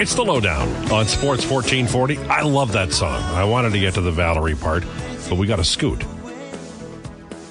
It's 0.00 0.14
the 0.14 0.22
lowdown 0.22 0.68
on 0.92 1.08
Sports 1.08 1.44
1440. 1.44 2.18
I 2.28 2.42
love 2.42 2.70
that 2.70 2.92
song. 2.92 3.20
I 3.20 3.42
wanted 3.42 3.72
to 3.72 3.80
get 3.80 3.94
to 3.94 4.00
the 4.00 4.12
Valerie 4.12 4.54
part, 4.54 4.84
but 5.28 5.36
we 5.36 5.48
got 5.48 5.58
a 5.58 5.64
scoot. 5.64 5.98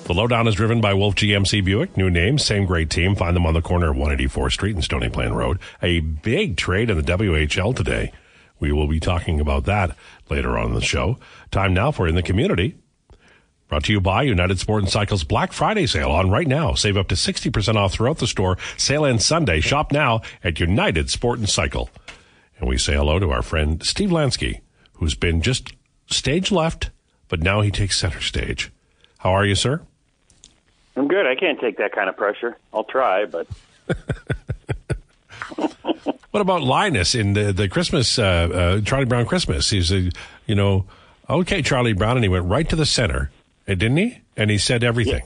The 0.06 0.14
lowdown 0.14 0.48
is 0.48 0.56
driven 0.56 0.80
by 0.80 0.94
Wolf 0.94 1.16
GMC 1.16 1.66
Buick. 1.66 1.98
New 1.98 2.10
name, 2.10 2.38
same 2.38 2.66
great 2.66 2.90
team. 2.90 3.16
Find 3.16 3.36
them 3.36 3.46
on 3.46 3.54
the 3.54 3.62
corner 3.62 3.92
of 3.92 3.98
184th 3.98 4.54
Street 4.54 4.76
and 4.76 4.84
Stony 4.84 5.10
Plain 5.10 5.34
Road. 5.34 5.60
A 5.82 6.00
big 6.00 6.56
trade 6.56 6.90
in 6.90 6.96
the 6.96 7.04
WHL 7.04 7.76
today. 7.76 8.14
We 8.62 8.72
will 8.72 8.88
be 8.88 9.02
talking 9.02 9.42
about 9.42 9.66
that 9.66 9.98
later 10.30 10.58
on 10.58 10.68
in 10.68 10.74
the 10.74 10.80
show. 10.80 11.20
Time 11.52 11.74
now 11.74 11.92
for 11.92 12.08
In 12.08 12.16
the 12.16 12.24
Community. 12.24 12.78
Brought 13.68 13.84
to 13.84 13.92
you 13.92 14.00
by 14.00 14.22
United 14.22 14.58
Sport 14.58 14.84
and 14.84 14.90
Cycle's 14.90 15.26
Black 15.26 15.52
Friday 15.52 15.86
sale 15.86 16.12
on 16.12 16.32
right 16.32 16.48
now. 16.48 16.76
Save 16.76 16.96
up 16.96 17.10
to 17.10 17.16
60% 17.16 17.76
off 17.76 17.92
throughout 17.92 18.20
the 18.20 18.28
store. 18.28 18.58
Sale 18.78 19.06
ends 19.06 19.26
Sunday. 19.26 19.60
Shop 19.60 19.92
now 19.92 20.22
at 20.46 20.62
United 20.62 21.10
Sport 21.10 21.40
and 21.40 21.50
Cycle. 21.50 21.90
And 22.60 22.68
we 22.68 22.78
say 22.78 22.96
hello 22.96 23.20
to 23.20 23.32
our 23.32 23.42
friend 23.42 23.84
Steve 23.84 24.10
Lansky, 24.10 24.62
who's 24.94 25.16
been 25.16 25.42
just 25.42 25.74
stage 26.08 26.52
left, 26.52 26.90
but 27.28 27.42
now 27.42 27.62
he 27.62 27.72
takes 27.72 27.98
center 27.98 28.22
stage. 28.22 28.72
How 29.20 29.32
are 29.32 29.46
you, 29.46 29.56
sir? 29.56 29.82
I'm 30.96 31.08
good. 31.08 31.28
I 31.28 31.36
can't 31.36 31.60
take 31.60 31.78
that 31.78 31.92
kind 31.92 32.10
of 32.10 32.18
pressure. 32.18 32.58
I'll 32.74 32.84
try, 32.84 33.26
but. 33.26 33.48
what 36.32 36.42
about 36.42 36.64
Linus 36.64 37.14
in 37.14 37.34
the, 37.34 37.54
the 37.54 37.70
Christmas, 37.70 38.18
uh, 38.18 38.24
uh, 38.24 38.82
Charlie 38.82 39.06
Brown 39.06 39.26
Christmas? 39.26 39.70
He's 39.70 39.92
a, 39.92 40.10
you 40.48 40.56
know, 40.56 40.86
okay, 41.30 41.62
Charlie 41.62 41.94
Brown, 41.94 42.18
and 42.18 42.24
he 42.24 42.30
went 42.30 42.46
right 42.46 42.68
to 42.70 42.76
the 42.76 42.86
center, 42.86 43.30
uh, 43.68 43.76
didn't 43.76 43.98
he? 43.98 44.22
And 44.36 44.50
he 44.50 44.58
said 44.58 44.84
everything. 44.84 45.24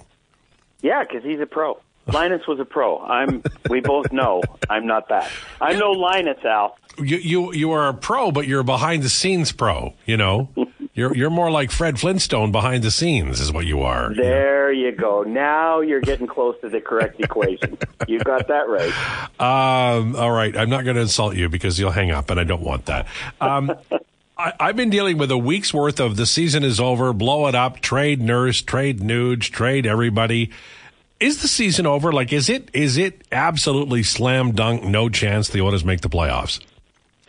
Yeah, 0.82 1.04
because 1.04 1.24
he's 1.24 1.40
a 1.40 1.46
pro. 1.46 1.80
Linus 2.12 2.48
was 2.48 2.60
a 2.60 2.66
pro. 2.66 3.00
I'm. 3.00 3.44
We 3.70 3.80
both 3.82 4.12
know 4.12 4.42
I'm 4.70 4.88
not 4.88 5.10
that. 5.10 5.30
I'm 5.60 5.78
no 5.78 5.92
Linus, 5.92 6.44
Al. 6.44 6.78
You 6.98 7.18
you 7.18 7.54
you 7.54 7.72
are 7.72 7.90
a 7.90 7.94
pro, 7.94 8.32
but 8.32 8.48
you're 8.48 8.62
a 8.62 8.64
behind 8.64 9.04
the 9.04 9.10
scenes 9.10 9.52
pro. 9.52 9.94
You 10.06 10.18
know, 10.18 10.50
you're 10.94 11.16
you're 11.16 11.30
more 11.30 11.52
like 11.52 11.72
Fred 11.72 12.00
Flintstone 12.00 12.52
behind 12.52 12.84
the 12.84 12.92
scenes, 12.92 13.40
is 13.40 13.52
what 13.52 13.66
you 13.66 13.82
are. 13.82 14.14
There 14.14 14.72
you 14.72 14.92
go. 14.92 15.24
Now 15.24 15.82
you're 15.82 16.02
getting 16.02 16.28
close 16.28 16.56
to 16.62 16.70
the 16.70 16.82
correct 16.82 17.20
equation. 17.20 17.78
You 18.08 18.20
got 18.20 18.48
that 18.48 18.68
right. 18.68 18.94
Um, 19.42 20.16
all 20.16 20.32
right, 20.32 20.56
I'm 20.56 20.70
not 20.70 20.84
going 20.84 20.96
to 20.98 21.02
insult 21.02 21.36
you 21.36 21.50
because 21.50 21.80
you'll 21.80 21.92
hang 21.92 22.12
up, 22.12 22.30
and 22.30 22.40
I 22.40 22.44
don't 22.44 22.62
want 22.62 22.86
that. 22.86 23.08
Um, 23.40 23.76
I, 24.38 24.54
I've 24.60 24.76
been 24.76 24.92
dealing 24.92 25.18
with 25.18 25.32
a 25.32 25.38
week's 25.38 25.74
worth 25.74 26.00
of 26.00 26.16
the 26.16 26.28
season 26.28 26.64
is 26.64 26.80
over, 26.80 27.12
blow 27.12 27.48
it 27.48 27.56
up, 27.56 27.80
trade 27.80 28.22
Nurse, 28.22 28.62
trade 28.62 29.00
Nuge, 29.00 29.50
trade 29.52 29.88
everybody 29.88 30.52
is 31.22 31.42
the 31.42 31.48
season 31.48 31.86
over? 31.86 32.12
Like, 32.12 32.34
is 32.34 32.50
it 32.50 32.70
is 32.74 32.98
it 32.98 33.22
absolutely 33.32 34.04
slam 34.04 34.52
dunk, 34.52 34.84
no 34.84 35.08
chance 35.08 35.50
the 35.50 35.62
Oilers 35.62 35.86
make 35.86 36.02
the 36.02 36.10
playoffs? 36.10 36.60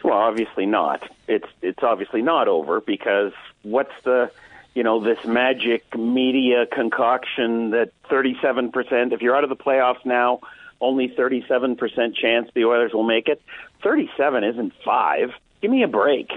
Well, 0.03 0.19
obviously 0.19 0.67
not. 0.67 1.09
It's 1.29 1.49
it's 1.61 1.83
obviously 1.83 2.23
not 2.23 2.49
over 2.49 2.81
because 2.81 3.33
what's 3.63 3.93
the 4.03 4.33
you 4.75 4.83
know 4.83 5.01
this 5.01 5.25
magic 5.25 5.97
media 5.97 6.67
concoction 6.67 7.71
that 7.71 7.93
37% 8.09 9.13
if 9.13 9.21
you're 9.21 9.37
out 9.37 9.45
of 9.45 9.51
the 9.51 9.57
playoffs 9.57 10.05
now 10.05 10.41
only 10.81 11.09
37% 11.09 12.17
chance 12.17 12.51
the 12.55 12.65
Oilers 12.65 12.93
will 12.93 13.03
make 13.03 13.29
it 13.29 13.41
37 13.83 14.45
isn't 14.45 14.73
5 14.85 15.33
give 15.61 15.71
me 15.71 15.83
a 15.83 15.89
break 15.89 16.33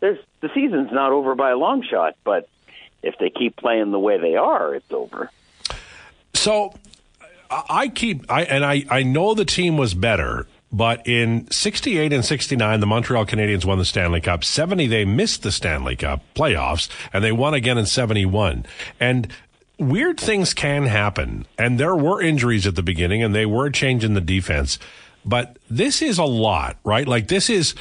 there's 0.00 0.18
the 0.40 0.50
season's 0.54 0.92
not 0.92 1.12
over 1.12 1.34
by 1.34 1.50
a 1.50 1.56
long 1.56 1.82
shot 1.82 2.16
but 2.22 2.48
if 3.02 3.16
they 3.18 3.30
keep 3.30 3.56
playing 3.56 3.90
the 3.90 3.98
way 3.98 4.18
they 4.18 4.36
are 4.36 4.74
it's 4.74 4.92
over 4.92 5.30
so 6.34 6.74
I 7.50 7.88
keep 7.88 8.30
I 8.30 8.42
and 8.44 8.64
I 8.64 8.84
I 8.88 9.02
know 9.02 9.34
the 9.34 9.44
team 9.44 9.76
was 9.76 9.94
better, 9.94 10.46
but 10.72 11.06
in 11.06 11.50
68 11.50 12.12
and 12.12 12.24
69 12.24 12.80
the 12.80 12.86
Montreal 12.86 13.26
Canadiens 13.26 13.64
won 13.64 13.78
the 13.78 13.84
Stanley 13.84 14.20
Cup. 14.20 14.44
70 14.44 14.86
they 14.86 15.04
missed 15.04 15.42
the 15.42 15.50
Stanley 15.50 15.96
Cup 15.96 16.22
playoffs 16.34 16.88
and 17.12 17.24
they 17.24 17.32
won 17.32 17.54
again 17.54 17.76
in 17.76 17.86
71. 17.86 18.66
And 19.00 19.28
weird 19.78 20.20
things 20.20 20.54
can 20.54 20.84
happen 20.84 21.46
and 21.58 21.80
there 21.80 21.96
were 21.96 22.22
injuries 22.22 22.66
at 22.66 22.76
the 22.76 22.82
beginning 22.82 23.22
and 23.22 23.34
they 23.34 23.46
were 23.46 23.70
changing 23.70 24.14
the 24.14 24.20
defense. 24.20 24.78
But 25.24 25.58
this 25.68 26.00
is 26.02 26.18
a 26.18 26.24
lot, 26.24 26.76
right? 26.84 27.06
Like 27.06 27.28
this 27.28 27.50
is 27.50 27.74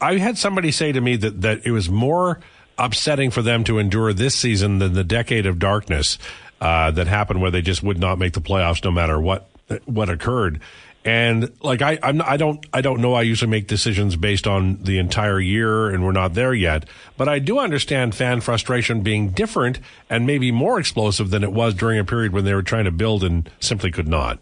I 0.00 0.18
had 0.18 0.36
somebody 0.36 0.70
say 0.70 0.92
to 0.92 1.00
me 1.00 1.16
that 1.16 1.40
that 1.40 1.66
it 1.66 1.70
was 1.70 1.88
more 1.88 2.40
upsetting 2.76 3.30
for 3.30 3.40
them 3.40 3.64
to 3.64 3.78
endure 3.78 4.12
this 4.12 4.34
season 4.34 4.78
than 4.78 4.92
the 4.94 5.04
decade 5.04 5.46
of 5.46 5.58
darkness 5.58 6.18
uh, 6.64 6.90
that 6.90 7.06
happened 7.06 7.42
where 7.42 7.50
they 7.50 7.60
just 7.60 7.82
would 7.82 7.98
not 7.98 8.18
make 8.18 8.32
the 8.32 8.40
playoffs 8.40 8.82
no 8.82 8.90
matter 8.90 9.20
what 9.20 9.50
what 9.84 10.08
occurred. 10.08 10.60
And 11.04 11.52
like 11.62 11.82
I, 11.82 11.98
I'm, 12.02 12.22
I 12.22 12.38
don't, 12.38 12.64
I 12.72 12.80
don't 12.80 13.02
know. 13.02 13.12
I 13.12 13.20
usually 13.20 13.50
make 13.50 13.66
decisions 13.66 14.16
based 14.16 14.46
on 14.46 14.82
the 14.82 14.98
entire 14.98 15.38
year, 15.38 15.90
and 15.90 16.02
we're 16.02 16.12
not 16.12 16.32
there 16.32 16.54
yet. 16.54 16.86
But 17.18 17.28
I 17.28 17.38
do 17.38 17.58
understand 17.58 18.14
fan 18.14 18.40
frustration 18.40 19.02
being 19.02 19.28
different 19.28 19.78
and 20.08 20.26
maybe 20.26 20.50
more 20.50 20.80
explosive 20.80 21.28
than 21.28 21.44
it 21.44 21.52
was 21.52 21.74
during 21.74 21.98
a 21.98 22.04
period 22.04 22.32
when 22.32 22.46
they 22.46 22.54
were 22.54 22.62
trying 22.62 22.86
to 22.86 22.90
build 22.90 23.22
and 23.22 23.50
simply 23.60 23.90
could 23.90 24.08
not. 24.08 24.38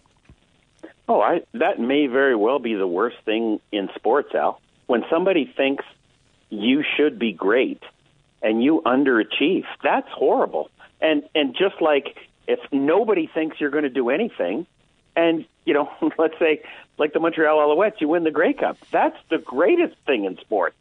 Oh, 1.08 1.20
I, 1.20 1.40
that 1.54 1.80
may 1.80 2.06
very 2.06 2.36
well 2.36 2.60
be 2.60 2.74
the 2.74 2.86
worst 2.86 3.16
thing 3.24 3.60
in 3.72 3.88
sports, 3.96 4.32
Al. 4.32 4.60
When 4.86 5.04
somebody 5.10 5.52
thinks 5.56 5.84
you 6.50 6.84
should 6.96 7.18
be 7.18 7.32
great 7.32 7.82
and 8.40 8.62
you 8.62 8.82
underachieve, 8.86 9.64
that's 9.82 10.08
horrible. 10.12 10.70
And 11.02 11.24
and 11.34 11.54
just 11.54 11.82
like 11.82 12.16
if 12.46 12.60
nobody 12.72 13.26
thinks 13.26 13.60
you're 13.60 13.70
going 13.70 13.84
to 13.84 13.90
do 13.90 14.08
anything, 14.08 14.66
and 15.14 15.44
you 15.64 15.74
know, 15.74 15.90
let's 16.18 16.38
say 16.38 16.62
like 16.98 17.12
the 17.12 17.20
Montreal 17.20 17.58
Alouettes, 17.58 18.00
you 18.00 18.08
win 18.08 18.24
the 18.24 18.30
Grey 18.30 18.54
Cup. 18.54 18.78
That's 18.90 19.16
the 19.28 19.38
greatest 19.38 19.96
thing 20.06 20.24
in 20.24 20.38
sports. 20.38 20.76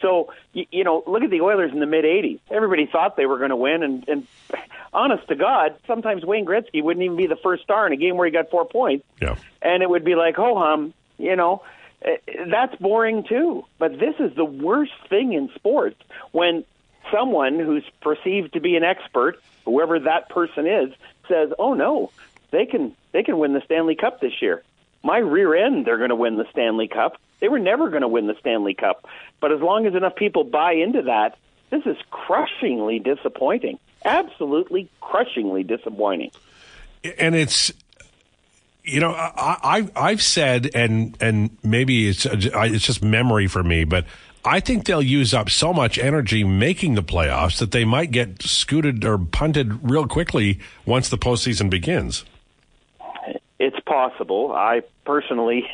So 0.00 0.32
you, 0.52 0.66
you 0.70 0.84
know, 0.84 1.02
look 1.06 1.22
at 1.22 1.30
the 1.30 1.40
Oilers 1.40 1.72
in 1.72 1.80
the 1.80 1.86
mid 1.86 2.04
'80s. 2.04 2.40
Everybody 2.50 2.86
thought 2.86 3.16
they 3.16 3.26
were 3.26 3.38
going 3.38 3.50
to 3.50 3.56
win, 3.56 3.82
and, 3.82 4.08
and 4.08 4.26
honest 4.92 5.26
to 5.28 5.36
God, 5.36 5.76
sometimes 5.86 6.24
Wayne 6.24 6.44
Gretzky 6.44 6.82
wouldn't 6.82 7.02
even 7.04 7.16
be 7.16 7.26
the 7.26 7.36
first 7.36 7.62
star 7.62 7.86
in 7.86 7.92
a 7.92 7.96
game 7.96 8.16
where 8.16 8.26
he 8.26 8.32
got 8.32 8.50
four 8.50 8.66
points. 8.66 9.06
Yeah. 9.20 9.36
And 9.62 9.82
it 9.82 9.88
would 9.88 10.04
be 10.04 10.14
like, 10.14 10.36
ho 10.36 10.58
hum, 10.58 10.92
you 11.18 11.36
know, 11.36 11.62
eh, 12.02 12.16
that's 12.50 12.74
boring 12.76 13.24
too. 13.24 13.64
But 13.78 13.92
this 13.98 14.16
is 14.18 14.34
the 14.34 14.44
worst 14.44 14.92
thing 15.08 15.32
in 15.32 15.50
sports 15.54 15.96
when 16.32 16.64
someone 17.12 17.58
who's 17.58 17.84
perceived 18.00 18.54
to 18.54 18.60
be 18.60 18.76
an 18.76 18.84
expert, 18.84 19.40
whoever 19.64 19.98
that 20.00 20.28
person 20.28 20.66
is, 20.66 20.90
says, 21.28 21.50
"Oh 21.58 21.74
no, 21.74 22.10
they 22.50 22.66
can 22.66 22.96
they 23.12 23.22
can 23.22 23.38
win 23.38 23.52
the 23.52 23.62
Stanley 23.64 23.94
Cup 23.94 24.20
this 24.20 24.40
year." 24.40 24.62
My 25.02 25.18
rear 25.18 25.54
end, 25.54 25.84
they're 25.84 25.98
going 25.98 26.10
to 26.10 26.16
win 26.16 26.36
the 26.36 26.46
Stanley 26.50 26.88
Cup. 26.88 27.18
They 27.40 27.48
were 27.48 27.58
never 27.58 27.90
going 27.90 28.02
to 28.02 28.08
win 28.08 28.28
the 28.28 28.36
Stanley 28.38 28.74
Cup. 28.74 29.06
But 29.40 29.50
as 29.50 29.60
long 29.60 29.86
as 29.86 29.94
enough 29.94 30.14
people 30.14 30.44
buy 30.44 30.74
into 30.74 31.02
that, 31.02 31.36
this 31.70 31.84
is 31.86 31.96
crushingly 32.10 33.00
disappointing. 33.00 33.78
Absolutely 34.04 34.88
crushingly 35.00 35.64
disappointing. 35.64 36.30
And 37.18 37.34
it's 37.34 37.72
you 38.84 39.00
know 39.00 39.12
I, 39.12 39.56
I 39.62 39.88
I've 39.96 40.22
said 40.22 40.70
and 40.74 41.16
and 41.20 41.56
maybe 41.64 42.08
it's 42.08 42.26
it's 42.26 42.84
just 42.84 43.02
memory 43.02 43.48
for 43.48 43.62
me, 43.62 43.84
but 43.84 44.04
I 44.44 44.58
think 44.60 44.86
they'll 44.86 45.02
use 45.02 45.32
up 45.32 45.50
so 45.50 45.72
much 45.72 45.98
energy 45.98 46.42
making 46.42 46.94
the 46.94 47.02
playoffs 47.02 47.58
that 47.58 47.70
they 47.70 47.84
might 47.84 48.10
get 48.10 48.42
scooted 48.42 49.04
or 49.04 49.16
punted 49.18 49.88
real 49.88 50.08
quickly 50.08 50.58
once 50.84 51.08
the 51.08 51.18
postseason 51.18 51.70
begins. 51.70 52.24
It's 53.60 53.78
possible. 53.80 54.52
I 54.52 54.82
personally 55.04 55.68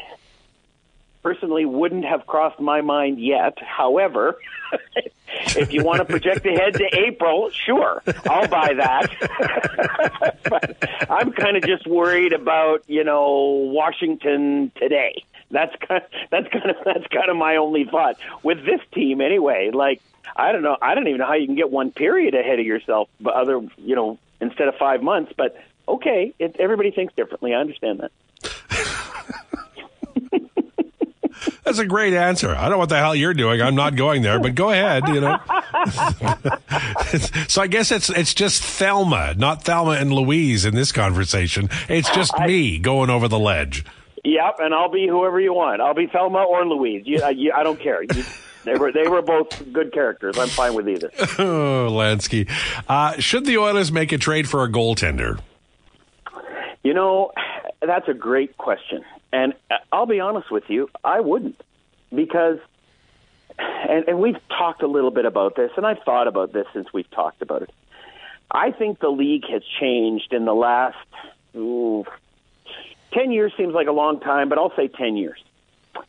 personally 1.22 1.64
wouldn't 1.64 2.04
have 2.04 2.26
crossed 2.26 2.60
my 2.60 2.80
mind 2.82 3.18
yet. 3.18 3.58
However, 3.58 4.38
if 5.56 5.72
you 5.72 5.82
want 5.82 5.98
to 5.98 6.04
project 6.04 6.44
ahead 6.46 6.74
to 6.74 6.84
April, 6.92 7.50
sure, 7.50 8.02
I'll 8.28 8.48
buy 8.48 8.74
that. 8.74 10.38
but 10.48 11.10
I'm 11.10 11.32
kind 11.32 11.56
of 11.56 11.64
just 11.64 11.86
worried 11.86 12.34
about, 12.34 12.84
you 12.86 13.04
know, 13.04 13.70
Washington 13.72 14.70
today. 14.76 15.24
That's 15.50 15.74
kind 15.76 16.02
of, 16.02 16.10
that's 16.30 16.48
kind 16.48 16.70
of 16.70 16.76
that's 16.84 17.06
kind 17.06 17.30
of 17.30 17.36
my 17.36 17.56
only 17.56 17.84
thought 17.84 18.16
with 18.42 18.64
this 18.64 18.80
team 18.92 19.20
anyway. 19.20 19.70
Like 19.72 20.02
I 20.36 20.52
don't 20.52 20.62
know, 20.62 20.76
I 20.80 20.94
don't 20.94 21.08
even 21.08 21.18
know 21.18 21.26
how 21.26 21.34
you 21.34 21.46
can 21.46 21.56
get 21.56 21.70
one 21.70 21.90
period 21.90 22.34
ahead 22.34 22.58
of 22.58 22.66
yourself, 22.66 23.08
but 23.20 23.34
other 23.34 23.60
you 23.78 23.96
know 23.96 24.18
instead 24.40 24.68
of 24.68 24.76
five 24.76 25.02
months. 25.02 25.32
But 25.36 25.56
okay, 25.88 26.34
it, 26.38 26.56
everybody 26.58 26.90
thinks 26.90 27.14
differently. 27.14 27.54
I 27.54 27.60
understand 27.60 28.00
that. 28.00 28.12
That's 31.64 31.78
a 31.78 31.86
great 31.86 32.14
answer. 32.14 32.54
I 32.54 32.62
don't 32.62 32.72
know 32.72 32.78
what 32.78 32.88
the 32.88 32.98
hell 32.98 33.14
you're 33.14 33.34
doing. 33.34 33.60
I'm 33.60 33.74
not 33.74 33.94
going 33.94 34.22
there, 34.22 34.40
but 34.40 34.54
go 34.54 34.70
ahead. 34.70 35.06
You 35.08 35.20
know. 35.20 35.38
so 37.48 37.62
I 37.62 37.66
guess 37.66 37.92
it's 37.92 38.10
it's 38.10 38.34
just 38.34 38.62
Thelma, 38.62 39.34
not 39.34 39.64
Thelma 39.64 39.92
and 39.92 40.12
Louise 40.12 40.64
in 40.64 40.74
this 40.74 40.92
conversation. 40.92 41.68
It's 41.88 42.10
just 42.10 42.38
me 42.40 42.78
going 42.78 43.10
over 43.10 43.28
the 43.28 43.38
ledge. 43.38 43.84
Yep, 44.28 44.56
and 44.58 44.74
I'll 44.74 44.90
be 44.90 45.08
whoever 45.08 45.40
you 45.40 45.54
want. 45.54 45.80
I'll 45.80 45.94
be 45.94 46.06
Thelma 46.06 46.42
or 46.42 46.66
Louise. 46.66 47.04
You, 47.06 47.22
uh, 47.22 47.28
you, 47.28 47.50
I 47.56 47.62
don't 47.62 47.80
care. 47.80 48.02
You, 48.02 48.24
they 48.64 48.74
were 48.74 48.92
they 48.92 49.08
were 49.08 49.22
both 49.22 49.72
good 49.72 49.90
characters. 49.90 50.36
I'm 50.38 50.48
fine 50.48 50.74
with 50.74 50.86
either. 50.86 51.10
oh, 51.38 51.88
Lansky. 51.90 52.46
Uh, 52.86 53.18
should 53.18 53.46
the 53.46 53.56
Oilers 53.56 53.90
make 53.90 54.12
a 54.12 54.18
trade 54.18 54.46
for 54.46 54.64
a 54.64 54.68
goaltender? 54.70 55.40
You 56.84 56.92
know, 56.92 57.32
that's 57.80 58.06
a 58.06 58.12
great 58.12 58.58
question. 58.58 59.02
And 59.32 59.54
uh, 59.70 59.76
I'll 59.90 60.04
be 60.04 60.20
honest 60.20 60.50
with 60.50 60.64
you, 60.68 60.90
I 61.02 61.20
wouldn't. 61.20 61.62
Because 62.14 62.58
and, 63.58 64.08
and 64.08 64.18
we've 64.18 64.36
talked 64.48 64.82
a 64.82 64.88
little 64.88 65.10
bit 65.10 65.24
about 65.24 65.56
this, 65.56 65.70
and 65.78 65.86
I've 65.86 66.02
thought 66.04 66.28
about 66.28 66.52
this 66.52 66.66
since 66.74 66.92
we've 66.92 67.10
talked 67.12 67.40
about 67.40 67.62
it. 67.62 67.70
I 68.50 68.72
think 68.72 69.00
the 69.00 69.08
league 69.08 69.44
has 69.50 69.62
changed 69.80 70.34
in 70.34 70.44
the 70.44 70.54
last 70.54 70.98
ooh, 71.56 72.04
10 73.18 73.32
years 73.32 73.52
seems 73.56 73.74
like 73.74 73.88
a 73.88 73.92
long 73.92 74.20
time, 74.20 74.48
but 74.48 74.58
I'll 74.58 74.74
say 74.76 74.86
10 74.86 75.16
years. 75.16 75.42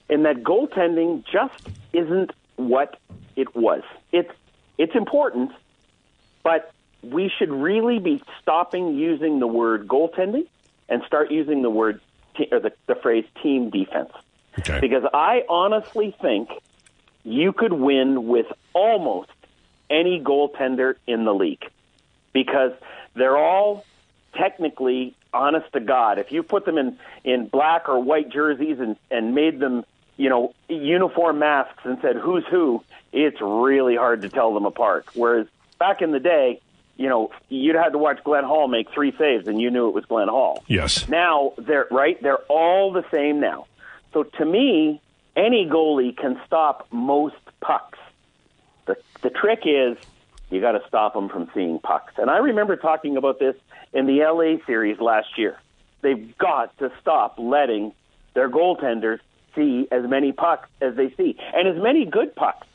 In 0.09 0.23
that 0.23 0.43
goaltending 0.43 1.25
just 1.25 1.67
isn't 1.91 2.31
what 2.57 2.99
it 3.35 3.55
was. 3.55 3.81
It's 4.11 4.31
it's 4.77 4.95
important, 4.95 5.51
but 6.43 6.71
we 7.01 7.31
should 7.37 7.51
really 7.51 7.99
be 7.99 8.21
stopping 8.41 8.95
using 8.95 9.39
the 9.39 9.47
word 9.47 9.87
goaltending 9.87 10.47
and 10.87 11.01
start 11.07 11.31
using 11.31 11.63
the 11.63 11.69
word 11.69 11.99
or 12.51 12.59
the, 12.59 12.71
the 12.85 12.95
phrase 12.95 13.25
team 13.41 13.71
defense. 13.71 14.11
Okay. 14.59 14.79
Because 14.79 15.03
I 15.13 15.43
honestly 15.49 16.15
think 16.21 16.49
you 17.23 17.53
could 17.53 17.73
win 17.73 18.27
with 18.27 18.45
almost 18.73 19.31
any 19.89 20.21
goaltender 20.21 20.95
in 21.07 21.25
the 21.25 21.33
league 21.33 21.65
because 22.33 22.71
they're 23.15 23.37
all 23.37 23.83
technically 24.35 25.15
honest 25.33 25.71
to 25.73 25.79
God. 25.79 26.19
If 26.19 26.31
you 26.31 26.43
put 26.43 26.65
them 26.65 26.77
in 26.77 26.97
in 27.23 27.47
black 27.47 27.89
or 27.89 27.99
white 27.99 28.29
jerseys 28.29 28.79
and 28.79 28.97
and 29.11 29.35
made 29.35 29.59
them, 29.59 29.85
you 30.17 30.29
know, 30.29 30.53
uniform 30.67 31.39
masks 31.39 31.81
and 31.83 31.97
said 32.01 32.15
who's 32.15 32.45
who, 32.49 32.83
it's 33.11 33.39
really 33.41 33.95
hard 33.95 34.21
to 34.23 34.29
tell 34.29 34.53
them 34.53 34.65
apart. 34.65 35.05
Whereas 35.13 35.47
back 35.77 36.01
in 36.01 36.11
the 36.11 36.19
day, 36.19 36.61
you 36.97 37.07
know, 37.07 37.31
you'd 37.47 37.75
had 37.75 37.89
to 37.89 37.97
watch 37.97 38.23
Glenn 38.23 38.43
Hall 38.43 38.67
make 38.67 38.91
three 38.91 39.15
saves 39.17 39.47
and 39.47 39.61
you 39.61 39.71
knew 39.71 39.87
it 39.87 39.93
was 39.93 40.05
Glenn 40.05 40.27
Hall. 40.27 40.63
Yes. 40.67 41.07
Now 41.07 41.53
they're 41.57 41.87
right, 41.91 42.21
they're 42.21 42.43
all 42.49 42.91
the 42.91 43.05
same 43.11 43.39
now. 43.39 43.67
So 44.13 44.23
to 44.23 44.45
me, 44.45 45.01
any 45.35 45.65
goalie 45.65 46.15
can 46.15 46.39
stop 46.45 46.87
most 46.91 47.35
pucks. 47.61 47.99
The 48.85 48.97
the 49.21 49.29
trick 49.29 49.61
is 49.65 49.97
you 50.49 50.61
got 50.61 50.71
to 50.73 50.81
stop 50.87 51.13
them 51.13 51.29
from 51.29 51.49
seeing 51.53 51.79
pucks. 51.79 52.13
And 52.17 52.29
I 52.29 52.37
remember 52.37 52.75
talking 52.75 53.17
about 53.17 53.39
this 53.39 53.55
in 53.93 54.05
the 54.05 54.19
LA 54.21 54.63
series 54.65 54.99
last 54.99 55.37
year. 55.37 55.57
They've 56.01 56.37
got 56.37 56.77
to 56.79 56.91
stop 57.01 57.35
letting 57.37 57.93
their 58.33 58.49
goaltenders 58.49 59.19
see 59.55 59.87
as 59.91 60.07
many 60.07 60.31
pucks 60.31 60.69
as 60.81 60.95
they 60.95 61.13
see 61.17 61.35
and 61.53 61.67
as 61.67 61.81
many 61.81 62.05
good 62.05 62.35
pucks. 62.35 62.67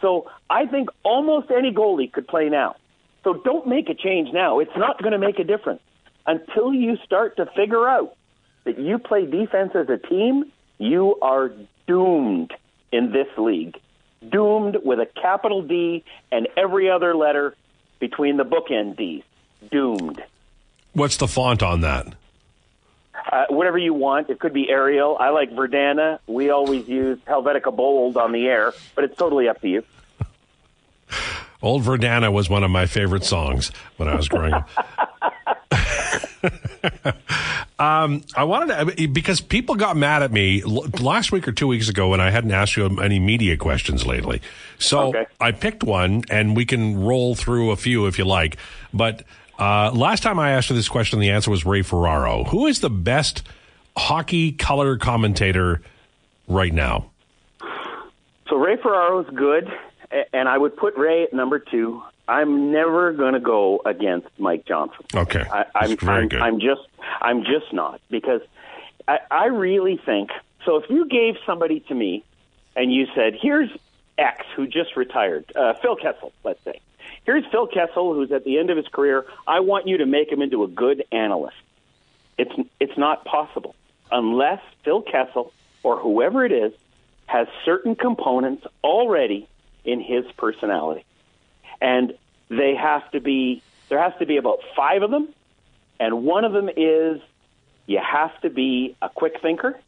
So 0.00 0.30
I 0.48 0.66
think 0.66 0.88
almost 1.02 1.50
any 1.50 1.72
goalie 1.72 2.10
could 2.10 2.26
play 2.26 2.48
now. 2.48 2.76
So 3.24 3.34
don't 3.34 3.66
make 3.66 3.88
a 3.90 3.94
change 3.94 4.30
now. 4.32 4.60
It's 4.60 4.76
not 4.76 4.98
going 5.02 5.12
to 5.12 5.18
make 5.18 5.38
a 5.38 5.44
difference 5.44 5.82
until 6.26 6.72
you 6.72 6.96
start 7.04 7.36
to 7.36 7.46
figure 7.56 7.86
out 7.86 8.16
that 8.64 8.78
you 8.78 8.98
play 8.98 9.26
defense 9.26 9.72
as 9.74 9.88
a 9.88 9.98
team. 9.98 10.44
You 10.78 11.16
are 11.20 11.52
doomed 11.86 12.52
in 12.92 13.12
this 13.12 13.26
league. 13.36 13.76
Doomed 14.26 14.78
with 14.84 15.00
a 15.00 15.06
capital 15.20 15.62
D 15.62 16.04
and 16.32 16.48
every 16.56 16.90
other 16.90 17.14
letter 17.14 17.54
between 18.00 18.36
the 18.36 18.44
bookend 18.44 18.96
D's. 18.96 19.22
Doomed. 19.70 20.22
What's 20.92 21.16
the 21.16 21.28
font 21.28 21.62
on 21.62 21.80
that? 21.82 22.06
Uh, 23.30 23.44
whatever 23.48 23.78
you 23.78 23.94
want. 23.94 24.28
It 24.30 24.38
could 24.40 24.52
be 24.52 24.68
Arial. 24.70 25.16
I 25.18 25.28
like 25.30 25.50
Verdana. 25.52 26.18
We 26.26 26.50
always 26.50 26.88
use 26.88 27.18
Helvetica 27.26 27.74
Bold 27.74 28.16
on 28.16 28.32
the 28.32 28.46
air, 28.46 28.72
but 28.94 29.04
it's 29.04 29.16
totally 29.16 29.48
up 29.48 29.60
to 29.60 29.68
you. 29.68 29.84
Old 31.62 31.82
Verdana 31.82 32.32
was 32.32 32.48
one 32.48 32.64
of 32.64 32.70
my 32.70 32.86
favorite 32.86 33.24
songs 33.24 33.70
when 33.98 34.08
I 34.08 34.16
was 34.16 34.28
growing 34.28 34.54
up. 34.54 34.68
um, 37.78 38.22
I 38.34 38.44
wanted 38.44 38.96
to, 38.96 39.08
because 39.08 39.42
people 39.42 39.74
got 39.74 39.94
mad 39.96 40.22
at 40.22 40.32
me 40.32 40.62
last 40.64 41.32
week 41.32 41.46
or 41.46 41.52
two 41.52 41.66
weeks 41.66 41.90
ago 41.90 42.08
when 42.08 42.20
I 42.20 42.30
hadn't 42.30 42.52
asked 42.52 42.76
you 42.78 42.86
any 43.00 43.18
media 43.18 43.58
questions 43.58 44.06
lately. 44.06 44.40
So 44.78 45.08
Okay. 45.08 45.26
I 45.38 45.52
picked 45.52 45.84
one 45.84 46.24
and 46.30 46.56
we 46.56 46.64
can 46.64 46.98
roll 47.04 47.34
through 47.34 47.70
a 47.72 47.76
few 47.76 48.06
if 48.06 48.18
you 48.18 48.24
like. 48.24 48.56
But 48.94 49.24
uh, 49.60 49.92
last 49.92 50.22
time 50.22 50.38
I 50.38 50.52
asked 50.52 50.70
you 50.70 50.76
this 50.76 50.88
question, 50.88 51.20
the 51.20 51.30
answer 51.30 51.50
was 51.50 51.64
Ray 51.66 51.82
Ferraro. 51.82 52.44
Who 52.44 52.66
is 52.66 52.80
the 52.80 52.90
best 52.90 53.42
hockey 53.96 54.52
color 54.52 54.96
commentator 54.96 55.82
right 56.48 56.72
now? 56.72 57.10
So 58.48 58.56
Ray 58.56 58.76
Ferraro 58.76 59.20
is 59.20 59.30
good, 59.34 59.70
and 60.32 60.48
I 60.48 60.58
would 60.58 60.76
put 60.76 60.96
Ray 60.96 61.22
at 61.24 61.32
number 61.32 61.58
two. 61.58 62.02
I'm 62.26 62.72
never 62.72 63.12
going 63.12 63.34
to 63.34 63.40
go 63.40 63.80
against 63.84 64.28
Mike 64.38 64.64
Johnson. 64.64 65.04
Okay. 65.14 65.44
I, 65.52 65.66
I'm, 65.74 65.90
That's 65.90 66.02
very 66.02 66.22
I'm, 66.22 66.28
good. 66.28 66.40
I'm 66.40 66.60
just, 66.60 66.82
I'm 67.20 67.44
just 67.44 67.72
not 67.72 68.00
because 68.10 68.40
I, 69.06 69.18
I 69.30 69.46
really 69.46 70.00
think. 70.04 70.30
So 70.64 70.76
if 70.76 70.88
you 70.88 71.06
gave 71.06 71.36
somebody 71.44 71.80
to 71.80 71.94
me, 71.94 72.24
and 72.76 72.92
you 72.92 73.06
said, 73.14 73.34
"Here's 73.40 73.68
X 74.16 74.46
who 74.54 74.66
just 74.66 74.96
retired, 74.96 75.50
uh, 75.56 75.74
Phil 75.74 75.96
Kessel, 75.96 76.32
let's 76.44 76.62
say. 76.64 76.80
Here's 77.24 77.44
Phil 77.50 77.66
Kessel 77.66 78.14
who's 78.14 78.32
at 78.32 78.44
the 78.44 78.58
end 78.58 78.70
of 78.70 78.76
his 78.76 78.88
career. 78.88 79.26
I 79.46 79.60
want 79.60 79.86
you 79.86 79.98
to 79.98 80.06
make 80.06 80.30
him 80.30 80.42
into 80.42 80.64
a 80.64 80.68
good 80.68 81.04
analyst." 81.12 81.56
It's 82.38 82.52
it's 82.78 82.96
not 82.96 83.24
possible 83.24 83.74
unless 84.10 84.60
Phil 84.84 85.02
Kessel 85.02 85.52
or 85.82 85.98
whoever 85.98 86.44
it 86.44 86.52
is 86.52 86.72
has 87.26 87.46
certain 87.64 87.94
components 87.94 88.66
already 88.82 89.46
in 89.84 90.00
his 90.00 90.24
personality. 90.36 91.04
And 91.80 92.14
they 92.48 92.74
have 92.74 93.08
to 93.12 93.20
be 93.20 93.62
there 93.88 94.00
has 94.00 94.12
to 94.18 94.26
be 94.26 94.36
about 94.36 94.60
5 94.74 95.02
of 95.02 95.10
them 95.10 95.28
and 95.98 96.24
one 96.24 96.44
of 96.44 96.52
them 96.52 96.70
is 96.74 97.20
you 97.86 97.98
have 97.98 98.38
to 98.40 98.50
be 98.50 98.96
a 99.02 99.08
quick 99.08 99.40
thinker. 99.42 99.78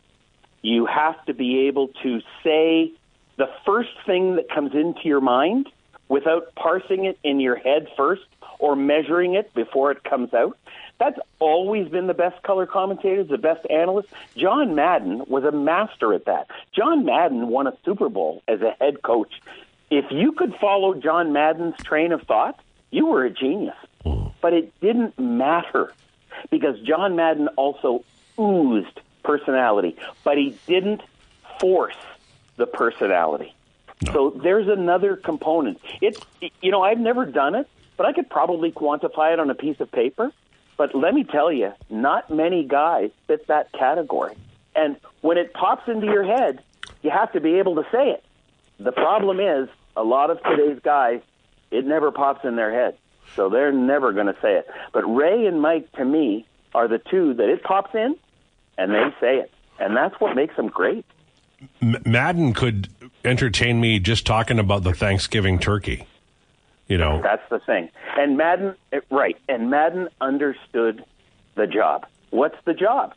You 0.61 0.87
have 0.87 1.25
to 1.27 1.35
be 1.35 1.67
able 1.69 1.89
to 2.03 2.21
say 2.45 2.93
the 3.37 3.49
first 3.65 3.91
thing 4.07 4.37
that 4.37 4.49
comes 4.49 4.75
into 4.75 5.03
your 5.05 5.21
mind 5.21 5.69
without 6.09 6.55
parsing 6.55 7.05
it 7.05 7.19
in 7.23 7.41
your 7.41 7.57
head 7.57 7.89
first 7.97 8.23
or 8.59 8.77
measuring 8.77 9.35
it 9.35 9.53
before 9.55 9.91
it 9.91 10.05
comes 10.05 10.33
out. 10.33 10.57
That's 10.99 11.19
always 11.41 11.89
been 11.89 12.07
the 12.07 12.15
best 12.15 12.43
color 12.43 12.67
commentators, 12.67 13.29
the 13.29 13.39
best 13.39 13.67
analysts. 13.69 14.13
John 14.37 14.75
Madden 14.75 15.25
was 15.27 15.43
a 15.45 15.51
master 15.51 16.15
at 16.15 16.27
that. 16.27 16.49
John 16.73 17.05
Madden 17.05 17.49
won 17.49 17.67
a 17.67 17.77
Super 17.85 18.09
Bowl 18.09 18.43
as 18.47 18.61
a 18.61 18.77
head 18.81 19.03
coach. 19.03 19.41
If 19.91 20.05
you 20.11 20.33
could 20.33 20.55
follow 20.61 20.95
John 20.95 21.33
Madden's 21.33 21.77
train 21.83 22.13
of 22.13 22.23
thought, 22.23 22.59
you 22.91 23.07
were 23.07 23.25
a 23.25 23.31
genius. 23.31 23.75
Hmm. 24.05 24.29
But 24.41 24.53
it 24.53 24.73
didn't 24.81 25.19
matter 25.19 25.93
because 26.51 26.79
John 26.81 27.17
Madden 27.17 27.49
also 27.49 28.05
oozed 28.39 29.01
personality, 29.23 29.97
but 30.25 30.39
he 30.39 30.57
didn't 30.67 31.03
force 31.61 31.97
the 32.57 32.67
personality. 32.67 33.55
So 34.13 34.31
there's 34.31 34.69
another 34.69 35.17
component. 35.17 35.81
It's 36.01 36.21
you 36.61 36.71
know 36.71 36.83
I've 36.83 36.99
never 36.99 37.25
done 37.27 37.55
it, 37.55 37.69
but 37.97 38.07
I 38.07 38.13
could 38.13 38.29
probably 38.29 38.73
quantify 38.73 39.33
it 39.33 39.41
on 39.41 39.51
a 39.51 39.55
piece 39.55 39.81
of 39.81 39.91
paper. 39.91 40.33
But 40.77 40.95
let 40.95 41.15
me 41.15 41.25
tell 41.25 41.53
you, 41.53 41.73
not 41.91 42.31
many 42.31 42.65
guys 42.65 43.11
fit 43.27 43.47
that 43.49 43.73
category. 43.73 44.35
And 44.75 44.97
when 45.21 45.37
it 45.37 45.53
pops 45.53 45.89
into 45.89 46.07
your 46.07 46.25
head, 46.25 46.63
you 47.03 47.11
have 47.11 47.33
to 47.33 47.41
be 47.41 47.59
able 47.59 47.77
to 47.77 47.85
say 47.93 48.11
it. 48.11 48.25
The 48.79 48.93
problem 48.93 49.39
is, 49.39 49.69
a 49.97 50.03
lot 50.03 50.31
of 50.31 50.43
today's 50.43 50.81
guys, 50.83 51.21
it 51.71 51.85
never 51.87 52.11
pops 52.11 52.45
in 52.45 52.57
their 52.57 52.73
head. 52.73 52.97
So 53.37 53.49
they're 53.49 53.73
never 53.73 54.13
going 54.13 54.27
to 54.27 54.37
say 54.43 54.57
it. 54.57 54.69
But 54.93 55.03
Ray 55.03 55.47
and 55.47 55.61
Mike, 55.61 55.91
to 55.93 56.05
me, 56.05 56.47
are 56.75 56.89
the 56.89 56.99
two 56.99 57.35
that 57.35 57.49
it 57.49 57.63
pops 57.63 57.95
in 57.95 58.17
and 58.79 58.93
they 58.93 59.15
say 59.21 59.39
it. 59.39 59.53
And 59.79 59.97
that's 59.97 60.19
what 60.21 60.35
makes 60.35 60.57
them 60.57 60.69
great. 60.69 61.05
Madden 61.81 62.53
could 62.53 62.89
entertain 63.25 63.81
me 63.81 63.99
just 63.99 64.27
talking 64.27 64.59
about 64.59 64.83
the 64.83 64.93
Thanksgiving 64.93 65.59
turkey. 65.59 66.07
You 66.89 66.99
know, 66.99 67.23
That's 67.23 67.49
the 67.49 67.59
thing. 67.61 67.91
And 68.19 68.37
Madden, 68.37 68.75
eh, 68.93 69.01
right, 69.11 69.37
and 69.49 69.71
Madden 69.71 70.09
understood 70.21 71.05
the 71.55 71.67
job. 71.67 72.07
What's 72.31 72.57
the 72.65 72.75
job? 72.75 73.15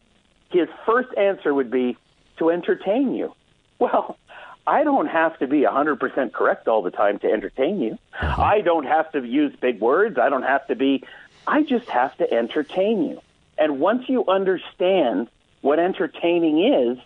His 0.51 0.69
first 0.85 1.09
answer 1.17 1.53
would 1.53 1.71
be 1.71 1.97
to 2.37 2.49
entertain 2.49 3.13
you. 3.13 3.33
Well, 3.77 4.17
I 4.65 4.85
don't 4.85 5.07
have 5.07 5.37
to 5.39 5.47
be 5.47 5.59
100% 5.63 6.31
correct 6.31 6.69
all 6.69 6.81
the 6.81 6.91
time 6.91 7.19
to 7.19 7.27
entertain 7.29 7.81
you. 7.81 7.97
I 8.17 8.61
don't 8.61 8.85
have 8.85 9.11
to 9.11 9.21
use 9.21 9.53
big 9.59 9.81
words. 9.81 10.17
I 10.17 10.29
don't 10.29 10.43
have 10.43 10.65
to 10.67 10.75
be, 10.75 11.03
I 11.45 11.61
just 11.63 11.89
have 11.89 12.15
to 12.19 12.33
entertain 12.33 13.03
you. 13.03 13.21
And 13.57 13.81
once 13.81 14.07
you 14.07 14.25
understand 14.27 15.27
what 15.59 15.77
entertaining 15.77 16.63
is, 16.63 16.97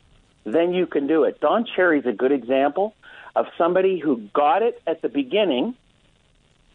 then 0.54 0.74
you 0.74 0.86
can 0.86 1.08
do 1.08 1.24
it. 1.24 1.40
Don 1.40 1.66
Cherry's 1.66 2.06
a 2.06 2.14
good 2.14 2.32
example 2.32 2.96
of 3.36 3.48
somebody 3.58 4.00
who 4.00 4.18
got 4.34 4.64
it 4.64 4.82
at 4.88 5.02
the 5.02 5.10
beginning 5.10 5.76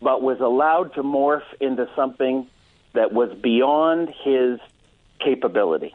but 0.01 0.23
was 0.23 0.41
allowed 0.41 0.95
to 0.95 1.03
morph 1.03 1.45
into 1.61 1.89
something 1.97 2.47
that 2.93 3.13
was 3.13 3.33
beyond 3.35 4.13
his 4.23 4.61
capability. 5.19 5.95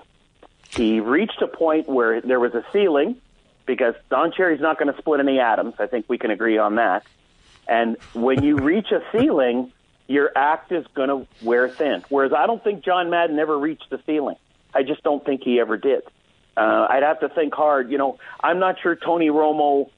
He 0.69 1.00
reached 1.00 1.41
a 1.41 1.48
point 1.48 1.88
where 1.88 2.21
there 2.21 2.39
was 2.39 2.53
a 2.53 2.65
ceiling 2.74 3.21
because 3.65 3.95
Don 4.09 4.31
Cherry's 4.31 4.62
not 4.62 4.79
going 4.79 4.91
to 4.91 4.98
split 5.00 5.19
any 5.19 5.39
atoms. 5.39 5.75
I 5.79 5.88
think 5.88 6.05
we 6.07 6.17
can 6.17 6.31
agree 6.31 6.57
on 6.57 6.75
that. 6.75 7.03
And 7.67 7.98
when 8.13 8.43
you 8.43 8.57
reach 8.57 8.91
a 8.91 9.01
ceiling, 9.12 9.71
your 10.07 10.31
act 10.36 10.71
is 10.71 10.86
going 10.95 11.09
to 11.09 11.27
wear 11.43 11.69
thin. 11.69 12.03
Whereas 12.09 12.33
I 12.33 12.48
don't 12.48 12.63
think 12.63 12.83
John 12.83 13.12
Madden 13.12 13.38
ever 13.38 13.57
reached 13.57 13.89
the 13.91 14.01
ceiling. 14.05 14.38
I 14.74 14.83
just 14.83 15.03
don't 15.03 15.24
think 15.24 15.43
he 15.43 15.59
ever 15.59 15.77
did. 15.77 16.01
Uh, 16.60 16.88
I'd 16.89 17.04
have 17.04 17.22
to 17.22 17.30
think 17.30 17.54
hard. 17.54 17.89
You 17.89 17.98
know, 17.98 18.20
I'm 18.44 18.60
not 18.60 18.75
sure 18.84 18.94
Tony 18.94 19.30
Romo 19.30 19.89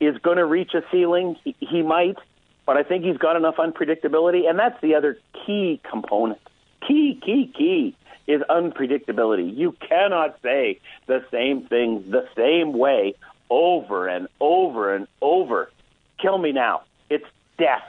is 0.00 0.16
going 0.18 0.38
to 0.38 0.46
reach 0.46 0.72
a 0.72 0.82
ceiling. 0.90 1.36
He, 1.44 1.54
he 1.60 1.82
might, 1.82 2.16
but 2.64 2.78
I 2.78 2.84
think 2.84 3.04
he's 3.04 3.18
got 3.18 3.36
enough 3.36 3.56
unpredictability, 3.56 4.48
and 4.48 4.58
that's 4.58 4.80
the 4.80 4.94
other 4.94 5.18
key 5.44 5.78
component. 5.88 6.40
Key, 6.88 7.20
key, 7.22 7.52
key 7.54 7.94
is 8.26 8.40
unpredictability. 8.48 9.54
You 9.54 9.76
cannot 9.86 10.38
say 10.42 10.80
the 11.06 11.22
same 11.30 11.66
thing 11.66 12.10
the 12.10 12.26
same 12.34 12.72
way 12.72 13.14
over 13.50 14.08
and 14.08 14.26
over 14.40 14.94
and 14.94 15.06
over. 15.20 15.70
Kill 16.18 16.38
me 16.38 16.52
now. 16.52 16.82
It's 17.10 17.26
death 17.58 17.84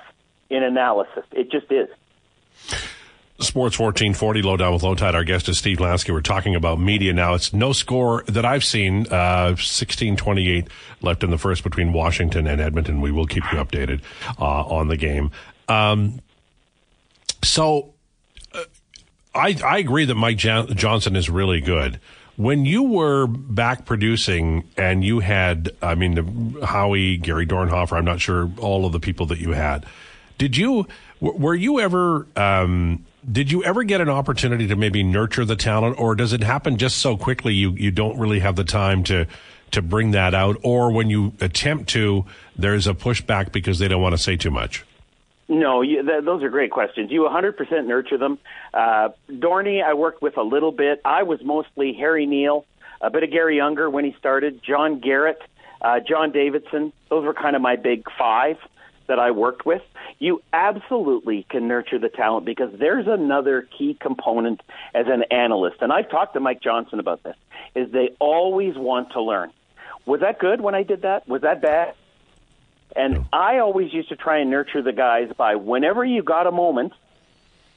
in 0.50 0.64
analysis. 0.64 1.24
It 1.32 1.50
just 1.50 1.72
is. 1.72 1.88
Sports 3.44 3.80
1440, 3.80 4.42
low 4.44 4.56
down 4.56 4.74
with 4.74 4.84
Lowetide. 4.84 5.16
Our 5.16 5.24
guest 5.24 5.50
is 5.50 5.58
Steve 5.58 5.78
Lansky. 5.80 6.14
We're 6.14 6.22
talking 6.22 6.56
about 6.56 6.80
media 6.80 7.12
now. 7.12 7.34
It's 7.34 7.54
no 7.54 7.74
score 7.74 8.24
that 8.28 8.46
I've 8.46 8.64
seen, 8.64 9.08
uh, 9.08 9.56
1628 9.58 10.68
left 11.02 11.24
in 11.24 11.32
the 11.32 11.38
first 11.38 11.64
between 11.64 11.92
Washington 11.92 12.46
and 12.46 12.62
Edmonton. 12.62 13.02
We 13.02 13.12
will 13.12 13.26
keep 13.26 13.44
you 13.52 13.58
updated 13.58 14.02
uh, 14.40 14.44
on 14.44 14.90
the 14.90 14.98
game. 14.98 15.32
Um, 15.68 16.22
so 17.44 17.94
uh, 18.54 18.64
I, 19.34 19.58
I 19.66 19.80
agree 19.80 20.06
that 20.06 20.16
Mike 20.16 20.38
Johnson 20.38 21.16
is 21.16 21.30
really 21.30 21.62
good. 21.62 22.00
When 22.38 22.66
you 22.66 22.84
were 22.84 23.28
back 23.28 23.86
producing 23.86 24.70
and 24.78 25.04
you 25.04 25.20
had, 25.20 25.72
I 25.82 25.96
mean, 25.96 26.58
Howie, 26.64 27.18
Gary 27.18 27.48
Dornhoefer, 27.48 27.98
I'm 27.98 28.06
not 28.06 28.22
sure 28.22 28.52
all 28.60 28.86
of 28.86 28.94
the 28.94 29.00
people 29.00 29.26
that 29.28 29.40
you 29.40 29.52
had, 29.52 29.86
did 30.38 30.58
you, 30.58 30.88
were 31.20 31.56
you 31.56 31.80
ever, 31.80 32.28
um, 32.36 33.06
did 33.30 33.52
you 33.52 33.64
ever 33.64 33.84
get 33.84 34.02
an 34.02 34.10
opportunity 34.10 34.68
to 34.68 34.76
maybe 34.76 35.04
nurture 35.04 35.46
the 35.46 35.56
talent, 35.56 36.00
or 36.00 36.16
does 36.16 36.34
it 36.34 36.44
happen 36.44 36.78
just 36.78 36.98
so 36.98 37.18
quickly 37.18 37.54
you, 37.54 37.72
you 37.74 37.92
don't 37.92 38.18
really 38.18 38.40
have 38.40 38.56
the 38.56 38.64
time 38.64 39.04
to 39.06 39.28
to 39.72 39.82
bring 39.82 40.12
that 40.12 40.34
out, 40.34 40.58
or 40.64 40.92
when 40.92 41.10
you 41.10 41.32
attempt 41.40 41.90
to, 41.90 42.26
there's 42.58 42.88
a 42.88 42.94
pushback 42.94 43.54
because 43.54 43.80
they 43.80 43.88
don't 43.88 44.02
want 44.02 44.14
to 44.14 44.22
say 44.22 44.36
too 44.36 44.52
much? 44.52 44.84
No, 45.48 45.82
you, 45.82 46.06
th- 46.06 46.26
those 46.26 46.44
are 46.44 46.50
great 46.50 46.72
questions. 46.72 47.10
You 47.10 47.22
100% 47.22 47.86
nurture 47.86 48.18
them. 48.18 48.38
Uh, 48.74 49.10
Dorney, 49.30 49.82
I 49.82 49.94
worked 49.94 50.22
with 50.22 50.38
a 50.38 50.42
little 50.42 50.74
bit. 50.74 51.02
I 51.06 51.24
was 51.24 51.40
mostly 51.42 51.94
Harry 51.94 52.26
Neale, 52.26 52.66
a 53.00 53.10
bit 53.10 53.24
of 53.24 53.32
Garry 53.32 53.62
Unger 53.62 53.90
when 53.90 54.04
he 54.04 54.14
started, 54.20 54.62
John 54.62 55.00
Garrett, 55.00 55.42
uh, 55.82 56.02
John 56.02 56.32
Davidson. 56.32 56.92
Those 57.10 57.26
were 57.26 57.34
kind 57.34 57.56
of 57.56 57.62
my 57.62 57.78
big 57.78 58.04
five 58.18 58.58
that 59.08 59.20
I 59.20 59.32
worked 59.32 59.66
with, 59.66 59.82
you 60.20 60.42
absolutely 60.54 61.46
can 61.50 61.68
nurture 61.68 62.00
the 62.00 62.10
talent 62.10 62.46
because 62.46 62.72
there's 62.78 63.08
another 63.08 63.64
key 63.78 63.96
component 64.00 64.62
as 64.94 65.08
an 65.08 65.24
analyst. 65.32 65.78
And 65.82 65.92
I've 65.92 66.10
talked 66.10 66.34
to 66.34 66.40
Mike 66.40 66.62
Johnson 66.62 67.00
about 67.00 67.24
this, 67.24 67.36
is 67.76 67.92
they 67.92 68.16
always 68.20 68.76
want 68.76 69.12
to 69.12 69.22
learn. 69.22 69.52
Was 70.06 70.22
that 70.22 70.40
good 70.40 70.62
when 70.62 70.76
I 70.76 70.84
did 70.84 71.04
that? 71.04 71.28
Was 71.28 71.42
that 71.42 71.62
bad? 71.62 71.96
And 72.96 73.26
I 73.32 73.60
always 73.60 73.94
used 73.94 74.10
to 74.10 74.16
try 74.16 74.40
and 74.40 74.50
nurture 74.50 74.82
the 74.82 74.92
guys 74.92 75.32
by 75.38 75.56
whenever 75.56 76.04
you 76.04 76.24
got 76.24 76.48
a 76.48 76.52
moment, 76.52 76.94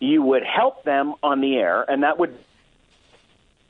you 0.01 0.23
would 0.23 0.43
help 0.43 0.85
them 0.85 1.15
on 1.23 1.41
the 1.41 1.57
air, 1.57 1.85
and 1.89 2.03
that 2.03 2.19
would 2.19 2.37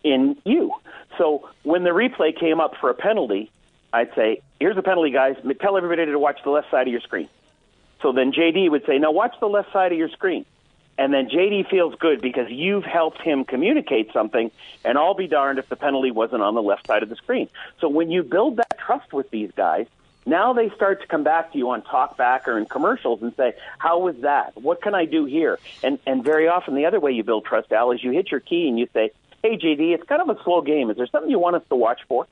in 0.03 0.37
you. 0.45 0.73
So 1.19 1.49
when 1.63 1.85
the 1.85 1.91
replay 1.91 2.39
came 2.39 2.61
up 2.61 2.77
for 2.81 2.91
a 2.91 2.95
penalty, 2.95 3.51
I'd 3.93 4.15
say, 4.15 4.41
"Here's 4.59 4.77
a 4.77 4.83
penalty, 4.83 5.11
guys. 5.11 5.37
Tell 5.61 5.77
everybody 5.77 6.07
to 6.07 6.19
watch 6.19 6.43
the 6.43 6.51
left 6.51 6.71
side 6.71 6.87
of 6.87 6.93
your 6.93 7.01
screen." 7.01 7.29
So 8.03 8.13
then 8.13 8.33
JD 8.33 8.71
would 8.71 8.85
say, 8.87 8.99
now 8.99 9.13
watch 9.13 9.35
the 9.41 9.49
left 9.49 9.73
side 9.73 9.93
of 9.93 9.99
your 9.99 10.09
screen. 10.11 10.45
And 10.97 11.13
then 11.13 11.29
JD 11.29 11.69
feels 11.69 11.95
good 11.97 12.21
because 12.21 12.51
you've 12.51 12.85
helped 12.85 13.21
him 13.21 13.45
communicate 13.45 14.13
something, 14.13 14.51
and 14.85 14.97
I'll 14.97 15.15
be 15.15 15.27
darned 15.27 15.59
if 15.59 15.69
the 15.69 15.77
penalty 15.77 16.13
wasn't 16.13 16.43
on 16.43 16.55
the 16.55 16.63
left 16.63 16.87
side 16.87 17.03
of 17.03 17.09
the 17.09 17.17
screen. 17.17 17.49
So 17.81 17.89
when 17.89 18.11
you 18.11 18.23
build 18.23 18.57
that 18.59 18.79
trust 18.79 19.13
with 19.13 19.31
these 19.31 19.51
guys, 19.57 19.87
now 20.27 20.53
they 20.53 20.71
start 20.71 21.01
to 21.03 21.07
come 21.07 21.25
back 21.25 21.53
to 21.53 21.59
you 21.59 21.71
on 21.71 21.83
talkback 21.83 22.47
or 22.47 22.59
in 22.59 22.67
commercials 22.67 23.23
and 23.23 23.35
say, 23.37 23.55
"How 23.79 23.99
was 23.99 24.17
that? 24.19 24.57
What 24.57 24.81
can 24.81 24.95
I 24.95 25.05
do 25.05 25.25
here?" 25.25 25.59
And 25.83 25.99
and 26.07 26.25
very 26.25 26.49
often 26.49 26.75
the 26.75 26.87
other 26.87 27.01
way 27.01 27.13
you 27.13 27.25
build 27.25 27.45
trust, 27.45 27.73
Al, 27.73 27.91
is 27.91 28.03
you 28.03 28.11
hit 28.13 28.31
your 28.31 28.41
key 28.41 28.69
and 28.69 28.79
you 28.79 28.89
say, 28.95 29.11
"Hey 29.43 29.59
JD, 29.59 29.93
it's 29.93 30.05
kind 30.05 30.23
of 30.23 30.31
a 30.31 30.43
slow 30.43 30.63
game. 30.63 30.91
Is 30.91 30.97
there 30.97 31.07
something 31.09 31.31
you 31.31 31.39
want 31.39 31.57
us 31.57 31.63
to 31.69 31.77
watch 31.77 32.01
for?" 32.09 32.27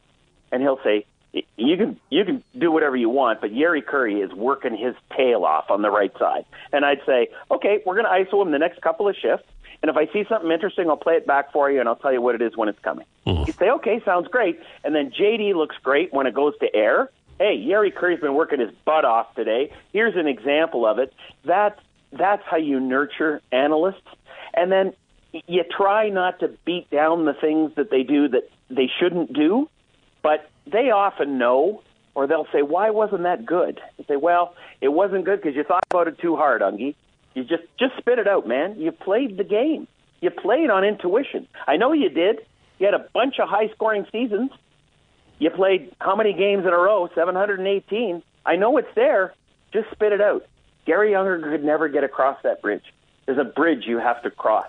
And 0.51 0.63
he'll 0.63 0.81
say, 0.83 1.05
you 1.33 1.77
can 1.77 1.99
you 2.11 2.25
can 2.25 2.43
do 2.59 2.71
whatever 2.71 2.97
you 2.97 3.09
want, 3.09 3.41
but 3.41 3.53
Jari 3.53 3.83
Kurri 3.83 4.25
is 4.25 4.33
working 4.33 4.77
his 4.77 4.95
tail 5.17 5.45
off 5.45 5.71
on 5.71 5.83
the 5.83 5.91
right 5.91 6.13
side. 6.19 6.45
And 6.73 6.85
I'd 6.85 7.01
say, 7.07 7.29
okay, 7.51 7.83
we're 7.87 7.95
going 8.01 8.05
to 8.05 8.31
ISO 8.31 8.43
him 8.43 8.51
the 8.53 8.59
next 8.59 8.83
couple 8.83 9.09
of 9.09 9.17
shifts, 9.17 9.47
and 9.83 9.91
if 9.91 9.97
I 9.97 10.07
see 10.13 10.25
something 10.29 10.51
interesting, 10.51 10.89
I'll 10.89 10.97
play 10.97 11.15
it 11.15 11.27
back 11.27 11.53
for 11.53 11.71
you, 11.71 11.81
and 11.81 11.89
I'll 11.89 11.97
tell 11.97 12.13
you 12.13 12.21
what 12.21 12.35
it 12.35 12.43
is 12.43 12.57
when 12.57 12.69
it's 12.69 12.79
coming. 12.79 13.07
Mm-hmm. 13.27 13.45
You 13.47 13.53
say, 13.53 13.71
okay, 13.71 14.01
sounds 14.05 14.29
great, 14.29 14.61
and 14.85 14.95
then 14.95 15.11
JD 15.11 15.55
looks 15.55 15.77
great 15.83 16.13
when 16.13 16.27
it 16.27 16.35
goes 16.35 16.57
to 16.59 16.75
air. 16.75 17.11
Hey, 17.39 17.59
Jari 17.59 17.93
Kurri's 17.93 18.21
been 18.21 18.35
working 18.35 18.61
his 18.61 18.71
butt 18.85 19.05
off 19.05 19.35
today. 19.35 19.73
Here's 19.93 20.15
an 20.15 20.29
example 20.29 20.87
of 20.87 20.99
it. 20.99 21.13
That 21.45 21.79
that's 22.13 22.43
how 22.45 22.59
you 22.59 22.79
nurture 22.79 23.41
analysts, 23.51 24.07
and 24.55 24.71
then 24.71 24.93
you 25.33 25.65
try 25.65 26.11
not 26.11 26.41
to 26.41 26.49
beat 26.65 26.91
down 26.91 27.25
the 27.25 27.33
things 27.33 27.73
that 27.77 27.91
they 27.91 28.03
do 28.03 28.29
that 28.29 28.51
they 28.71 28.89
shouldn't 29.01 29.33
do, 29.33 29.69
but 30.23 30.49
they 30.67 30.91
often 30.91 31.39
know, 31.39 31.83
or 32.15 32.27
they'll 32.27 32.49
say, 32.53 32.63
"Why 32.63 32.91
wasn't 32.91 33.23
that 33.23 33.45
good?" 33.45 33.81
You 33.99 34.05
say, 34.07 34.17
"Well, 34.17 34.55
it 34.81 34.89
wasn't 34.89 35.25
good 35.25 35.41
because 35.41 35.57
you 35.57 35.65
thought 35.65 35.85
about 35.91 36.09
it 36.09 36.19
too 36.19 36.37
hard, 36.37 36.63
Ungie. 36.63 36.95
You 37.35 37.45
just 37.45 37.65
just 37.79 37.97
spit 37.97 38.19
it 38.19 38.29
out, 38.29 38.47
man. 38.47 38.79
You 38.79 38.93
played 38.93 39.37
the 39.37 39.45
game. 39.45 39.89
You 40.21 40.31
played 40.31 40.71
on 40.71 40.85
intuition. 40.85 41.49
I 41.67 41.77
know 41.77 41.93
you 41.93 42.09
did. 42.09 42.45
You 42.79 42.87
had 42.87 42.95
a 42.95 43.07
bunch 43.13 43.39
of 43.39 43.49
high-scoring 43.49 44.07
seasons. 44.13 44.51
You 45.39 45.51
played 45.51 45.93
how 46.01 46.15
many 46.15 46.33
games 46.33 46.65
in 46.65 46.73
a 46.73 46.79
row? 46.79 47.09
718. 47.15 48.23
I 48.47 48.57
know 48.57 48.77
it's 48.77 48.95
there. 48.95 49.35
Just 49.73 49.91
spit 49.91 50.13
it 50.13 50.21
out. 50.21 50.47
Garry 50.85 51.15
Unger 51.15 51.41
could 51.41 51.65
never 51.65 51.89
get 51.89 52.05
across 52.05 52.41
that 52.43 52.61
bridge. 52.63 52.85
There's 53.27 53.39
a 53.39 53.45
bridge 53.45 53.87
you 53.87 53.99
have 53.99 54.23
to 54.23 54.31
cross 54.31 54.67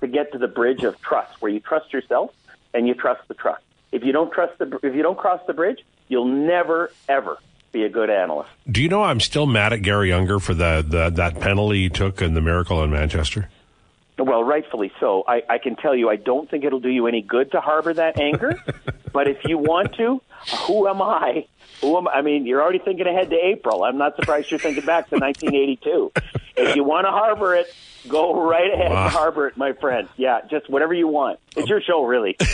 to 0.00 0.06
get 0.06 0.32
to 0.32 0.38
the 0.38 0.48
bridge 0.48 0.82
of 0.84 1.00
trust, 1.00 1.40
where 1.40 1.50
you 1.50 1.60
trust 1.60 1.92
yourself 1.92 2.32
and 2.72 2.86
you 2.86 2.94
trust 2.94 3.26
the 3.28 3.34
trust. 3.34 3.62
If 3.92 4.04
you 4.04 4.12
don't 4.12 4.32
trust 4.32 4.58
the, 4.58 4.78
if 4.82 4.94
you 4.94 5.02
don't 5.02 5.18
cross 5.18 5.40
the 5.46 5.54
bridge, 5.54 5.78
you'll 6.08 6.26
never 6.26 6.92
ever 7.08 7.38
be 7.72 7.84
a 7.84 7.88
good 7.88 8.10
analyst. 8.10 8.50
Do 8.70 8.82
you 8.82 8.88
know 8.88 9.02
I'm 9.02 9.20
still 9.20 9.46
mad 9.46 9.72
at 9.72 9.82
Garry 9.82 10.12
Unger 10.12 10.38
for 10.38 10.54
the, 10.54 10.84
the 10.86 11.10
that 11.10 11.40
penalty 11.40 11.84
he 11.84 11.88
took 11.88 12.22
in 12.22 12.34
the 12.34 12.40
Miracle 12.40 12.82
in 12.82 12.90
Manchester? 12.90 13.48
Well, 14.18 14.42
rightfully 14.42 14.90
so. 14.98 15.22
I, 15.28 15.42
I 15.48 15.58
can 15.58 15.76
tell 15.76 15.94
you, 15.94 16.10
I 16.10 16.16
don't 16.16 16.50
think 16.50 16.64
it'll 16.64 16.80
do 16.80 16.88
you 16.88 17.06
any 17.06 17.22
good 17.22 17.52
to 17.52 17.60
harbor 17.60 17.94
that 17.94 18.18
anger. 18.18 18.60
but 19.12 19.28
if 19.28 19.38
you 19.44 19.58
want 19.58 19.94
to, 19.94 20.20
who 20.66 20.88
am 20.88 21.00
I? 21.00 21.46
Who 21.80 21.96
am 21.96 22.08
I 22.08 22.22
mean? 22.22 22.44
You're 22.44 22.60
already 22.60 22.80
thinking 22.80 23.06
ahead 23.06 23.30
to 23.30 23.36
April. 23.36 23.84
I'm 23.84 23.96
not 23.96 24.16
surprised 24.16 24.50
you're 24.50 24.58
thinking 24.58 24.84
back 24.84 25.08
to 25.10 25.16
1982. 25.18 26.12
if 26.56 26.74
you 26.74 26.82
want 26.82 27.06
to 27.06 27.12
harbor 27.12 27.54
it, 27.54 27.72
go 28.08 28.48
right 28.48 28.72
ahead 28.72 28.90
wow. 28.90 29.04
and 29.04 29.12
harbor 29.12 29.46
it, 29.46 29.56
my 29.56 29.72
friend. 29.72 30.08
Yeah, 30.16 30.40
just 30.50 30.68
whatever 30.68 30.94
you 30.94 31.06
want. 31.06 31.38
It's 31.50 31.64
um, 31.64 31.68
your 31.68 31.80
show, 31.80 32.04
really. 32.04 32.36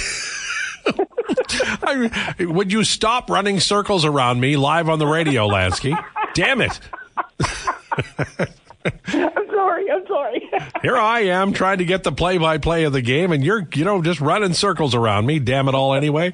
I, 0.86 2.36
would 2.40 2.72
you 2.72 2.84
stop 2.84 3.30
running 3.30 3.60
circles 3.60 4.04
around 4.04 4.40
me 4.40 4.56
live 4.56 4.88
on 4.88 4.98
the 4.98 5.06
radio, 5.06 5.48
Lansky? 5.48 5.96
Damn 6.34 6.60
it. 6.60 6.78
I'm 9.06 9.48
sorry. 9.50 9.90
I'm 9.90 10.06
sorry. 10.06 10.50
Here 10.82 10.96
I 10.96 11.20
am 11.20 11.52
trying 11.52 11.78
to 11.78 11.84
get 11.84 12.02
the 12.02 12.12
play-by-play 12.12 12.84
of 12.84 12.92
the 12.92 13.00
game, 13.02 13.32
and 13.32 13.44
you're, 13.44 13.66
you 13.74 13.84
know, 13.84 14.02
just 14.02 14.20
running 14.20 14.52
circles 14.52 14.94
around 14.94 15.26
me. 15.26 15.38
Damn 15.38 15.68
it 15.68 15.74
all, 15.74 15.94
anyway. 15.94 16.32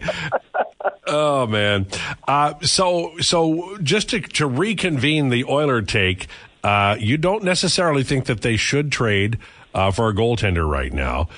oh 1.06 1.46
man. 1.46 1.86
Uh, 2.26 2.54
so, 2.62 3.16
so 3.20 3.78
just 3.82 4.10
to, 4.10 4.20
to 4.20 4.46
reconvene 4.46 5.28
the 5.28 5.44
Oiler 5.44 5.82
take, 5.82 6.26
uh, 6.64 6.96
you 6.98 7.16
don't 7.16 7.44
necessarily 7.44 8.02
think 8.02 8.26
that 8.26 8.40
they 8.40 8.56
should 8.56 8.90
trade 8.90 9.38
uh, 9.74 9.90
for 9.90 10.08
a 10.08 10.14
goaltender 10.14 10.68
right 10.68 10.92
now. 10.92 11.28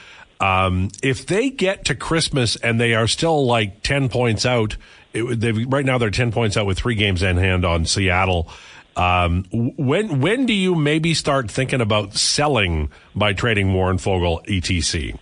Um, 0.43 0.91
if 1.05 1.25
they 1.27 1.51
get 1.51 1.85
to 1.85 1.95
Christmas 1.95 2.57
and 2.57 2.81
they 2.81 2.95
are 2.95 3.07
still 3.07 3.47
like 3.47 3.83
10 3.83 4.09
points 4.09 4.45
out, 4.45 4.77
it, 5.13 5.67
right 5.69 5.85
now 5.85 5.99
they're 5.99 6.11
10 6.11 6.33
points 6.33 6.57
out 6.57 6.67
with 6.67 6.79
three 6.79 6.97
games 6.97 7.23
in 7.23 7.37
hand 7.37 7.65
on 7.65 7.87
Seattle. 7.87 8.49
Um, 8.97 9.45
when 9.53 10.21
when 10.21 10.45
do 10.45 10.53
you 10.53 10.75
maybe 10.75 11.15
start 11.15 11.51
thinking 11.51 11.81
about 11.81 12.15
selling 12.15 12.91
by 13.15 13.33
trading 13.33 13.73
Warren 13.73 13.97
Foegele 13.97 14.43
etc? 14.47 15.19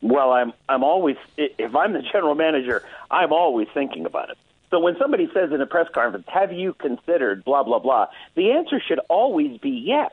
Well, 0.00 0.32
I'm 0.32 0.52
I'm 0.68 0.82
always 0.82 1.16
if 1.36 1.76
I'm 1.76 1.92
the 1.92 2.02
general 2.02 2.34
manager, 2.34 2.82
I'm 3.08 3.32
always 3.32 3.68
thinking 3.72 4.04
about 4.04 4.30
it. 4.30 4.38
So 4.70 4.80
when 4.80 4.96
somebody 4.98 5.30
says 5.32 5.52
in 5.52 5.60
a 5.60 5.66
press 5.66 5.86
conference, 5.94 6.26
"Have 6.26 6.52
you 6.52 6.74
considered 6.74 7.44
blah 7.44 7.62
blah 7.62 7.78
blah?" 7.78 8.08
the 8.34 8.50
answer 8.50 8.80
should 8.80 9.00
always 9.08 9.58
be 9.58 9.70
yes. 9.70 10.10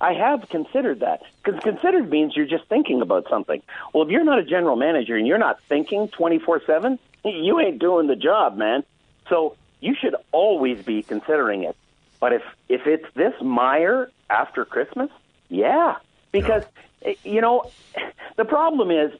I 0.00 0.14
have 0.14 0.48
considered 0.48 1.00
that 1.00 1.22
because 1.42 1.60
considered 1.62 2.10
means 2.10 2.34
you're 2.34 2.46
just 2.46 2.66
thinking 2.68 3.02
about 3.02 3.28
something. 3.30 3.62
Well, 3.92 4.04
if 4.04 4.10
you're 4.10 4.24
not 4.24 4.38
a 4.38 4.44
general 4.44 4.76
manager 4.76 5.16
and 5.16 5.26
you're 5.26 5.38
not 5.38 5.60
thinking 5.62 6.08
24 6.08 6.62
7, 6.66 6.98
you 7.24 7.60
ain't 7.60 7.78
doing 7.78 8.08
the 8.08 8.16
job, 8.16 8.56
man. 8.56 8.82
So 9.28 9.56
you 9.80 9.94
should 9.94 10.16
always 10.32 10.82
be 10.82 11.02
considering 11.02 11.64
it. 11.64 11.76
But 12.20 12.32
if 12.32 12.42
if 12.68 12.86
it's 12.86 13.06
this 13.14 13.34
mire 13.42 14.10
after 14.30 14.64
Christmas, 14.64 15.10
yeah, 15.48 15.96
because 16.30 16.64
yeah. 17.04 17.14
you 17.24 17.40
know 17.40 17.70
the 18.36 18.44
problem 18.44 18.90
is, 18.90 19.12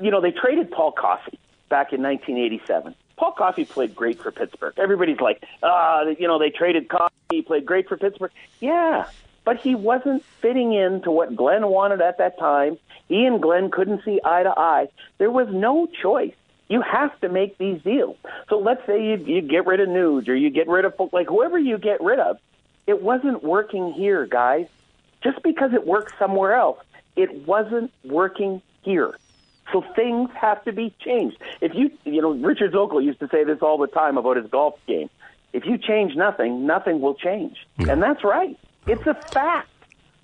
you 0.00 0.10
know, 0.10 0.20
they 0.20 0.32
traded 0.32 0.70
Paul 0.70 0.92
Coffey 0.92 1.38
back 1.68 1.92
in 1.92 2.02
1987. 2.02 2.94
Paul 3.16 3.32
Coffey 3.32 3.64
played 3.64 3.94
great 3.94 4.20
for 4.20 4.30
Pittsburgh. 4.30 4.74
Everybody's 4.76 5.20
like, 5.20 5.44
ah, 5.62 6.02
you 6.18 6.26
know, 6.26 6.38
they 6.38 6.50
traded 6.50 6.88
Coffey. 6.88 7.14
He 7.30 7.42
played 7.42 7.64
great 7.64 7.88
for 7.88 7.96
Pittsburgh. 7.96 8.32
Yeah, 8.60 9.06
but 9.44 9.56
he 9.58 9.74
wasn't 9.74 10.24
fitting 10.40 10.72
into 10.72 11.10
what 11.10 11.34
Glen 11.34 11.66
wanted 11.66 12.00
at 12.00 12.18
that 12.18 12.38
time. 12.38 12.78
He 13.08 13.26
and 13.26 13.42
Glen 13.42 13.70
couldn't 13.70 14.04
see 14.04 14.20
eye 14.24 14.42
to 14.42 14.54
eye. 14.56 14.88
There 15.18 15.30
was 15.30 15.48
no 15.50 15.86
choice. 15.86 16.34
You 16.68 16.80
have 16.80 17.18
to 17.20 17.28
make 17.28 17.58
these 17.58 17.82
deals. 17.82 18.16
So 18.48 18.58
let's 18.58 18.84
say 18.86 19.04
you, 19.04 19.16
you 19.16 19.42
get 19.42 19.66
rid 19.66 19.80
of 19.80 19.88
Nuge 19.88 20.28
or 20.28 20.34
you 20.34 20.48
get 20.50 20.68
rid 20.68 20.84
of 20.84 20.94
like 21.12 21.28
whoever 21.28 21.58
you 21.58 21.76
get 21.76 22.00
rid 22.00 22.18
of. 22.18 22.38
It 22.86 23.02
wasn't 23.02 23.44
working 23.44 23.92
here, 23.92 24.26
guys. 24.26 24.66
Just 25.22 25.42
because 25.42 25.72
it 25.72 25.86
works 25.86 26.12
somewhere 26.18 26.54
else, 26.54 26.80
it 27.14 27.46
wasn't 27.46 27.92
working 28.04 28.62
here. 28.82 29.16
So 29.72 29.84
things 29.94 30.30
have 30.34 30.64
to 30.64 30.72
be 30.72 30.94
changed. 31.00 31.36
If 31.60 31.74
you, 31.74 31.90
you 32.04 32.20
know, 32.20 32.32
Richard 32.32 32.72
Zokol 32.72 33.04
used 33.04 33.20
to 33.20 33.28
say 33.28 33.44
this 33.44 33.58
all 33.62 33.78
the 33.78 33.86
time 33.86 34.18
about 34.18 34.36
his 34.36 34.46
golf 34.50 34.74
game. 34.86 35.08
If 35.52 35.66
you 35.66 35.78
change 35.78 36.16
nothing, 36.16 36.66
nothing 36.66 37.00
will 37.00 37.14
change, 37.14 37.58
hmm. 37.78 37.90
and 37.90 38.02
that's 38.02 38.24
right. 38.24 38.58
It's 38.86 39.06
a 39.06 39.14
fact. 39.14 39.68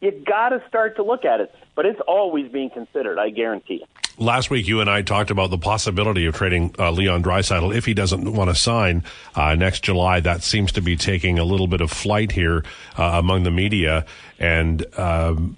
You 0.00 0.12
got 0.26 0.50
to 0.50 0.62
start 0.68 0.96
to 0.96 1.02
look 1.02 1.24
at 1.24 1.40
it, 1.40 1.54
but 1.74 1.84
it's 1.86 2.00
always 2.06 2.50
being 2.50 2.70
considered. 2.70 3.18
I 3.18 3.30
guarantee 3.30 3.74
you. 3.74 3.86
Last 4.20 4.50
week, 4.50 4.66
you 4.66 4.80
and 4.80 4.90
I 4.90 5.02
talked 5.02 5.30
about 5.30 5.50
the 5.50 5.58
possibility 5.58 6.26
of 6.26 6.34
trading 6.34 6.74
uh, 6.76 6.90
Leon 6.90 7.22
Draisaitl 7.22 7.74
if 7.74 7.84
he 7.84 7.94
doesn't 7.94 8.32
want 8.32 8.50
to 8.50 8.54
sign 8.54 9.04
uh, 9.36 9.54
next 9.54 9.84
July. 9.84 10.18
That 10.20 10.42
seems 10.42 10.72
to 10.72 10.80
be 10.80 10.96
taking 10.96 11.38
a 11.38 11.44
little 11.44 11.68
bit 11.68 11.80
of 11.80 11.90
flight 11.92 12.32
here 12.32 12.64
uh, 12.96 13.12
among 13.14 13.44
the 13.44 13.52
media, 13.52 14.06
and 14.38 14.84
um, 14.98 15.56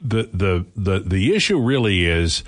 the 0.00 0.30
the 0.32 0.64
the 0.76 1.00
the 1.00 1.34
issue 1.34 1.58
really 1.58 2.06
is 2.06 2.42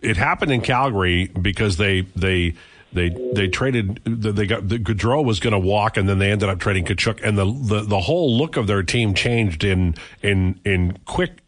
it 0.00 0.16
happened 0.16 0.52
in 0.52 0.62
Calgary 0.62 1.26
because 1.26 1.76
they 1.76 2.02
they 2.16 2.54
they 2.92 3.10
they 3.34 3.48
traded 3.48 4.00
they 4.04 4.46
got 4.46 4.68
the 4.68 4.78
Gaudreau 4.78 5.24
was 5.24 5.40
going 5.40 5.52
to 5.52 5.58
walk 5.58 5.96
and 5.96 6.08
then 6.08 6.18
they 6.18 6.30
ended 6.30 6.48
up 6.48 6.58
trading 6.58 6.84
Tkachuk 6.84 7.22
and 7.22 7.36
the, 7.36 7.44
the 7.44 7.80
the 7.82 8.00
whole 8.00 8.36
look 8.36 8.56
of 8.56 8.66
their 8.66 8.82
team 8.82 9.14
changed 9.14 9.64
in 9.64 9.94
in 10.22 10.58
in 10.64 10.98
quick 11.04 11.40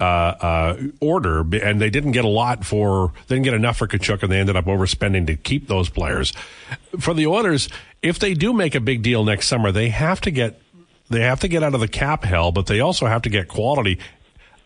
uh, 0.00 0.04
uh, 0.04 0.76
order, 1.00 1.40
and 1.62 1.80
they 1.80 1.90
didn't 1.90 2.12
get 2.12 2.24
a 2.24 2.28
lot 2.28 2.64
for, 2.64 3.12
they 3.28 3.36
didn't 3.36 3.44
get 3.44 3.54
enough 3.54 3.78
for 3.78 3.86
Tkachuk, 3.86 4.22
and 4.22 4.32
they 4.32 4.40
ended 4.40 4.56
up 4.56 4.64
overspending 4.64 5.26
to 5.28 5.36
keep 5.36 5.68
those 5.68 5.88
players. 5.88 6.32
For 6.98 7.14
the 7.14 7.26
Oilers, 7.26 7.68
if 8.02 8.18
they 8.18 8.34
do 8.34 8.52
make 8.52 8.74
a 8.74 8.80
big 8.80 9.02
deal 9.02 9.24
next 9.24 9.46
summer, 9.46 9.72
they 9.72 9.90
have 9.90 10.20
to 10.22 10.30
get, 10.30 10.60
they 11.10 11.20
have 11.20 11.40
to 11.40 11.48
get 11.48 11.62
out 11.62 11.74
of 11.74 11.80
the 11.80 11.88
cap 11.88 12.24
hell, 12.24 12.52
but 12.52 12.66
they 12.66 12.80
also 12.80 13.06
have 13.06 13.22
to 13.22 13.30
get 13.30 13.48
quality. 13.48 13.98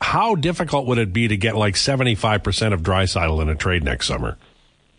How 0.00 0.34
difficult 0.34 0.86
would 0.86 0.98
it 0.98 1.12
be 1.12 1.28
to 1.28 1.36
get 1.36 1.56
like 1.56 1.74
75% 1.74 2.72
of 2.72 2.82
Draisaitl 2.82 3.42
in 3.42 3.48
a 3.48 3.54
trade 3.54 3.84
next 3.84 4.06
summer? 4.06 4.38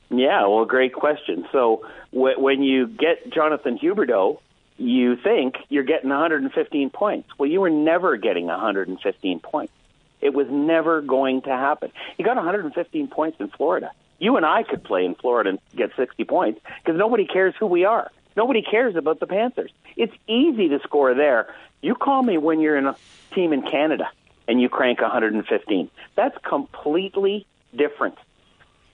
Yeah, 0.10 0.48
well, 0.48 0.66
great 0.66 0.94
question. 0.94 1.48
So 1.52 1.86
w- 2.14 2.40
when 2.40 2.64
you 2.64 2.88
get 2.88 3.32
Jonathan 3.32 3.78
Huberdeau, 3.78 4.40
you 4.78 5.16
think 5.18 5.56
you're 5.70 5.84
getting 5.84 6.10
115 6.10 6.90
points. 6.90 7.30
Well, 7.38 7.50
you 7.50 7.62
were 7.62 7.70
never 7.70 8.18
getting 8.18 8.48
115 8.48 9.40
points. 9.40 9.74
It 10.22 10.34
was 10.34 10.48
never 10.50 11.02
going 11.02 11.44
to 11.44 11.50
happen. 11.50 11.92
He 12.18 12.24
got 12.24 12.36
115 12.36 13.08
points 13.08 13.40
in 13.40 13.50
Florida. 13.50 13.92
You 14.20 14.36
and 14.36 14.46
I 14.46 14.64
could 14.64 14.84
play 14.84 15.06
in 15.06 15.16
Florida 15.16 15.52
and 15.52 15.60
get 15.76 15.92
60 15.96 16.24
points 16.26 16.60
because 16.84 16.98
nobody 16.98 17.26
cares 17.26 17.54
who 17.58 17.68
we 17.68 17.86
are. 17.86 18.12
Nobody 18.36 18.62
cares 18.62 18.96
about 18.96 19.20
the 19.20 19.28
Panthers. 19.28 19.72
It's 19.96 20.14
easy 20.28 20.70
to 20.70 20.80
score 20.80 21.14
there. 21.14 21.54
You 21.82 21.96
call 21.96 22.22
me 22.22 22.38
when 22.38 22.60
you're 22.60 22.78
in 22.78 22.86
a 22.86 22.96
team 23.34 23.54
in 23.54 23.62
Canada 23.62 24.10
and 24.48 24.62
you 24.62 24.68
crank 24.70 25.02
115. 25.02 25.90
That's 26.16 26.38
completely 26.44 27.46
different. 27.76 28.18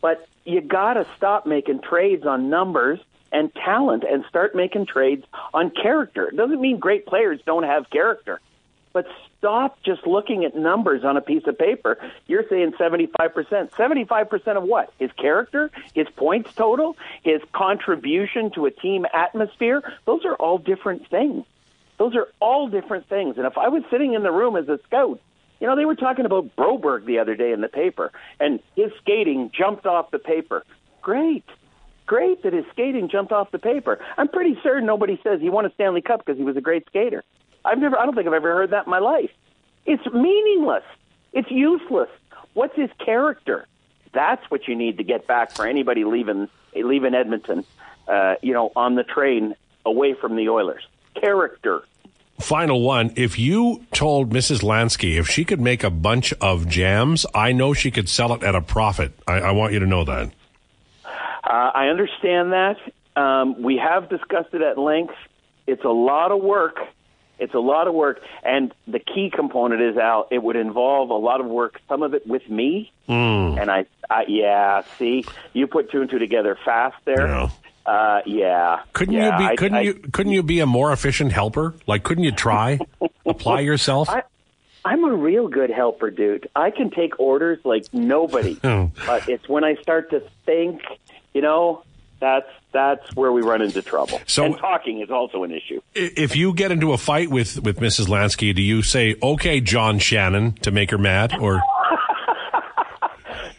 But 0.02 0.28
you 0.46 0.62
got 0.62 0.94
to 0.94 1.06
stop 1.18 1.46
making 1.46 1.82
trades 1.82 2.26
on 2.26 2.50
numbers 2.50 3.00
and 3.32 3.54
talent 3.54 4.04
and 4.10 4.24
start 4.30 4.56
making 4.56 4.86
trades 4.86 5.26
on 5.54 5.72
character. 5.72 6.28
It 6.28 6.38
doesn't 6.38 6.62
mean 6.62 6.80
great 6.80 7.06
players 7.06 7.40
don't 7.46 7.64
have 7.64 7.90
character, 7.90 8.40
but 8.94 9.08
stop 9.38 9.82
just 9.84 10.08
looking 10.08 10.46
at 10.46 10.56
numbers 10.56 11.04
on 11.04 11.18
a 11.18 11.22
piece 11.22 11.46
of 11.48 11.58
paper. 11.58 11.98
You're 12.28 12.48
saying 12.48 12.74
75%. 12.74 13.72
75% 13.72 14.58
of 14.58 14.64
what? 14.64 14.94
His 15.00 15.12
character, 15.14 15.72
his 15.94 16.08
points 16.16 16.54
total, 16.54 16.96
his 17.24 17.42
contribution 17.52 18.52
to 18.52 18.68
a 18.68 18.72
team 18.72 19.06
atmosphere. 19.14 19.84
Those 20.06 20.24
are 20.26 20.36
all 20.36 20.60
different 20.60 21.08
things. 21.10 21.46
Those 21.98 22.16
are 22.16 22.28
all 22.40 22.68
different 22.68 23.08
things. 23.08 23.38
And 23.38 23.46
if 23.46 23.58
I 23.58 23.70
was 23.70 23.84
sitting 23.90 24.14
in 24.14 24.24
the 24.24 24.32
room 24.32 24.56
as 24.56 24.70
a 24.70 24.80
scout, 24.86 25.20
you 25.60 25.68
know, 25.68 25.76
they 25.76 25.86
were 25.86 25.96
talking 25.96 26.26
about 26.26 26.56
Broberg 26.56 27.06
the 27.06 27.20
other 27.20 27.36
day 27.36 27.52
in 27.52 27.62
the 27.62 27.68
paper, 27.68 28.12
and 28.40 28.60
his 28.76 28.92
skating 29.02 29.52
jumped 29.58 29.86
off 29.86 30.12
the 30.12 30.20
paper. 30.20 30.64
Great. 31.02 31.46
Great 32.06 32.44
that 32.44 32.54
his 32.54 32.66
skating 32.72 33.10
jumped 33.10 33.32
off 33.32 33.52
the 33.52 33.60
paper. 33.60 34.00
I'm 34.18 34.28
pretty 34.28 34.60
certain 34.62 34.86
nobody 34.86 35.20
says 35.24 35.42
he 35.42 35.50
won 35.50 35.66
a 35.66 35.72
Stanley 35.74 36.02
Cup 36.02 36.24
because 36.24 36.38
he 36.38 36.44
was 36.44 36.58
a 36.58 36.62
great 36.62 36.86
skater. 36.88 37.24
I've 37.64 37.80
never, 37.80 37.98
I 37.98 38.06
don't 38.06 38.14
think 38.14 38.28
I've 38.28 38.34
ever 38.34 38.54
heard 38.54 38.72
that 38.72 38.86
in 38.86 38.92
my 38.92 39.00
life. 39.00 39.32
It's 39.86 40.06
meaningless. 40.14 40.84
It's 41.34 41.50
useless. 41.50 42.10
What's 42.54 42.76
his 42.76 42.90
character? 43.04 43.68
That's 44.14 44.50
what 44.50 44.68
you 44.68 44.76
need 44.76 44.98
to 44.98 45.04
get 45.04 45.28
back 45.28 45.52
for 45.52 45.68
anybody 45.68 46.06
leaving 46.06 46.48
leaving 46.74 47.14
Edmonton. 47.14 47.66
Uh, 48.08 48.36
you 48.42 48.54
know, 48.54 48.72
on 48.76 48.96
the 48.96 49.04
train 49.04 49.56
away 49.86 50.14
from 50.14 50.36
the 50.36 50.50
Oilers. 50.50 50.88
Character. 51.16 51.84
Final 52.40 52.82
one. 52.82 53.14
If 53.16 53.40
you 53.40 53.86
told 53.94 54.32
Mrs. 54.32 54.62
Lansky 54.62 55.18
if 55.18 55.30
she 55.30 55.46
could 55.46 55.62
make 55.62 55.84
a 55.84 55.90
bunch 55.90 56.34
of 56.34 56.68
jams, 56.68 57.26
I 57.34 57.54
know 57.54 57.74
she 57.74 57.92
could 57.92 58.10
sell 58.10 58.34
it 58.34 58.44
at 58.44 58.56
a 58.56 58.62
profit. 58.62 59.14
I, 59.26 59.40
I 59.40 59.52
want 59.52 59.74
you 59.74 59.80
to 59.80 59.86
know 59.86 60.04
that. 60.04 60.32
Uh, 61.06 61.72
I 61.74 61.88
understand 61.88 62.52
that. 62.52 62.78
Um, 63.16 63.62
we 63.62 63.78
have 63.78 64.10
discussed 64.10 64.54
it 64.54 64.62
at 64.62 64.78
length. 64.78 65.14
It's 65.66 65.86
a 65.86 65.90
lot 65.90 66.32
of 66.32 66.42
work. 66.42 66.78
It's 67.38 67.54
a 67.54 67.60
lot 67.60 67.88
of 67.88 67.94
work, 67.94 68.22
and 68.44 68.74
the 68.88 69.00
key 69.00 69.30
component 69.30 69.82
is 69.82 69.98
Al. 69.98 70.28
It 70.32 70.42
would 70.42 70.56
involve 70.56 71.10
a 71.10 71.16
lot 71.16 71.42
of 71.42 71.48
work. 71.48 71.82
Some 71.90 72.02
of 72.02 72.14
it 72.14 72.26
with 72.26 72.50
me, 72.50 72.94
mm. 73.10 73.60
and 73.60 73.70
I, 73.70 73.86
I, 74.10 74.24
yeah. 74.30 74.84
See, 74.98 75.26
you 75.52 75.68
put 75.68 75.92
two 75.92 76.00
and 76.02 76.10
two 76.10 76.18
together 76.20 76.58
fast 76.64 76.96
there. 77.04 77.28
Yeah. 77.28 77.50
Uh, 77.86 78.22
yeah. 78.26 78.80
Couldn't 78.94 79.14
yeah, 79.14 79.34
you 79.34 79.38
be? 79.48 79.52
I- 79.52 79.56
Couldn't 79.56 79.78
I- 79.78 79.82
you? 79.82 79.94
Couldn't 79.94 80.32
you 80.34 80.44
be 80.44 80.60
a 80.60 80.66
more 80.66 80.92
efficient 80.92 81.32
helper? 81.32 81.76
Like, 81.88 82.04
couldn't 82.04 82.24
you 82.24 82.32
try 82.32 82.80
apply 83.26 83.60
yourself? 83.62 84.10
I, 84.10 84.24
I'm 84.84 85.04
a 85.04 85.14
real 85.14 85.48
good 85.48 85.70
helper, 85.72 86.10
dude. 86.12 86.48
I 86.56 86.72
can 86.72 86.90
take 86.92 87.20
orders 87.20 87.60
like 87.64 87.86
nobody. 87.94 88.58
Oh. 88.64 88.92
But 89.06 89.30
it's 89.30 89.48
when 89.48 89.64
I 89.64 89.76
start 89.76 90.10
to 90.12 90.22
think, 90.46 90.82
you 91.34 91.42
know, 91.42 91.84
that's 92.20 92.48
that's 92.72 93.16
where 93.16 93.32
we 93.32 93.42
run 93.42 93.62
into 93.62 93.82
trouble. 93.82 94.20
So- 94.26 94.46
and 94.46 94.58
talking 94.58 95.02
is 95.02 95.10
also 95.12 95.44
an 95.44 95.52
issue. 95.52 95.82
If 95.94 96.36
you 96.36 96.54
get 96.54 96.72
into 96.72 96.94
a 96.94 96.98
fight 96.98 97.30
with 97.30 97.62
with 97.62 97.78
Mrs. 97.80 98.08
Lansky, 98.08 98.54
do 98.56 98.62
you 98.62 98.82
say 98.82 99.16
"Okay, 99.22 99.60
John 99.62 100.00
Shannon" 100.00 100.54
to 100.64 100.72
make 100.72 100.92
her 100.92 100.98
mad, 100.98 101.34
or 101.40 101.62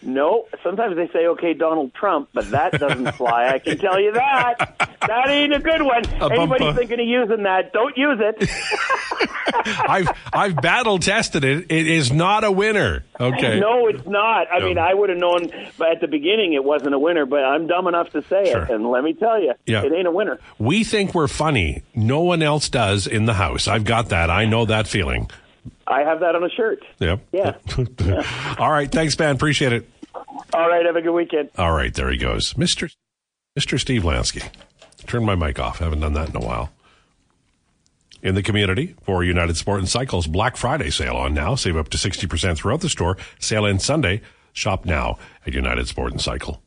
No, 0.06 0.46
sometimes 0.62 0.96
they 0.96 1.08
say, 1.08 1.26
"Okay, 1.26 1.52
Donald 1.52 1.92
Trump," 1.94 2.28
but 2.32 2.50
that 2.52 2.72
doesn't 2.72 3.12
fly. 3.16 3.48
I 3.48 3.58
can 3.58 3.76
tell 3.78 4.00
you 4.00 4.12
that. 4.12 4.96
That 5.06 5.28
ain't 5.28 5.52
a 5.52 5.58
good 5.58 5.82
one. 5.82 6.04
A 6.20 6.26
Anybody 6.32 6.64
bumper. 6.64 6.78
thinking 6.78 7.00
of 7.00 7.06
using 7.06 7.42
that, 7.42 7.72
don't 7.72 7.96
use 7.96 8.18
it. 8.20 8.48
I've 9.88 10.08
I've 10.32 10.56
battle 10.56 10.98
tested 10.98 11.44
it. 11.44 11.66
It 11.70 11.86
is 11.88 12.12
not 12.12 12.44
a 12.44 12.50
winner. 12.50 13.04
Okay. 13.18 13.58
No, 13.60 13.88
it's 13.88 14.06
not. 14.06 14.46
I 14.52 14.58
No. 14.60 14.66
mean, 14.66 14.78
I 14.78 14.94
would 14.94 15.08
have 15.10 15.18
known 15.18 15.50
but 15.78 15.90
at 15.92 16.00
the 16.00 16.08
beginning 16.08 16.52
it 16.52 16.62
wasn't 16.64 16.94
a 16.94 16.98
winner, 16.98 17.26
but 17.26 17.44
I'm 17.44 17.66
dumb 17.66 17.86
enough 17.88 18.10
to 18.10 18.22
say 18.22 18.50
Sure. 18.52 18.62
it. 18.62 18.70
And 18.70 18.88
let 18.90 19.02
me 19.04 19.14
tell 19.14 19.40
you, 19.40 19.54
Yeah. 19.66 19.82
it 19.82 19.92
ain't 19.92 20.06
a 20.06 20.10
winner. 20.10 20.38
We 20.58 20.84
think 20.84 21.14
we're 21.14 21.28
funny. 21.28 21.82
No 21.94 22.20
one 22.20 22.42
else 22.42 22.68
does 22.68 23.06
in 23.06 23.24
the 23.26 23.34
house. 23.34 23.66
I've 23.68 23.84
got 23.84 24.10
that. 24.10 24.30
I 24.30 24.44
know 24.44 24.66
that 24.66 24.86
feeling. 24.86 25.30
I 25.88 26.00
have 26.02 26.20
that 26.20 26.34
on 26.34 26.42
a 26.44 26.50
shirt. 26.50 26.80
Yep. 26.98 27.20
Yeah. 27.32 27.54
All 28.58 28.70
right. 28.70 28.90
Thanks, 28.90 29.16
man. 29.18 29.34
Appreciate 29.36 29.72
it. 29.72 29.88
All 30.52 30.68
right, 30.68 30.84
have 30.86 30.96
a 30.96 31.02
good 31.02 31.12
weekend. 31.12 31.50
All 31.58 31.72
right. 31.72 31.92
There 31.92 32.10
he 32.10 32.16
goes. 32.16 32.54
Mr. 32.54 32.90
Mr. 33.58 33.78
Steve 33.80 34.02
Lansky. 34.02 34.48
Turn 35.06 35.24
my 35.24 35.34
mic 35.34 35.58
off. 35.58 35.78
Haven't 35.78 36.00
done 36.00 36.14
that 36.14 36.30
in 36.30 36.36
a 36.36 36.40
while. 36.40 36.70
In 38.22 38.34
the 38.34 38.42
community 38.42 38.94
for 39.02 39.22
United 39.22 39.56
Sport 39.56 39.80
and 39.80 39.88
Cycles 39.88 40.26
Black 40.26 40.56
Friday 40.56 40.90
sale 40.90 41.16
on 41.16 41.34
now. 41.34 41.54
Save 41.54 41.76
up 41.76 41.88
to 41.90 41.98
60% 41.98 42.56
throughout 42.56 42.80
the 42.80 42.88
store. 42.88 43.16
Sale 43.38 43.66
ends 43.66 43.84
Sunday. 43.84 44.20
Shop 44.52 44.84
now 44.84 45.18
at 45.46 45.52
United 45.52 45.86
Sport 45.86 46.12
and 46.12 46.20
Cycle. 46.20 46.62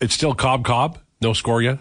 It's 0.00 0.14
still 0.14 0.34
Cobb 0.34 0.64
Cobb. 0.64 0.98
No 1.20 1.32
score 1.32 1.62
yet. 1.62 1.78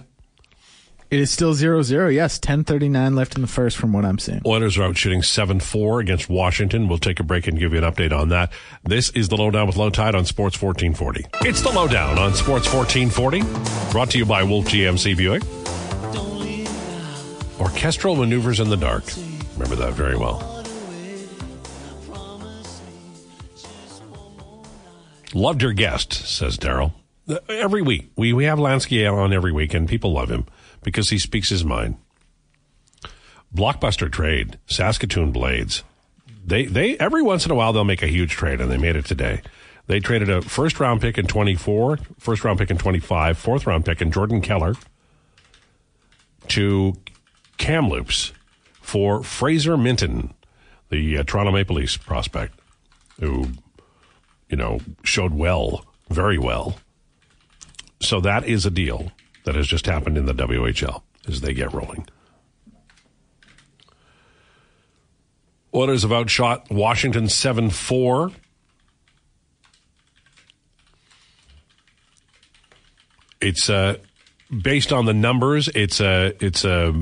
It 1.12 1.20
is 1.20 1.30
still 1.30 1.54
0 1.54 1.82
0. 1.82 2.08
Yes, 2.08 2.40
10.39 2.40 3.18
left 3.18 3.36
in 3.36 3.42
the 3.42 3.48
first 3.48 3.76
from 3.76 3.92
what 3.92 4.06
I'm 4.06 4.18
seeing. 4.18 4.42
Oilers 4.46 4.78
are 4.78 4.84
out 4.84 4.96
shooting 4.96 5.20
7-4 5.20 6.00
against 6.00 6.30
Washington. 6.30 6.88
We'll 6.88 7.00
take 7.00 7.20
a 7.20 7.24
break 7.24 7.48
and 7.48 7.60
give 7.60 7.74
you 7.74 7.80
an 7.80 7.84
update 7.84 8.18
on 8.18 8.30
that. 8.30 8.54
This 8.86 9.10
is 9.10 9.28
the 9.28 9.36
Lowdown 9.36 9.68
with 9.68 9.76
Lowetide 9.76 10.16
on 10.16 10.24
Sports 10.24 10.62
1440. 10.62 11.26
It's 11.46 11.62
the 11.62 11.70
Lowdown 11.70 12.18
on 12.18 12.34
Sports 12.34 12.74
1440. 12.74 13.42
Brought 13.92 14.12
to 14.12 14.20
you 14.20 14.26
by 14.26 14.42
Wolf 14.44 14.68
GMC 14.68 15.18
Buick. 15.18 15.44
Orchestral 17.60 18.16
maneuvers 18.16 18.62
in 18.62 18.70
the 18.70 18.78
dark. 18.78 19.04
Remember 19.58 19.76
that 19.76 19.92
very 19.92 20.16
well. 20.16 20.64
Loved 25.34 25.62
your 25.62 25.74
guest, 25.74 26.14
says 26.14 26.58
Daryl. 26.58 26.94
Every 27.50 27.82
week. 27.82 28.12
We, 28.16 28.32
we 28.32 28.46
have 28.46 28.60
Lansky 28.60 29.12
on 29.12 29.34
every 29.34 29.52
week, 29.52 29.74
and 29.74 29.90
people 29.90 30.14
love 30.14 30.32
him 30.32 30.46
because 30.84 31.10
he 31.10 31.20
speaks 31.20 31.50
his 31.50 31.64
mind. 31.64 31.98
Blockbuster 33.56 34.12
trade, 34.12 34.58
Saskatoon 34.66 35.32
Blades. 35.32 35.84
They, 36.46 36.66
they, 36.66 36.98
every 36.98 37.22
once 37.22 37.46
in 37.46 37.52
a 37.52 37.56
while, 37.56 37.74
they'll 37.74 37.84
make 37.84 38.02
a 38.02 38.08
huge 38.08 38.32
trade, 38.32 38.62
and 38.62 38.72
they 38.72 38.78
made 38.78 38.96
it 38.96 39.06
today. 39.06 39.42
They 39.88 40.00
traded 40.00 40.30
a 40.30 40.42
first 40.42 40.80
round 40.80 41.02
pick 41.02 41.18
in 41.18 41.28
24, 41.28 41.98
first 42.18 42.44
round 42.44 42.60
pick 42.60 42.72
in 42.72 42.78
25, 42.78 43.38
fourth 43.38 43.68
round 43.68 43.86
pick 43.86 44.02
in 44.02 44.12
Jordan 44.12 44.42
Keller 44.42 44.76
to 46.48 46.94
Kamloops 47.58 48.32
for 48.82 49.24
Fraser 49.24 49.78
Minten, 49.78 50.32
the 50.90 51.18
uh, 51.18 51.24
Toronto 51.24 51.52
Maple 51.52 51.76
Leafs 51.76 51.98
prospect, 51.98 52.60
who, 53.20 53.50
you 54.50 54.58
know, 54.58 54.80
showed 55.04 55.34
well, 55.34 55.86
very 56.10 56.38
well. 56.38 56.78
So 58.00 58.20
that 58.22 58.46
is 58.46 58.66
a 58.66 58.72
deal 58.72 59.12
that 59.44 59.56
has 59.56 59.68
just 59.68 59.86
happened 59.86 60.18
in 60.18 60.26
the 60.26 60.34
WHL 60.34 61.02
as 61.28 61.42
they 61.42 61.54
get 61.54 61.74
rolling. 61.74 62.08
Oilers 65.74 66.02
have 66.02 66.12
outshot 66.12 66.70
Washington 66.70 67.30
7 67.30 67.70
4. 67.70 68.32
It's 73.40 73.70
uh, 73.70 73.98
based 74.62 74.92
on 74.92 75.06
the 75.06 75.14
numbers. 75.14 75.70
It's 75.70 76.00
a 76.00 76.34
it's 76.40 76.64
a 76.66 76.94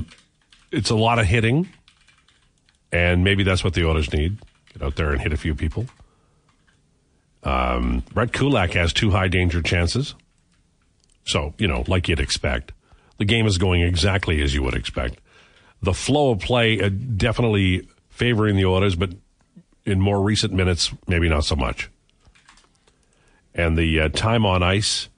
it's 0.71 0.89
a 0.89 0.95
lot 0.95 1.19
of 1.19 1.25
hitting, 1.25 1.67
and 2.91 3.23
maybe 3.23 3.43
that's 3.43 3.63
what 3.63 3.73
the 3.73 3.85
Oilers 3.85 4.13
need. 4.13 4.37
Get 4.73 4.83
out 4.83 4.95
there 4.95 5.11
and 5.11 5.19
hit 5.19 5.33
a 5.33 5.37
few 5.37 5.55
people. 5.55 5.87
Um, 7.43 8.03
Brett 8.13 8.33
Kulak 8.33 8.71
has 8.73 8.93
two 8.93 9.11
high 9.11 9.27
danger 9.27 9.61
chances, 9.61 10.15
so 11.29 11.53
you 11.57 11.67
know, 11.67 11.83
like 11.87 12.07
you'd 12.07 12.19
expect, 12.19 12.71
the 13.17 13.25
game 13.25 13.45
is 13.45 13.57
going 13.57 13.81
exactly 13.81 14.41
as 14.41 14.53
you 14.53 14.63
would 14.63 14.75
expect. 14.75 15.19
The 15.81 15.93
flow 15.93 16.31
of 16.31 16.39
play 16.39 16.81
uh, 16.81 16.89
definitely 16.89 17.87
favoring 18.09 18.55
the 18.55 18.65
Oilers, 18.65 18.95
but 18.95 19.11
in 19.85 20.01
more 20.01 20.21
recent 20.21 20.53
minutes, 20.53 20.91
maybe 21.07 21.29
not 21.29 21.45
so 21.45 21.55
much. 21.55 21.89
And 23.53 23.77
the 23.77 24.01
uh, 24.01 24.09
time 24.09 24.45
on 24.45 24.61
ice 24.61 25.09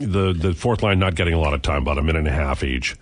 the 0.00 0.32
the 0.32 0.54
fourth 0.54 0.82
line 0.82 0.98
not 0.98 1.14
getting 1.14 1.34
a 1.34 1.38
lot 1.38 1.54
of 1.54 1.62
time, 1.62 1.82
about 1.82 1.98
a 1.98 2.02
minute 2.02 2.20
and 2.20 2.28
a 2.28 2.32
half 2.32 2.64
each, 2.64 2.96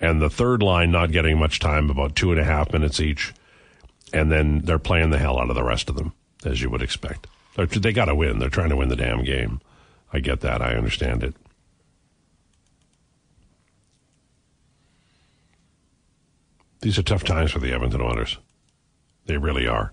and 0.00 0.20
the 0.20 0.30
third 0.30 0.62
line 0.62 0.90
not 0.90 1.12
getting 1.12 1.38
much 1.38 1.60
time, 1.60 1.90
about 1.90 2.16
two 2.16 2.32
and 2.32 2.40
a 2.40 2.44
half 2.44 2.72
minutes 2.72 3.00
each, 3.00 3.32
and 4.12 4.30
then 4.30 4.60
they're 4.60 4.78
playing 4.78 5.10
the 5.10 5.18
hell 5.18 5.38
out 5.38 5.48
of 5.48 5.54
the 5.54 5.62
rest 5.62 5.88
of 5.88 5.96
them, 5.96 6.12
as 6.44 6.60
you 6.60 6.68
would 6.68 6.82
expect. 6.82 7.26
They're, 7.54 7.66
they 7.66 7.92
got 7.92 8.06
to 8.06 8.14
win. 8.14 8.38
They're 8.38 8.48
trying 8.48 8.70
to 8.70 8.76
win 8.76 8.88
the 8.88 8.96
damn 8.96 9.22
game. 9.22 9.60
I 10.12 10.18
get 10.18 10.40
that. 10.40 10.60
I 10.60 10.74
understand 10.74 11.22
it. 11.22 11.34
These 16.80 16.98
are 16.98 17.02
tough 17.02 17.24
times 17.24 17.52
for 17.52 17.58
the 17.58 17.72
Edmonton 17.72 18.00
Oilers. 18.00 18.38
They 19.26 19.36
really 19.36 19.66
are. 19.66 19.92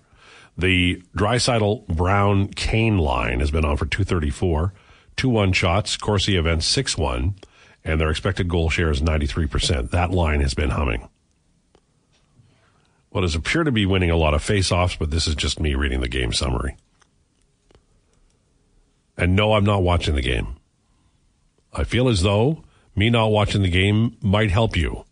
The 0.56 1.02
Draisaitl 1.16 1.86
Brown 1.86 2.48
Kane 2.48 2.98
line 2.98 3.40
has 3.40 3.50
been 3.50 3.64
on 3.64 3.76
for 3.76 3.86
234. 3.86 4.72
2 5.16 5.28
1 5.28 5.52
shots. 5.52 5.96
Corsi 5.96 6.36
events 6.36 6.66
6 6.66 6.96
1, 6.96 7.34
and 7.84 8.00
their 8.00 8.10
expected 8.10 8.48
goal 8.48 8.70
share 8.70 8.90
is 8.90 9.00
93%. 9.00 9.90
That 9.90 10.10
line 10.10 10.40
has 10.40 10.54
been 10.54 10.70
humming. 10.70 11.08
What 13.10 13.22
does 13.22 13.34
appear 13.34 13.64
to 13.64 13.72
be 13.72 13.86
winning 13.86 14.10
a 14.10 14.16
lot 14.16 14.34
of 14.34 14.42
face-offs, 14.42 14.96
but 14.96 15.10
this 15.10 15.26
is 15.26 15.34
just 15.34 15.60
me 15.60 15.74
reading 15.74 16.00
the 16.00 16.08
game 16.08 16.32
summary. 16.32 16.76
And 19.16 19.34
no, 19.34 19.54
I'm 19.54 19.64
not 19.64 19.82
watching 19.82 20.14
the 20.14 20.22
game. 20.22 20.56
I 21.72 21.84
feel 21.84 22.08
as 22.08 22.22
though 22.22 22.64
me 22.94 23.10
not 23.10 23.32
watching 23.32 23.62
the 23.62 23.70
game 23.70 24.16
might 24.22 24.50
help 24.50 24.76
you. 24.76 25.04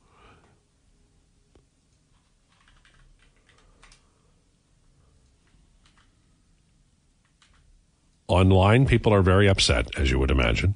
Online, 8.28 8.86
people 8.86 9.12
are 9.12 9.22
very 9.22 9.48
upset, 9.48 9.88
as 9.98 10.10
you 10.10 10.18
would 10.18 10.30
imagine. 10.30 10.74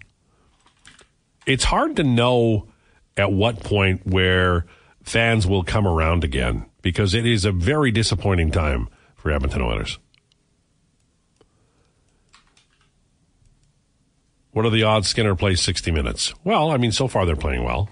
It's 1.46 1.64
hard 1.64 1.96
to 1.96 2.04
know 2.04 2.68
at 3.16 3.32
what 3.32 3.60
point 3.60 4.06
where 4.06 4.66
fans 5.02 5.46
will 5.46 5.64
come 5.64 5.86
around 5.86 6.24
again 6.24 6.66
because 6.82 7.14
it 7.14 7.26
is 7.26 7.44
a 7.44 7.52
very 7.52 7.90
disappointing 7.90 8.50
time 8.50 8.88
for 9.16 9.30
Edmonton 9.30 9.62
Oilers. 9.62 9.98
What 14.52 14.64
are 14.64 14.70
the 14.70 14.82
odds 14.82 15.08
Skinner 15.08 15.36
plays 15.36 15.60
60 15.60 15.90
minutes? 15.90 16.34
Well, 16.44 16.70
I 16.70 16.76
mean, 16.76 16.92
so 16.92 17.06
far 17.06 17.24
they're 17.24 17.36
playing 17.36 17.64
well. 17.64 17.88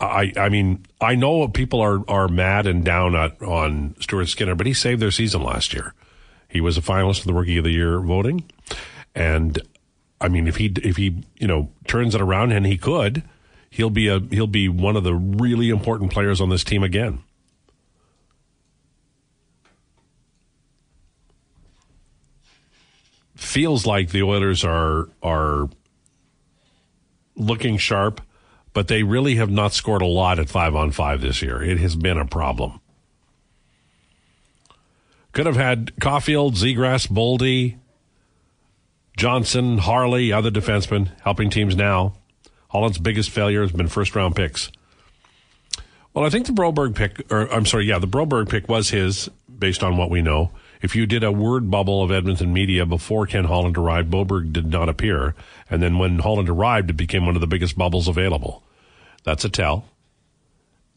I, 0.00 0.32
I 0.36 0.48
mean, 0.48 0.86
I 1.00 1.14
know 1.14 1.46
people 1.48 1.80
are, 1.80 2.00
are 2.08 2.26
mad 2.26 2.66
and 2.66 2.84
down 2.84 3.14
at, 3.14 3.40
on 3.42 3.94
Stuart 4.00 4.26
Skinner, 4.26 4.54
but 4.54 4.66
he 4.66 4.72
saved 4.72 5.00
their 5.00 5.10
season 5.10 5.42
last 5.42 5.74
year. 5.74 5.94
He 6.50 6.60
was 6.60 6.76
a 6.76 6.82
finalist 6.82 7.20
for 7.20 7.28
the 7.28 7.34
Rookie 7.34 7.58
of 7.58 7.64
the 7.64 7.70
Year 7.70 8.00
voting, 8.00 8.44
and 9.14 9.58
I 10.20 10.28
mean, 10.28 10.48
if 10.48 10.56
he 10.56 10.66
if 10.82 10.96
he 10.96 11.22
you 11.38 11.46
know 11.46 11.70
turns 11.86 12.14
it 12.14 12.20
around, 12.20 12.52
and 12.52 12.66
he 12.66 12.76
could, 12.76 13.22
he'll 13.70 13.88
be 13.88 14.08
a 14.08 14.18
he'll 14.18 14.46
be 14.46 14.68
one 14.68 14.96
of 14.96 15.04
the 15.04 15.14
really 15.14 15.70
important 15.70 16.12
players 16.12 16.40
on 16.40 16.50
this 16.50 16.64
team 16.64 16.82
again. 16.82 17.22
Feels 23.36 23.86
like 23.86 24.10
the 24.10 24.22
Oilers 24.22 24.64
are 24.64 25.08
are 25.22 25.70
looking 27.36 27.78
sharp, 27.78 28.20
but 28.72 28.88
they 28.88 29.02
really 29.02 29.36
have 29.36 29.50
not 29.50 29.72
scored 29.72 30.02
a 30.02 30.06
lot 30.06 30.38
at 30.38 30.50
five 30.50 30.74
on 30.74 30.90
five 30.90 31.20
this 31.20 31.40
year. 31.40 31.62
It 31.62 31.78
has 31.78 31.96
been 31.96 32.18
a 32.18 32.26
problem. 32.26 32.79
Could 35.32 35.46
have 35.46 35.56
had 35.56 35.94
Caufield, 35.96 36.56
Zegras, 36.56 37.06
Boldy, 37.08 37.76
Johnson, 39.16 39.78
Harley, 39.78 40.32
other 40.32 40.50
defensemen 40.50 41.10
helping 41.22 41.50
teams 41.50 41.76
now. 41.76 42.14
Holland's 42.68 42.98
biggest 42.98 43.30
failure 43.30 43.62
has 43.62 43.72
been 43.72 43.88
first 43.88 44.14
round 44.14 44.34
picks. 44.34 44.70
Well, 46.14 46.24
I 46.24 46.30
think 46.30 46.46
the 46.46 46.52
Broberg 46.52 46.96
pick, 46.96 47.24
or 47.30 47.52
I'm 47.52 47.66
sorry, 47.66 47.86
yeah, 47.86 47.98
the 47.98 48.08
Broberg 48.08 48.48
pick 48.48 48.68
was 48.68 48.90
his 48.90 49.28
based 49.58 49.82
on 49.82 49.96
what 49.96 50.10
we 50.10 50.22
know. 50.22 50.50
If 50.82 50.96
you 50.96 51.06
did 51.06 51.22
a 51.22 51.30
word 51.30 51.70
bubble 51.70 52.02
of 52.02 52.10
Edmonton 52.10 52.52
media 52.52 52.86
before 52.86 53.26
Ken 53.26 53.44
Holland 53.44 53.76
arrived, 53.76 54.10
Broberg 54.10 54.52
did 54.52 54.66
not 54.66 54.88
appear. 54.88 55.34
And 55.68 55.82
then 55.82 55.98
when 55.98 56.18
Holland 56.18 56.48
arrived, 56.48 56.90
it 56.90 56.96
became 56.96 57.26
one 57.26 57.34
of 57.34 57.40
the 57.40 57.46
biggest 57.46 57.76
bubbles 57.76 58.08
available. 58.08 58.64
That's 59.22 59.44
a 59.44 59.50
tell. 59.50 59.84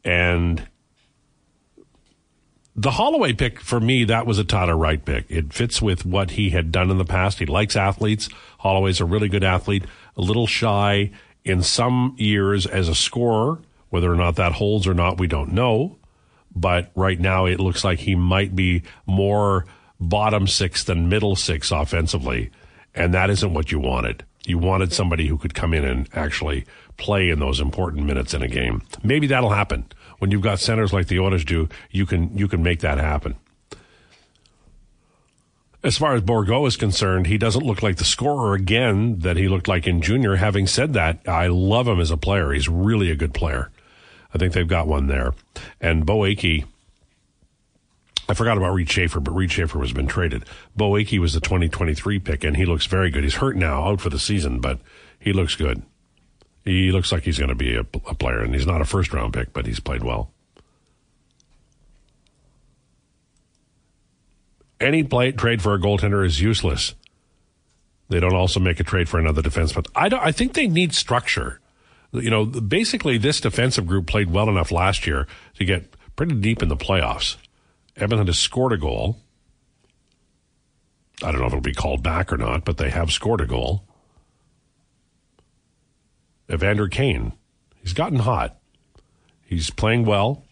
And 0.06 0.68
the 2.76 2.92
Holloway 2.92 3.34
pick 3.34 3.60
for 3.60 3.80
me, 3.80 4.04
that 4.06 4.26
was 4.26 4.40
a 4.40 4.44
Tyler 4.44 4.76
Wright 4.76 5.04
pick. 5.04 5.26
It 5.30 5.54
fits 5.54 5.82
with 5.82 6.06
what 6.06 6.32
he 6.32 6.50
had 6.50 6.72
done 6.72 6.90
in 6.90 6.98
the 6.98 7.06
past. 7.06 7.40
He 7.40 7.46
likes 7.46 7.76
athletes. 7.76 8.30
Holloway's 8.60 9.00
a 9.00 9.06
really 9.06 9.30
good 9.30 9.44
athlete, 9.44 9.84
a 10.18 10.22
little 10.22 10.48
shy 10.48 11.12
in 11.44 11.62
some 11.62 12.16
years 12.18 12.66
as 12.66 12.90
a 12.90 12.96
scorer. 12.96 13.60
Whether 13.90 14.12
or 14.12 14.16
not 14.16 14.38
that 14.38 14.54
holds 14.54 14.88
or 14.88 14.96
not, 14.96 15.20
we 15.20 15.28
don't 15.28 15.54
know. 15.54 15.98
But 16.56 16.92
right 16.96 17.20
now, 17.20 17.46
it 17.46 17.60
looks 17.60 17.84
like 17.84 18.00
he 18.00 18.16
might 18.16 18.56
be 18.56 18.84
more 19.06 19.66
bottom 20.00 20.48
six 20.48 20.84
than 20.84 21.10
middle 21.10 21.36
six 21.36 21.72
offensively. 21.72 22.50
And 22.96 23.14
that 23.14 23.30
isn't 23.30 23.54
what 23.54 23.72
you 23.72 23.80
wanted. 23.80 24.26
You 24.46 24.58
wanted 24.58 24.94
somebody 24.94 25.28
who 25.28 25.38
could 25.38 25.54
come 25.54 25.74
in 25.74 25.86
and 25.86 26.10
actually 26.14 26.66
play 26.98 27.30
in 27.30 27.40
those 27.40 27.60
important 27.60 28.06
minutes 28.06 28.34
in 28.34 28.42
a 28.42 28.48
game. 28.48 28.82
Maybe 29.04 29.28
that'll 29.28 29.52
happen 29.52 29.86
when 30.20 30.32
you've 30.32 30.42
got 30.42 30.60
centers 30.60 30.94
like 30.94 31.08
the 31.08 31.20
Oilers 31.20 31.46
do, 31.46 31.70
you 31.92 32.06
can 32.06 32.38
you 32.38 32.48
can 32.48 32.64
make 32.64 32.80
that 32.82 32.98
happen. 32.98 33.36
As 35.84 35.98
far 35.98 36.14
as 36.16 36.22
Bourgault 36.22 36.68
is 36.68 36.78
concerned, 36.78 37.28
he 37.28 37.38
doesn't 37.38 37.66
look 37.66 37.84
like 37.84 37.98
the 37.98 38.06
scorer 38.06 38.54
again 38.54 39.20
that 39.20 39.36
he 39.36 39.50
looked 39.50 39.68
like 39.68 39.86
in 39.86 40.02
junior. 40.02 40.38
Having 40.38 40.68
said 40.68 40.94
that, 40.94 41.20
I 41.28 41.48
love 41.48 41.90
him 41.90 42.00
as 42.00 42.10
a 42.10 42.16
player. 42.16 42.54
He's 42.54 42.70
really 42.70 43.12
a 43.12 43.18
good 43.18 43.34
player. 43.34 43.70
I 44.34 44.38
think 44.38 44.54
they've 44.54 44.68
got 44.68 44.88
one 44.88 45.08
there. 45.08 45.34
And 45.82 46.06
Beau 46.06 46.20
Akey, 46.20 46.66
I 48.30 48.34
forgot 48.34 48.58
about 48.58 48.74
Reid 48.74 48.90
Schaefer, 48.90 49.20
but 49.20 49.36
Reid 49.36 49.52
Schaefer 49.52 49.80
has 49.82 49.92
been 49.92 50.08
traded. 50.08 50.46
Beau 50.76 50.92
Akey 50.92 51.20
was 51.20 51.34
the 51.34 51.42
2023 51.42 52.18
pick, 52.20 52.46
and 52.46 52.56
he 52.56 52.66
looks 52.66 52.86
very 52.86 53.12
good. 53.12 53.24
He's 53.24 53.36
hurt 53.36 53.58
now, 53.58 53.84
out 53.84 54.00
for 54.00 54.10
the 54.10 54.20
season, 54.20 54.62
but 54.62 54.80
he 55.20 55.34
looks 55.34 55.56
good. 55.56 55.84
He 56.66 56.92
looks 56.92 57.12
like 57.12 57.24
he's 57.24 57.38
going 57.38 57.50
to 57.50 57.56
be 57.56 57.76
a, 57.76 57.82
a 57.82 58.16
player, 58.16 58.40
and 58.40 58.54
he's 58.54 58.66
not 58.66 58.82
a 58.82 58.86
first 58.86 59.14
round 59.14 59.34
pick, 59.34 59.52
but 59.54 59.66
he's 59.66 59.80
played 59.80 60.04
well. 60.04 60.32
Any 64.80 65.04
play, 65.04 65.32
trade 65.32 65.62
for 65.62 65.74
a 65.74 65.80
goaltender 65.80 66.26
is 66.26 66.42
useless. 66.42 66.96
They 68.10 68.20
don't 68.20 68.36
also 68.36 68.60
make 68.60 68.80
a 68.80 68.84
trade 68.84 69.10
for 69.10 69.20
another 69.20 69.42
defenseman. 69.42 69.88
I. 69.96 70.10
I 70.28 70.32
think 70.32 70.54
they 70.54 70.68
need 70.68 70.94
structure. 70.94 71.60
You 72.12 72.30
know, 72.30 72.46
basically, 72.46 73.18
this 73.18 73.42
defensive 73.42 73.88
group 73.88 74.08
played 74.08 74.30
well 74.30 74.50
enough 74.50 74.72
last 74.72 75.08
year 75.08 75.26
to 75.58 75.66
get 75.66 75.96
pretty 76.16 76.36
deep 76.36 76.62
in 76.62 76.70
the 76.70 76.78
playoffs. 76.78 77.38
Edmonton 77.96 78.28
has 78.28 78.38
scored 78.38 78.74
a 78.74 78.78
goal. 78.78 79.18
I 81.24 81.32
don't 81.32 81.40
know 81.40 81.48
if 81.48 81.54
it'll 81.54 81.62
be 81.62 81.74
called 81.74 82.04
back 82.04 82.32
or 82.32 82.38
not, 82.38 82.66
but 82.66 82.78
they 82.78 82.90
have 82.90 83.12
scored 83.12 83.42
a 83.42 83.48
goal. 83.48 83.84
Evander 86.52 86.88
Kane, 86.88 87.34
he's 87.82 87.94
gotten 87.94 88.20
hot. 88.20 88.58
He's 89.46 89.70
playing 89.70 90.06
well, 90.06 90.44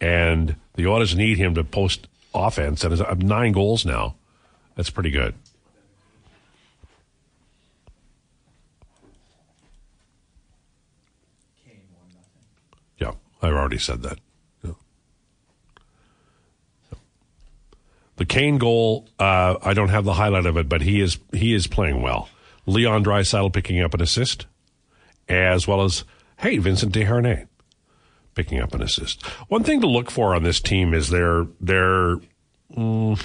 and 0.00 0.56
the 0.74 0.86
Oilers 0.86 1.14
need 1.16 1.38
him 1.38 1.54
to 1.54 1.64
post 1.64 2.08
offense, 2.34 2.84
and 2.84 2.92
it's 2.92 3.22
nine 3.22 3.52
goals 3.52 3.84
now. 3.84 4.14
That's 4.74 4.90
pretty 4.90 5.10
good. 5.10 5.34
Yeah, 12.98 13.12
I've 13.42 13.54
already 13.54 13.78
said 13.78 14.02
that. 14.02 14.18
The 18.18 18.26
Kane 18.26 18.58
goal, 18.58 19.06
uh, 19.20 19.56
I 19.62 19.74
don't 19.74 19.90
have 19.90 20.04
the 20.04 20.12
highlight 20.12 20.44
of 20.44 20.56
it, 20.56 20.68
but 20.68 20.82
he 20.82 21.00
is 21.00 21.18
he 21.32 21.54
is 21.54 21.68
playing 21.68 22.02
well. 22.02 22.28
Leon 22.66 23.04
Draisaitl 23.04 23.52
picking 23.52 23.80
up 23.80 23.94
an 23.94 24.02
assist, 24.02 24.46
as 25.28 25.66
well 25.66 25.82
as 25.82 26.04
hey 26.38 26.58
Vincent 26.58 26.92
Desharnais 26.92 27.46
picking 28.38 28.60
up 28.60 28.72
an 28.72 28.82
assist. 28.82 29.26
One 29.48 29.64
thing 29.64 29.80
to 29.80 29.88
look 29.88 30.12
for 30.12 30.32
on 30.32 30.44
this 30.44 30.60
team 30.60 30.94
is 30.94 31.10
their 31.10 31.46
their. 31.60 32.18
Mm, 32.76 33.20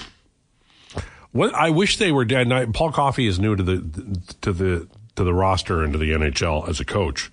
what 1.30 1.54
I 1.54 1.70
wish 1.70 1.98
they 1.98 2.10
were 2.10 2.24
dead. 2.24 2.48
Paul 2.74 2.90
Coffey 2.90 3.28
is 3.28 3.38
new 3.38 3.54
to 3.54 3.62
the 3.62 4.22
to 4.40 4.52
the 4.52 4.88
to 5.14 5.22
the 5.22 5.32
roster 5.32 5.84
and 5.84 5.92
to 5.92 5.98
the 5.98 6.10
NHL 6.10 6.68
as 6.68 6.80
a 6.80 6.84
coach. 6.84 7.30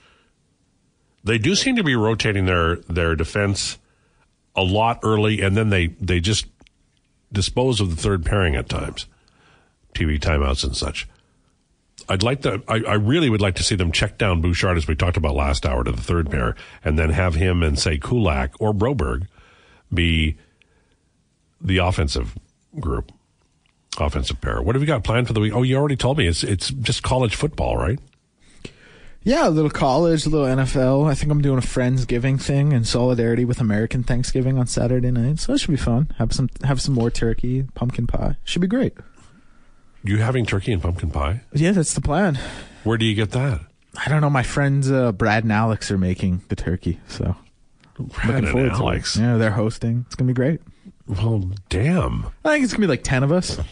They 1.23 1.39
do 1.39 1.55
seem 1.55 1.75
to 1.75 1.83
be 1.83 1.95
rotating 1.95 2.45
their 2.45 2.75
their 2.75 3.15
defense 3.15 3.79
a 4.55 4.63
lot 4.63 4.99
early, 5.03 5.41
and 5.41 5.57
then 5.57 5.69
they 5.69 5.87
they 5.87 6.19
just 6.19 6.45
dispose 7.31 7.81
of 7.81 7.89
the 7.89 8.01
third 8.01 8.23
pairing 8.23 8.55
at 8.55 8.69
times, 8.69 9.07
TV 9.95 10.19
timeouts 10.19 10.63
and 10.63 10.75
such. 10.77 11.07
I'd 12.11 12.23
like 12.23 12.41
to. 12.41 12.61
I, 12.67 12.81
I, 12.83 12.93
really 12.95 13.29
would 13.29 13.39
like 13.39 13.55
to 13.55 13.63
see 13.63 13.75
them 13.75 13.91
check 13.93 14.17
down 14.17 14.41
Bouchard 14.41 14.75
as 14.75 14.85
we 14.85 14.95
talked 14.95 15.15
about 15.15 15.33
last 15.33 15.65
hour 15.65 15.83
to 15.85 15.91
the 15.93 16.01
third 16.01 16.29
pair, 16.29 16.55
and 16.83 16.99
then 16.99 17.09
have 17.11 17.35
him 17.35 17.63
and 17.63 17.79
say 17.79 17.97
Kulak 17.97 18.53
or 18.59 18.73
Broberg 18.73 19.27
be 19.93 20.37
the 21.61 21.77
offensive 21.77 22.37
group, 22.81 23.13
offensive 23.97 24.41
pair. 24.41 24.61
What 24.61 24.75
have 24.75 24.81
you 24.81 24.87
got 24.87 25.05
planned 25.05 25.27
for 25.27 25.33
the 25.33 25.39
week? 25.39 25.53
Oh, 25.53 25.63
you 25.63 25.77
already 25.77 25.95
told 25.95 26.17
me 26.17 26.27
it's 26.27 26.43
it's 26.43 26.69
just 26.69 27.01
college 27.01 27.33
football, 27.33 27.77
right? 27.77 27.99
Yeah, 29.23 29.47
a 29.47 29.51
little 29.51 29.69
college, 29.69 30.25
a 30.25 30.29
little 30.29 30.47
NFL. 30.47 31.07
I 31.07 31.13
think 31.13 31.31
I'm 31.31 31.41
doing 31.41 31.59
a 31.59 31.61
Friendsgiving 31.61 32.41
thing 32.41 32.71
in 32.71 32.83
solidarity 32.83 33.45
with 33.45 33.61
American 33.61 34.03
Thanksgiving 34.03 34.57
on 34.57 34.67
Saturday 34.67 35.11
night. 35.11 35.39
So 35.39 35.53
it 35.53 35.59
should 35.59 35.71
be 35.71 35.77
fun. 35.77 36.11
Have 36.17 36.33
some 36.33 36.49
have 36.63 36.81
some 36.81 36.93
more 36.93 37.09
turkey, 37.09 37.63
pumpkin 37.73 38.05
pie. 38.05 38.35
Should 38.43 38.61
be 38.61 38.67
great. 38.67 38.97
You 40.03 40.17
having 40.17 40.45
turkey 40.45 40.71
and 40.73 40.81
pumpkin 40.81 41.11
pie? 41.11 41.41
Yeah, 41.53 41.71
that's 41.71 41.93
the 41.93 42.01
plan. 42.01 42.39
Where 42.83 42.97
do 42.97 43.05
you 43.05 43.15
get 43.15 43.31
that? 43.31 43.61
I 43.97 44.09
don't 44.09 44.21
know. 44.21 44.29
My 44.29 44.43
friends 44.43 44.89
uh, 44.89 45.11
Brad 45.11 45.43
and 45.43 45.51
Alex 45.51 45.91
are 45.91 45.97
making 45.97 46.41
the 46.47 46.55
turkey, 46.55 46.99
so 47.07 47.35
Brad 47.99 48.43
looking 48.43 48.51
forward 48.51 48.71
Alex. 48.71 49.13
to 49.13 49.19
it. 49.19 49.23
Yeah, 49.23 49.37
they're 49.37 49.51
hosting. 49.51 50.05
It's 50.07 50.15
gonna 50.15 50.29
be 50.29 50.33
great. 50.33 50.61
Well, 51.07 51.51
damn. 51.69 52.25
I 52.45 52.49
think 52.49 52.63
it's 52.63 52.73
gonna 52.73 52.81
be 52.81 52.87
like 52.87 53.03
ten 53.03 53.21
of 53.23 53.31
us. 53.31 53.57
Wow. 53.57 53.63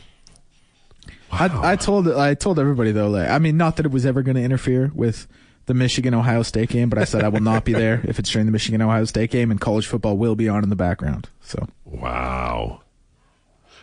I, 1.32 1.72
I 1.72 1.76
told 1.76 2.08
I 2.10 2.34
told 2.34 2.60
everybody 2.60 2.92
though. 2.92 3.10
Like, 3.10 3.30
I 3.30 3.40
mean, 3.40 3.58
not 3.58 3.78
that 3.78 3.86
it 3.86 3.92
was 3.92 4.06
ever 4.06 4.22
going 4.22 4.36
to 4.36 4.44
interfere 4.44 4.92
with 4.94 5.28
the 5.68 5.74
Michigan 5.74 6.14
Ohio 6.16 6.42
State 6.42 6.70
game, 6.70 6.90
but 6.90 6.98
I 6.98 7.04
said 7.04 7.24
I 7.24 7.30
will 7.30 7.42
not 7.42 7.64
be 7.66 7.74
there 7.74 8.02
if 8.08 8.18
it's 8.20 8.32
during 8.32 8.48
the 8.48 8.52
Michigan 8.52 8.82
Ohio 8.82 9.06
State 9.06 9.30
game, 9.32 9.52
and 9.52 9.62
college 9.62 9.86
football 9.88 10.18
will 10.18 10.36
be 10.36 10.50
on 10.50 10.64
in 10.64 10.70
the 10.70 10.76
background. 10.76 11.30
So 11.42 11.68
wow. 11.86 12.82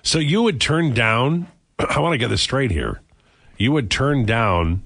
So 0.03 0.19
you 0.19 0.43
would 0.43 0.61
turn 0.61 0.93
down? 0.93 1.49
I 1.79 2.01
want 2.01 2.15
to 2.15 2.19
get 2.19 2.29
this 2.29 2.43
straight 2.43 2.71
here. 2.71 3.01
You 3.59 3.73
would 3.73 3.91
turn 3.91 4.25
down 4.27 4.83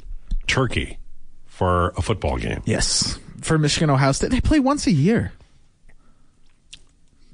Turkey 0.46 0.98
for 1.46 1.88
a 1.96 2.02
football 2.02 2.36
game? 2.36 2.62
Yes, 2.64 3.18
for 3.40 3.58
Michigan 3.58 3.90
Ohio 3.90 4.12
State. 4.12 4.30
They 4.30 4.40
play 4.40 4.60
once 4.60 4.86
a 4.86 4.92
year, 4.92 5.32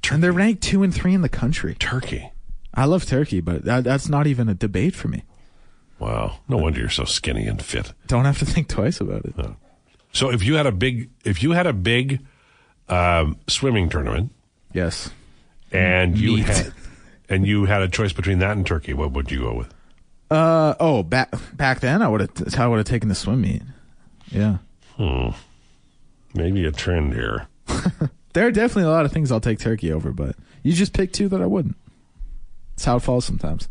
Turkey. 0.01 0.15
and 0.15 0.23
they're 0.23 0.31
ranked 0.31 0.63
two 0.63 0.83
and 0.83 0.93
three 0.93 1.13
in 1.13 1.21
the 1.21 1.29
country. 1.29 1.75
Turkey. 1.75 2.31
I 2.73 2.85
love 2.85 3.05
Turkey, 3.05 3.41
but 3.41 3.65
that, 3.65 3.83
that's 3.83 4.07
not 4.07 4.27
even 4.27 4.49
a 4.49 4.53
debate 4.53 4.95
for 4.95 5.07
me. 5.07 5.23
Wow. 5.99 6.37
No 6.47 6.57
wonder 6.57 6.79
you're 6.79 6.89
so 6.89 7.05
skinny 7.05 7.47
and 7.47 7.59
fit. 7.61 7.91
Don't 8.05 8.25
have 8.25 8.37
to 8.39 8.45
think 8.45 8.67
twice 8.67 9.01
about 9.01 9.25
it. 9.25 9.35
No. 9.35 9.55
So 10.13 10.31
if 10.31 10.43
you 10.43 10.55
had 10.55 10.67
a 10.67 10.71
big, 10.71 11.09
if 11.25 11.41
you 11.41 11.51
had 11.53 11.65
a 11.65 11.73
big 11.73 12.23
um, 12.87 13.37
swimming 13.47 13.89
tournament, 13.89 14.31
yes, 14.73 15.09
and 15.71 16.13
Meat. 16.13 16.21
you 16.21 16.43
had, 16.43 16.71
and 17.29 17.45
you 17.45 17.65
had 17.65 17.81
a 17.81 17.89
choice 17.89 18.13
between 18.13 18.39
that 18.39 18.57
and 18.57 18.65
turkey, 18.65 18.93
what 18.93 19.11
would 19.11 19.31
you 19.31 19.39
go 19.39 19.53
with? 19.53 19.73
Uh 20.29 20.75
oh, 20.79 21.03
back 21.03 21.33
back 21.53 21.79
then 21.79 22.01
I 22.01 22.07
would 22.07 22.21
have 22.21 22.59
I 22.59 22.67
would 22.67 22.77
have 22.77 22.85
taken 22.85 23.09
the 23.09 23.15
swim 23.15 23.41
meet. 23.41 23.61
Yeah. 24.29 24.57
Hmm. 24.97 25.29
Maybe 26.33 26.65
a 26.65 26.71
trend 26.71 27.13
here. 27.13 27.47
there 28.33 28.45
are 28.45 28.51
definitely 28.51 28.83
a 28.83 28.89
lot 28.89 29.05
of 29.05 29.11
things 29.11 29.31
I'll 29.31 29.39
take 29.39 29.59
turkey 29.59 29.91
over, 29.91 30.11
but 30.11 30.35
you 30.63 30.73
just 30.73 30.93
pick 30.93 31.13
two 31.13 31.29
that 31.29 31.41
I 31.41 31.45
wouldn't. 31.45 31.77
It's 32.73 32.85
how 32.85 32.97
it 32.97 33.01
falls 33.01 33.25
sometimes. 33.25 33.69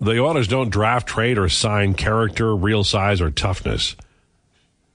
The 0.00 0.20
Oilers 0.20 0.46
don't 0.46 0.70
draft, 0.70 1.08
trade, 1.08 1.38
or 1.38 1.48
sign 1.48 1.94
character, 1.94 2.54
real 2.54 2.84
size, 2.84 3.20
or 3.20 3.30
toughness. 3.30 3.96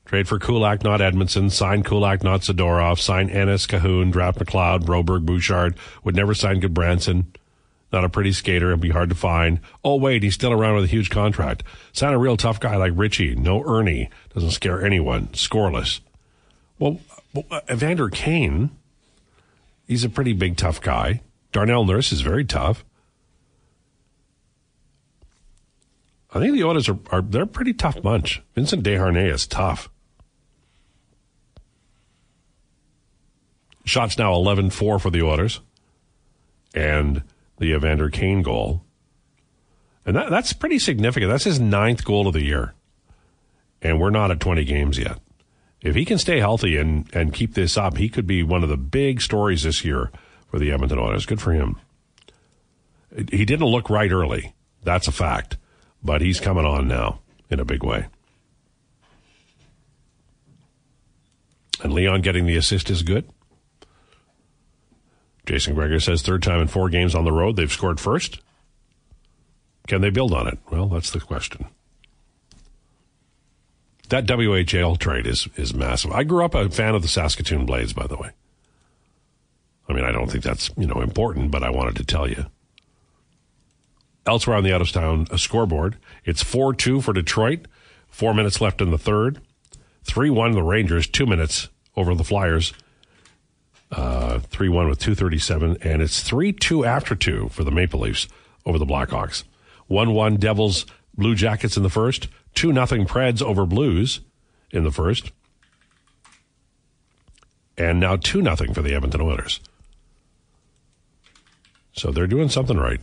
Trade 0.05 0.27
for 0.27 0.37
Kulak, 0.37 0.83
not 0.83 0.99
Edmundson. 0.99 1.49
Sign 1.49 1.81
Kulak, 1.83 2.23
not 2.23 2.41
Zadorov. 2.41 2.99
Sign 2.99 3.29
Ennis, 3.29 3.65
Kahun, 3.65 4.11
draft 4.11 4.39
McLeod, 4.39 4.83
Broberg, 4.83 5.25
Bouchard. 5.25 5.75
Would 6.03 6.15
never 6.15 6.33
sign 6.33 6.61
Gudbranson. 6.61 7.25
Not 7.91 8.03
a 8.03 8.09
pretty 8.09 8.31
skater. 8.31 8.69
It'd 8.69 8.81
be 8.81 8.89
hard 8.89 9.09
to 9.09 9.15
find. 9.15 9.59
Oh, 9.83 9.95
wait, 9.95 10.23
he's 10.23 10.33
still 10.33 10.51
around 10.51 10.75
with 10.75 10.85
a 10.85 10.87
huge 10.87 11.09
contract. 11.09 11.63
Sign 11.93 12.13
a 12.13 12.17
real 12.17 12.37
tough 12.37 12.59
guy 12.59 12.75
like 12.75 12.91
Ritchie. 12.95 13.35
No 13.35 13.63
Ernie. 13.63 14.09
Doesn't 14.33 14.51
scare 14.51 14.83
anyone. 14.83 15.27
Scoreless. 15.27 15.99
Well, 16.79 16.99
uh, 17.51 17.61
Evander 17.71 18.09
Kane, 18.09 18.71
he's 19.87 20.03
a 20.03 20.09
pretty 20.09 20.33
big, 20.33 20.57
tough 20.57 20.81
guy. 20.81 21.21
Darnell 21.51 21.85
Nurse 21.85 22.11
is 22.11 22.21
very 22.21 22.43
tough. 22.43 22.83
I 26.33 26.39
think 26.39 26.55
the 26.55 26.63
Oilers 26.63 26.89
are, 26.89 26.97
are 27.11 27.21
they're 27.21 27.43
a 27.43 27.47
pretty 27.47 27.73
tough 27.73 28.01
bunch. 28.01 28.41
Vincent 28.55 28.83
Desharnais 28.83 29.31
is 29.31 29.45
tough. 29.45 29.89
Shots 33.83 34.17
now 34.17 34.33
11-4 34.33 34.71
for 35.01 35.09
the 35.09 35.21
Oilers. 35.21 35.59
And 36.73 37.23
the 37.57 37.73
Evander 37.73 38.09
Kane 38.09 38.41
goal. 38.41 38.83
And 40.05 40.15
that, 40.15 40.29
that's 40.29 40.53
pretty 40.53 40.79
significant. 40.79 41.31
That's 41.31 41.43
his 41.43 41.59
ninth 41.59 42.03
goal 42.03 42.27
of 42.27 42.33
the 42.33 42.43
year. 42.43 42.73
And 43.81 43.99
we're 43.99 44.09
not 44.09 44.31
at 44.31 44.39
20 44.39 44.63
games 44.65 44.97
yet. 44.97 45.19
If 45.81 45.95
he 45.95 46.05
can 46.05 46.17
stay 46.17 46.39
healthy 46.39 46.77
and, 46.77 47.09
and 47.13 47.33
keep 47.33 47.53
this 47.53 47.77
up, 47.77 47.97
he 47.97 48.09
could 48.09 48.25
be 48.25 48.41
one 48.41 48.63
of 48.63 48.69
the 48.69 48.77
big 48.77 49.21
stories 49.21 49.63
this 49.63 49.83
year 49.83 50.11
for 50.47 50.57
the 50.57 50.71
Edmonton 50.71 50.99
Oilers. 50.99 51.25
Good 51.25 51.41
for 51.41 51.51
him. 51.51 51.77
He 53.15 53.45
didn't 53.45 53.67
look 53.67 53.89
right 53.89 54.11
early. 54.11 54.55
That's 54.83 55.07
a 55.07 55.11
fact. 55.11 55.57
But 56.01 56.21
he's 56.21 56.39
coming 56.39 56.65
on 56.65 56.87
now 56.87 57.19
in 57.49 57.59
a 57.59 57.65
big 57.65 57.83
way. 57.83 58.07
And 61.81 61.93
Leon 61.93 62.21
getting 62.21 62.45
the 62.45 62.55
assist 62.55 62.89
is 62.89 63.03
good. 63.03 63.29
Jason 65.45 65.75
Gregor 65.75 65.99
says 65.99 66.21
third 66.21 66.41
time 66.41 66.61
in 66.61 66.67
four 66.67 66.89
games 66.89 67.15
on 67.15 67.25
the 67.25 67.31
road, 67.31 67.55
they've 67.55 67.71
scored 67.71 67.99
first. 67.99 68.39
Can 69.87 70.01
they 70.01 70.09
build 70.09 70.33
on 70.33 70.47
it? 70.47 70.57
Well, 70.71 70.87
that's 70.87 71.11
the 71.11 71.19
question. 71.19 71.65
That 74.09 74.25
WHL 74.25 74.97
trade 74.97 75.27
is 75.27 75.47
is 75.55 75.73
massive. 75.73 76.11
I 76.11 76.23
grew 76.23 76.45
up 76.45 76.55
a 76.55 76.69
fan 76.69 76.95
of 76.95 77.01
the 77.01 77.07
Saskatoon 77.07 77.65
Blades, 77.65 77.93
by 77.93 78.07
the 78.07 78.17
way. 78.17 78.29
I 79.87 79.93
mean, 79.93 80.05
I 80.05 80.11
don't 80.11 80.31
think 80.31 80.43
that's, 80.43 80.69
you 80.77 80.87
know, 80.87 81.01
important, 81.01 81.51
but 81.51 81.63
I 81.63 81.69
wanted 81.69 81.95
to 81.97 82.05
tell 82.05 82.29
you. 82.29 82.45
Elsewhere 84.25 84.55
on 84.55 84.63
the 84.63 84.73
out 84.73 84.81
of 84.81 84.91
town 84.91 85.27
scoreboard, 85.37 85.97
it's 86.23 86.43
4 86.43 86.73
2 86.73 87.01
for 87.01 87.11
Detroit. 87.11 87.67
Four 88.07 88.33
minutes 88.33 88.61
left 88.61 88.81
in 88.81 88.91
the 88.91 88.97
third. 88.97 89.41
3 90.03 90.29
1 90.29 90.51
the 90.51 90.63
Rangers, 90.63 91.07
two 91.07 91.25
minutes 91.25 91.69
over 91.95 92.15
the 92.15 92.23
Flyers. 92.23 92.73
Uh, 93.95 94.39
3 94.39 94.69
1 94.69 94.89
with 94.89 94.99
237. 94.99 95.77
And 95.81 96.01
it's 96.01 96.21
3 96.21 96.51
2 96.51 96.83
after 96.83 97.15
2 97.15 97.49
for 97.49 97.63
the 97.63 97.71
Maple 97.71 97.99
Leafs 97.99 98.27
over 98.65 98.79
the 98.79 98.85
Blackhawks. 98.85 99.43
1 99.87 100.13
1 100.13 100.37
Devils, 100.37 100.85
Blue 101.15 101.35
Jackets 101.35 101.77
in 101.77 101.83
the 101.83 101.89
first. 101.89 102.27
2 102.55 102.73
0 102.73 102.85
Preds 103.05 103.41
over 103.41 103.65
Blues 103.65 104.21
in 104.71 104.83
the 104.83 104.91
first. 104.91 105.31
And 107.77 107.99
now 107.99 108.15
2 108.15 108.41
0 108.41 108.55
for 108.73 108.81
the 108.81 108.95
Edmonton 108.95 109.21
Oilers. 109.21 109.59
So 111.93 112.11
they're 112.11 112.27
doing 112.27 112.49
something 112.49 112.77
right. 112.77 113.01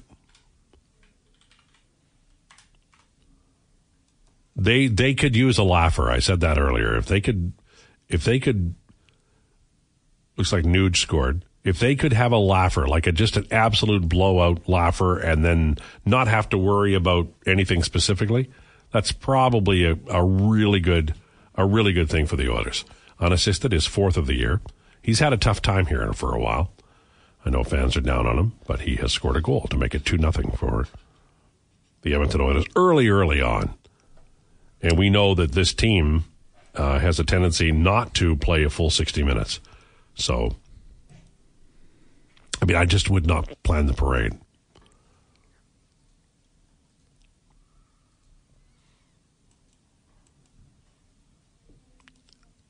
They 4.56 4.88
they 4.88 5.14
could 5.14 5.36
use 5.36 5.56
a 5.56 5.62
laugher. 5.62 6.10
I 6.10 6.18
said 6.18 6.40
that 6.40 6.58
earlier. 6.58 6.96
If 6.96 7.06
they 7.06 7.20
could, 7.20 7.52
if 8.08 8.24
they 8.24 8.38
could, 8.38 8.74
looks 10.40 10.52
like 10.54 10.64
Nuge 10.64 10.96
scored. 10.96 11.44
if 11.62 11.78
they 11.78 11.94
could 11.94 12.14
have 12.14 12.32
a 12.32 12.38
laugher, 12.38 12.88
like 12.88 13.06
a 13.06 13.12
just 13.12 13.36
an 13.36 13.46
absolute 13.50 14.08
blowout 14.08 14.66
laugher, 14.66 15.18
and 15.18 15.44
then 15.44 15.76
not 16.06 16.28
have 16.28 16.48
to 16.48 16.56
worry 16.56 16.94
about 16.94 17.28
anything 17.44 17.82
specifically, 17.82 18.48
that's 18.90 19.12
probably 19.12 19.84
a, 19.84 19.98
a 20.08 20.24
really 20.24 20.80
good 20.80 21.14
a 21.56 21.66
really 21.66 21.92
good 21.92 22.08
thing 22.08 22.24
for 22.24 22.36
the 22.36 22.50
Oilers. 22.50 22.86
Unassisted 23.18 23.74
is 23.74 23.86
fourth 23.86 24.16
of 24.16 24.26
the 24.26 24.34
year. 24.34 24.62
He's 25.02 25.18
had 25.18 25.34
a 25.34 25.36
tough 25.36 25.60
time 25.60 25.86
here 25.86 26.10
for 26.14 26.34
a 26.34 26.40
while. 26.40 26.72
I 27.44 27.50
know 27.50 27.62
fans 27.62 27.94
are 27.98 28.00
down 28.00 28.26
on 28.26 28.38
him, 28.38 28.52
but 28.66 28.80
he 28.80 28.96
has 28.96 29.12
scored 29.12 29.36
a 29.36 29.42
goal 29.42 29.66
to 29.68 29.76
make 29.76 29.94
it 29.94 30.06
two 30.06 30.16
nothing 30.16 30.52
for 30.52 30.86
the 32.00 32.14
Edmonton 32.14 32.40
Oilers 32.40 32.64
early, 32.76 33.08
early 33.08 33.42
on. 33.42 33.74
And 34.80 34.96
we 34.96 35.10
know 35.10 35.34
that 35.34 35.52
this 35.52 35.74
team 35.74 36.24
uh, 36.74 36.98
has 36.98 37.20
a 37.20 37.24
tendency 37.24 37.72
not 37.72 38.14
to 38.14 38.36
play 38.36 38.64
a 38.64 38.70
full 38.70 38.88
60 38.88 39.22
minutes. 39.22 39.60
So, 40.20 40.54
I 42.60 42.66
mean, 42.66 42.76
I 42.76 42.84
just 42.84 43.10
would 43.10 43.26
not 43.26 43.50
plan 43.62 43.86
the 43.86 43.94
parade. 43.94 44.32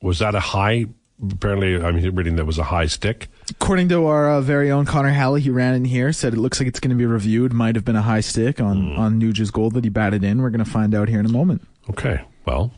Was 0.01 0.19
that 0.19 0.33
a 0.33 0.39
high? 0.39 0.85
Apparently, 1.21 1.75
I'm 1.75 1.97
reading 2.15 2.37
that 2.37 2.45
was 2.45 2.57
a 2.57 2.63
high 2.63 2.87
stick. 2.87 3.27
According 3.51 3.89
to 3.89 4.07
our 4.07 4.31
uh, 4.31 4.41
very 4.41 4.71
own 4.71 4.85
Connor 4.85 5.11
Halley, 5.11 5.41
he 5.41 5.51
ran 5.51 5.75
in 5.75 5.85
here, 5.85 6.11
said 6.11 6.33
it 6.33 6.37
looks 6.37 6.59
like 6.59 6.67
it's 6.67 6.79
going 6.79 6.89
to 6.89 6.95
be 6.95 7.05
reviewed. 7.05 7.53
Might 7.53 7.75
have 7.75 7.85
been 7.85 7.95
a 7.95 8.01
high 8.01 8.21
stick 8.21 8.59
on, 8.59 8.81
mm. 8.81 8.97
on 8.97 9.19
Nuge's 9.19 9.51
goal 9.51 9.69
that 9.71 9.83
he 9.83 9.91
batted 9.91 10.23
in. 10.23 10.41
We're 10.41 10.49
going 10.49 10.65
to 10.65 10.71
find 10.71 10.95
out 10.95 11.09
here 11.09 11.19
in 11.19 11.27
a 11.27 11.31
moment. 11.31 11.67
Okay. 11.91 12.21
Well, 12.45 12.71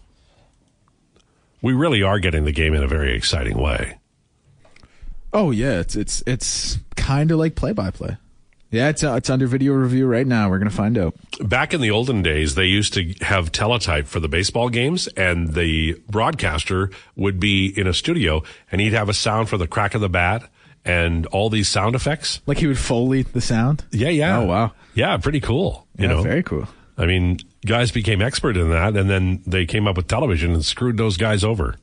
we 1.62 1.72
really 1.72 2.04
are 2.04 2.20
getting 2.20 2.44
the 2.44 2.52
game 2.52 2.74
in 2.74 2.84
a 2.84 2.88
very 2.88 3.16
exciting 3.16 3.58
way. 3.58 3.98
Oh 5.34 5.52
yeah, 5.52 5.80
it's 5.80 5.96
it's 5.96 6.24
it's 6.28 6.78
kind 6.96 7.32
of 7.32 7.40
like 7.40 7.56
play 7.56 7.74
by 7.74 7.92
play. 7.92 8.18
Yeah, 8.70 8.90
it's 8.90 9.04
uh, 9.04 9.14
it's 9.14 9.30
under 9.30 9.46
video 9.46 9.74
review 9.74 10.08
right 10.08 10.26
now. 10.26 10.50
We're 10.50 10.58
gonna 10.58 10.72
find 10.72 10.98
out. 10.98 11.16
Back 11.42 11.74
in 11.74 11.82
the 11.82 11.92
olden 11.92 12.24
days, 12.24 12.56
they 12.56 12.66
used 12.66 12.94
to 12.94 13.14
have 13.22 13.52
teletype 13.52 14.08
for 14.08 14.20
the 14.20 14.28
baseball 14.28 14.70
games, 14.70 15.08
and 15.10 15.54
the 15.54 15.94
broadcaster 16.10 16.90
would 17.16 17.40
be 17.40 17.68
in 17.68 17.86
a 17.86 17.94
studio, 17.94 18.42
and 18.72 18.82
he'd 18.82 18.94
have 18.94 19.10
a 19.10 19.14
sound 19.14 19.50
for 19.50 19.58
the 19.58 19.68
crack 19.68 19.94
of 19.96 20.02
the 20.02 20.10
bat 20.10 20.50
and 20.86 21.26
all 21.28 21.50
these 21.50 21.68
sound 21.68 21.96
effects. 21.96 22.42
Like 22.46 22.58
he 22.58 22.68
would 22.68 22.80
foley 22.80 23.22
the 23.22 23.42
sound. 23.42 23.86
Yeah, 23.92 24.10
yeah. 24.10 24.40
Oh 24.40 24.46
wow. 24.46 24.72
Yeah, 24.96 25.18
pretty 25.18 25.40
cool. 25.40 25.88
You 25.98 26.08
yeah, 26.08 26.14
know, 26.14 26.22
very 26.24 26.44
cool. 26.44 26.68
I 26.98 27.06
mean, 27.06 27.40
guys 27.66 27.92
became 27.92 28.22
expert 28.22 28.56
in 28.58 28.70
that, 28.70 28.96
and 28.96 29.10
then 29.10 29.42
they 29.46 29.66
came 29.66 29.88
up 29.88 29.98
with 29.98 30.08
television 30.08 30.54
and 30.54 30.64
screwed 30.64 30.98
those 30.98 31.18
guys 31.18 31.44
over. 31.44 31.76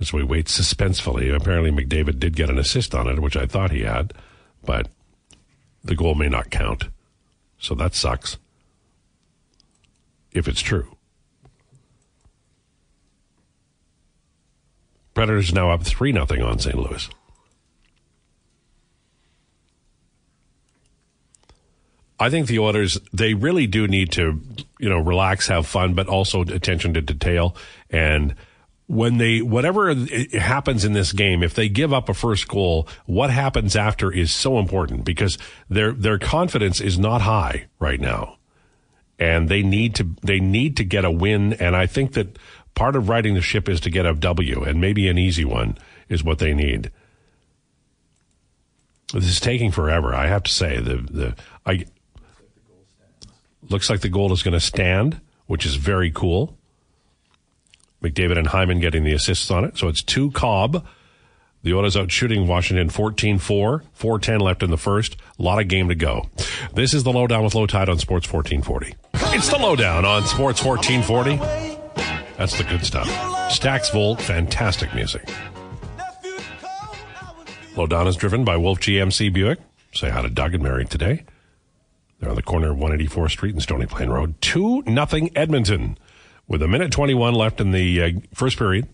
As 0.00 0.12
we 0.14 0.22
wait 0.22 0.46
suspensefully, 0.46 1.34
apparently 1.34 1.70
McDavid 1.70 2.18
did 2.18 2.34
get 2.34 2.48
an 2.48 2.58
assist 2.58 2.94
on 2.94 3.06
it, 3.06 3.20
which 3.20 3.36
I 3.36 3.44
thought 3.44 3.70
he 3.70 3.82
had, 3.82 4.14
but 4.64 4.88
the 5.84 5.94
goal 5.94 6.14
may 6.14 6.28
not 6.28 6.50
count. 6.50 6.84
So 7.58 7.74
that 7.74 7.94
sucks. 7.94 8.38
If 10.32 10.48
it's 10.48 10.62
true. 10.62 10.96
Predators 15.12 15.52
now 15.52 15.70
up 15.70 15.82
3 15.82 16.12
0 16.12 16.26
on 16.46 16.58
St. 16.58 16.76
Louis. 16.76 17.10
I 22.18 22.30
think 22.30 22.46
the 22.46 22.58
Oilers 22.58 22.98
they 23.12 23.34
really 23.34 23.66
do 23.66 23.88
need 23.88 24.12
to, 24.12 24.40
you 24.78 24.88
know, 24.88 24.98
relax, 24.98 25.48
have 25.48 25.66
fun, 25.66 25.94
but 25.94 26.06
also 26.06 26.42
attention 26.42 26.94
to 26.94 27.00
detail. 27.00 27.56
And 27.90 28.34
when 28.90 29.18
they 29.18 29.40
whatever 29.40 29.94
happens 30.32 30.84
in 30.84 30.94
this 30.94 31.12
game, 31.12 31.44
if 31.44 31.54
they 31.54 31.68
give 31.68 31.92
up 31.92 32.08
a 32.08 32.14
first 32.14 32.48
goal, 32.48 32.88
what 33.06 33.30
happens 33.30 33.76
after 33.76 34.12
is 34.12 34.34
so 34.34 34.58
important 34.58 35.04
because 35.04 35.38
their 35.68 35.92
their 35.92 36.18
confidence 36.18 36.80
is 36.80 36.98
not 36.98 37.20
high 37.20 37.68
right 37.78 38.00
now, 38.00 38.36
and 39.16 39.48
they 39.48 39.62
need 39.62 39.94
to 39.94 40.08
they 40.22 40.40
need 40.40 40.76
to 40.76 40.84
get 40.84 41.04
a 41.04 41.10
win. 41.10 41.52
And 41.52 41.76
I 41.76 41.86
think 41.86 42.14
that 42.14 42.36
part 42.74 42.96
of 42.96 43.08
riding 43.08 43.34
the 43.34 43.42
ship 43.42 43.68
is 43.68 43.78
to 43.82 43.90
get 43.90 44.06
a 44.06 44.12
W, 44.12 44.64
and 44.64 44.80
maybe 44.80 45.06
an 45.06 45.18
easy 45.18 45.44
one 45.44 45.78
is 46.08 46.24
what 46.24 46.40
they 46.40 46.52
need. 46.52 46.90
This 49.12 49.26
is 49.26 49.38
taking 49.38 49.70
forever. 49.70 50.12
I 50.12 50.26
have 50.26 50.42
to 50.42 50.52
say 50.52 50.80
the 50.80 50.96
the 50.96 51.36
I 51.64 51.84
looks 53.68 53.88
like 53.88 54.00
the 54.00 54.08
goal 54.08 54.32
is 54.32 54.42
going 54.42 54.54
to 54.54 54.58
stand, 54.58 55.20
which 55.46 55.64
is 55.64 55.76
very 55.76 56.10
cool. 56.10 56.58
McDavid 58.02 58.38
and 58.38 58.46
Hyman 58.46 58.80
getting 58.80 59.04
the 59.04 59.12
assists 59.12 59.50
on 59.50 59.64
it, 59.64 59.76
so 59.76 59.88
it's 59.88 60.02
two 60.02 60.30
Cobb. 60.30 60.86
The 61.62 61.74
Oilers 61.74 61.96
out 61.96 62.10
shooting 62.10 62.46
Washington 62.46 62.88
14-4, 62.88 63.82
4-10 63.98 64.40
left 64.40 64.62
in 64.62 64.70
the 64.70 64.78
first. 64.78 65.16
A 65.38 65.42
lot 65.42 65.60
of 65.60 65.68
game 65.68 65.88
to 65.88 65.94
go. 65.94 66.30
This 66.74 66.94
is 66.94 67.04
the 67.04 67.12
lowdown 67.12 67.44
with 67.44 67.52
Lowetide 67.52 67.88
on 67.88 67.98
Sports 67.98 68.32
1440. 68.32 68.94
It's 69.36 69.50
the 69.50 69.58
lowdown 69.58 70.06
on 70.06 70.24
Sports 70.24 70.64
1440. 70.64 71.36
That's 72.38 72.56
the 72.56 72.64
good 72.64 72.86
stuff. 72.86 73.06
Volt, 73.92 74.22
fantastic 74.22 74.94
music. 74.94 75.28
Lowdown 77.76 78.06
is 78.06 78.16
driven 78.16 78.44
by 78.44 78.56
Wolfe 78.56 78.80
GMC 78.80 79.30
Buick. 79.30 79.58
Say 79.92 80.08
hi 80.08 80.22
to 80.22 80.30
Doug 80.30 80.54
and 80.54 80.62
Mary 80.62 80.86
today. 80.86 81.24
They're 82.18 82.30
on 82.30 82.36
the 82.36 82.42
corner 82.42 82.70
of 82.70 82.78
184th 82.78 83.30
Street 83.30 83.54
and 83.54 83.62
Stony 83.62 83.84
Plain 83.84 84.08
Road. 84.08 84.40
2 84.40 84.84
nothing 84.86 85.30
Edmonton. 85.36 85.98
With 86.50 86.62
a 86.62 86.68
minute 86.68 86.90
21 86.90 87.32
left 87.32 87.60
in 87.60 87.70
the 87.70 88.02
uh, 88.02 88.10
first 88.34 88.58
period. 88.58 88.88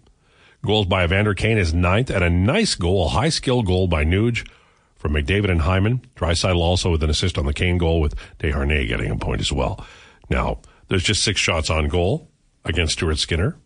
Goals 0.63 0.85
by 0.85 1.05
Evander 1.05 1.33
Kane 1.33 1.57
is 1.57 1.73
ninth, 1.73 2.11
and 2.11 2.23
a 2.23 2.29
nice 2.29 2.75
goal, 2.75 3.07
a 3.07 3.09
high 3.09 3.31
skill 3.31 3.63
goal 3.63 3.89
by 3.89 4.05
Nuge 4.05 4.47
from 4.95 5.15
McDavid 5.15 5.51
and 5.51 5.63
Hyman. 5.63 6.03
Draisaitl 6.17 6.59
also 6.59 6.91
with 6.91 7.03
an 7.03 7.09
assist 7.09 7.39
on 7.39 7.47
the 7.47 7.55
Kane 7.55 7.79
goal, 7.79 8.03
with 8.03 8.15
Desharnais 8.39 8.89
getting 8.89 9.11
a 9.11 9.17
point 9.17 9.41
as 9.41 9.51
well. 9.51 9.83
Now, 10.29 10.59
there's 10.89 11.03
just 11.03 11.23
six 11.23 11.41
shots 11.41 11.71
on 11.71 11.89
goal 11.89 12.29
against 12.67 12.93
Stuart 12.93 13.17
Skinner, 13.17 13.57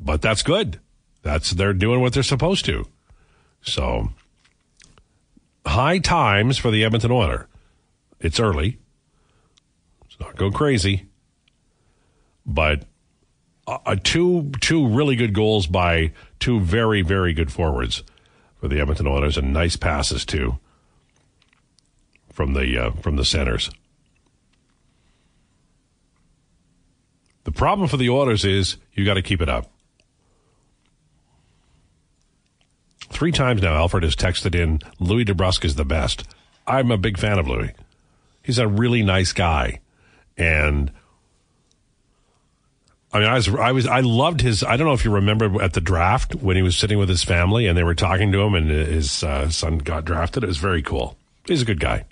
but 0.00 0.22
that's 0.22 0.42
good. 0.42 0.80
That's 1.20 1.50
they're 1.50 1.74
doing 1.74 2.00
what 2.00 2.14
they're 2.14 2.22
supposed 2.22 2.64
to. 2.64 2.86
So 3.60 4.08
high 5.66 5.98
times 5.98 6.56
for 6.56 6.70
the 6.70 6.82
Edmonton 6.82 7.10
Oiler. 7.10 7.46
It's 8.20 8.40
early. 8.40 8.78
It's 10.06 10.18
not 10.18 10.36
go 10.36 10.50
crazy, 10.50 11.04
but 12.46 12.84
uh, 13.68 13.96
two 14.02 14.50
two 14.60 14.86
really 14.88 15.16
good 15.16 15.34
goals 15.34 15.66
by 15.66 16.12
two 16.40 16.60
very 16.60 17.02
very 17.02 17.32
good 17.32 17.52
forwards 17.52 18.02
for 18.60 18.68
the 18.68 18.80
Edmonton 18.80 19.06
Oilers 19.06 19.36
and 19.36 19.52
nice 19.52 19.76
passes 19.76 20.24
too 20.24 20.58
from 22.32 22.54
the 22.54 22.78
uh, 22.78 22.90
from 22.92 23.16
the 23.16 23.24
centers. 23.24 23.70
The 27.44 27.52
problem 27.52 27.88
for 27.88 27.96
the 27.96 28.10
Oilers 28.10 28.44
is 28.44 28.76
you 28.94 29.04
got 29.04 29.14
to 29.14 29.22
keep 29.22 29.40
it 29.40 29.48
up. 29.48 29.70
Three 33.10 33.32
times 33.32 33.62
now, 33.62 33.74
Alfred 33.74 34.04
has 34.04 34.14
texted 34.14 34.54
in, 34.54 34.80
Louie 35.00 35.24
DeBrusk 35.24 35.64
is 35.64 35.74
the 35.74 35.84
best. 35.84 36.24
I'm 36.66 36.90
a 36.90 36.98
big 36.98 37.18
fan 37.18 37.38
of 37.38 37.48
Louie. 37.48 37.72
He's 38.42 38.58
a 38.58 38.68
really 38.68 39.02
nice 39.02 39.32
guy. 39.32 39.80
And 40.36 40.92
I 43.12 43.20
mean, 43.20 43.28
I 43.28 43.34
was, 43.34 43.48
I 43.48 43.72
was, 43.72 43.86
I 43.86 44.00
loved 44.00 44.42
his. 44.42 44.62
I 44.62 44.76
don't 44.76 44.86
know 44.86 44.92
if 44.92 45.04
you 45.04 45.10
remember 45.10 45.62
at 45.62 45.72
the 45.72 45.80
draft 45.80 46.34
when 46.34 46.56
he 46.56 46.62
was 46.62 46.76
sitting 46.76 46.98
with 46.98 47.08
his 47.08 47.24
family 47.24 47.66
and 47.66 47.76
they 47.76 47.82
were 47.82 47.94
talking 47.94 48.32
to 48.32 48.40
him, 48.40 48.54
and 48.54 48.68
his 48.68 49.22
uh, 49.24 49.48
son 49.48 49.78
got 49.78 50.04
drafted. 50.04 50.44
It 50.44 50.48
was 50.48 50.58
very 50.58 50.82
cool. 50.82 51.16
He's 51.46 51.62
a 51.62 51.64
good 51.64 51.80
guy. 51.80 52.04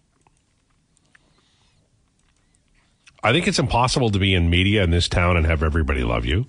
I 3.23 3.33
think 3.33 3.47
it's 3.47 3.59
impossible 3.59 4.11
to 4.11 4.19
be 4.19 4.35
in 4.35 4.49
media 4.49 4.85
in 4.85 4.91
this 4.91 5.09
town 5.09 5.37
and 5.37 5.45
have 5.47 5.63
everybody 5.63 6.03
love 6.03 6.25
you. 6.25 6.47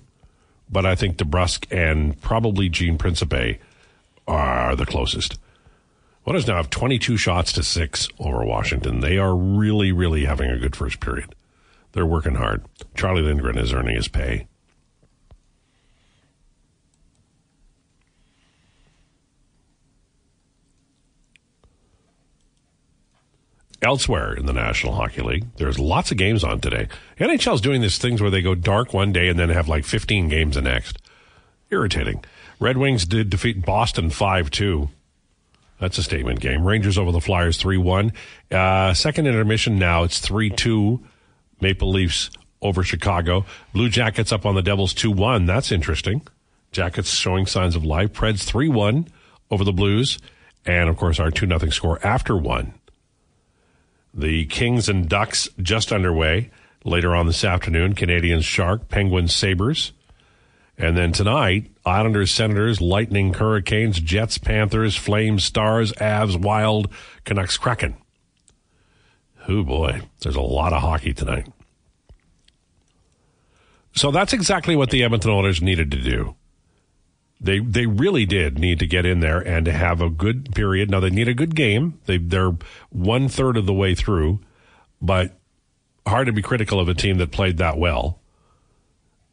But 0.69 0.85
I 0.85 0.95
think 0.95 1.17
DeBrusk 1.17 1.65
and 1.71 2.19
probably 2.21 2.69
Gene 2.69 2.97
Principe 2.97 3.59
are 4.27 4.75
the 4.75 4.85
closest. 4.85 5.39
Oilers 6.27 6.45
now 6.45 6.57
have 6.57 6.69
22 6.69 7.17
shots 7.17 7.53
to 7.53 7.63
six 7.63 8.09
over 8.19 8.45
Washington. 8.45 8.99
They 8.99 9.17
are 9.17 9.35
really, 9.35 9.91
really 9.91 10.25
having 10.25 10.49
a 10.51 10.57
good 10.59 10.75
first 10.75 10.99
period. 10.99 11.33
They're 11.97 12.05
working 12.05 12.35
hard. 12.35 12.63
Charlie 12.95 13.23
Lindgren 13.23 13.57
is 13.57 13.73
earning 13.73 13.95
his 13.95 14.07
pay. 14.07 14.45
Elsewhere 23.81 24.31
in 24.31 24.45
the 24.45 24.53
National 24.53 24.93
Hockey 24.93 25.23
League, 25.23 25.45
there's 25.55 25.79
lots 25.79 26.11
of 26.11 26.17
games 26.19 26.43
on 26.43 26.61
today. 26.61 26.87
NHL's 27.17 27.61
doing 27.61 27.81
these 27.81 27.97
things 27.97 28.21
where 28.21 28.29
they 28.29 28.43
go 28.43 28.53
dark 28.53 28.93
one 28.93 29.11
day 29.11 29.27
and 29.27 29.39
then 29.39 29.49
have 29.49 29.67
like 29.67 29.83
15 29.83 30.29
games 30.29 30.53
the 30.53 30.61
next. 30.61 30.99
Irritating. 31.71 32.23
Red 32.59 32.77
Wings 32.77 33.07
did 33.07 33.31
defeat 33.31 33.65
Boston 33.65 34.11
5 34.11 34.51
2. 34.51 34.87
That's 35.79 35.97
a 35.97 36.03
statement 36.03 36.41
game. 36.41 36.63
Rangers 36.63 36.99
over 36.99 37.11
the 37.11 37.21
Flyers 37.21 37.57
3 37.57 37.77
1. 37.77 38.13
Uh, 38.51 38.93
second 38.93 39.25
intermission 39.25 39.79
now. 39.79 40.03
It's 40.03 40.19
3 40.19 40.51
2. 40.51 41.03
Maple 41.61 41.91
Leafs 41.91 42.29
over 42.61 42.83
Chicago. 42.83 43.45
Blue 43.73 43.89
Jackets 43.89 44.31
up 44.31 44.45
on 44.45 44.55
the 44.55 44.61
Devils 44.61 44.93
2 44.93 45.11
1. 45.11 45.45
That's 45.45 45.71
interesting. 45.71 46.21
Jackets 46.71 47.09
showing 47.09 47.45
signs 47.45 47.75
of 47.75 47.85
life. 47.85 48.13
Preds 48.13 48.43
3 48.43 48.69
1 48.69 49.07
over 49.51 49.63
the 49.63 49.73
Blues. 49.73 50.17
And 50.65 50.89
of 50.89 50.97
course, 50.97 51.19
our 51.19 51.31
2 51.31 51.47
0 51.47 51.69
score 51.69 52.05
after 52.05 52.35
1. 52.35 52.73
The 54.13 54.45
Kings 54.45 54.89
and 54.89 55.07
Ducks 55.07 55.47
just 55.61 55.91
underway. 55.91 56.49
Later 56.83 57.15
on 57.15 57.27
this 57.27 57.43
afternoon, 57.43 57.95
Canadiens 57.95 58.43
Shark, 58.43 58.87
Penguins 58.87 59.35
Sabres. 59.35 59.91
And 60.77 60.95
then 60.95 61.11
tonight, 61.11 61.71
Islanders, 61.85 62.31
Senators, 62.31 62.79
Lightning, 62.79 63.33
Hurricanes, 63.33 63.99
Jets, 63.99 64.37
Panthers, 64.37 64.95
Flames, 64.95 65.43
Stars, 65.43 65.91
Avs, 65.93 66.39
Wild, 66.39 66.89
Canucks, 67.25 67.57
Kraken. 67.57 67.95
Oh 69.47 69.63
boy, 69.63 70.01
there's 70.21 70.35
a 70.35 70.41
lot 70.41 70.73
of 70.73 70.81
hockey 70.81 71.13
tonight. 71.13 71.47
So 73.93 74.11
that's 74.11 74.33
exactly 74.33 74.75
what 74.75 74.91
the 74.91 75.03
Edmonton 75.03 75.31
Oilers 75.31 75.61
needed 75.61 75.89
to 75.91 75.97
do. 75.97 76.35
They 77.39 77.59
they 77.59 77.85
really 77.85 78.25
did 78.25 78.59
need 78.59 78.79
to 78.79 78.87
get 78.87 79.05
in 79.05 79.19
there 79.21 79.39
and 79.39 79.65
to 79.65 79.71
have 79.71 80.01
a 80.01 80.09
good 80.09 80.53
period. 80.53 80.89
Now 80.89 80.99
they 80.99 81.09
need 81.09 81.27
a 81.27 81.33
good 81.33 81.55
game. 81.55 81.99
They 82.05 82.17
they're 82.17 82.57
one 82.89 83.29
third 83.29 83.57
of 83.57 83.65
the 83.65 83.73
way 83.73 83.95
through, 83.95 84.39
but 85.01 85.39
hard 86.05 86.27
to 86.27 86.33
be 86.33 86.41
critical 86.41 86.79
of 86.79 86.89
a 86.89 86.93
team 86.93 87.17
that 87.17 87.31
played 87.31 87.57
that 87.57 87.77
well. 87.77 88.19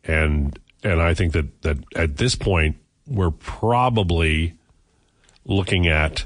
And 0.05 0.59
and 0.83 1.01
I 1.01 1.15
think 1.15 1.33
that 1.33 1.62
that 1.62 1.79
at 1.97 2.17
this 2.19 2.35
point 2.35 2.77
we're 3.07 3.31
probably 3.31 4.55
looking 5.45 5.87
at 5.87 6.25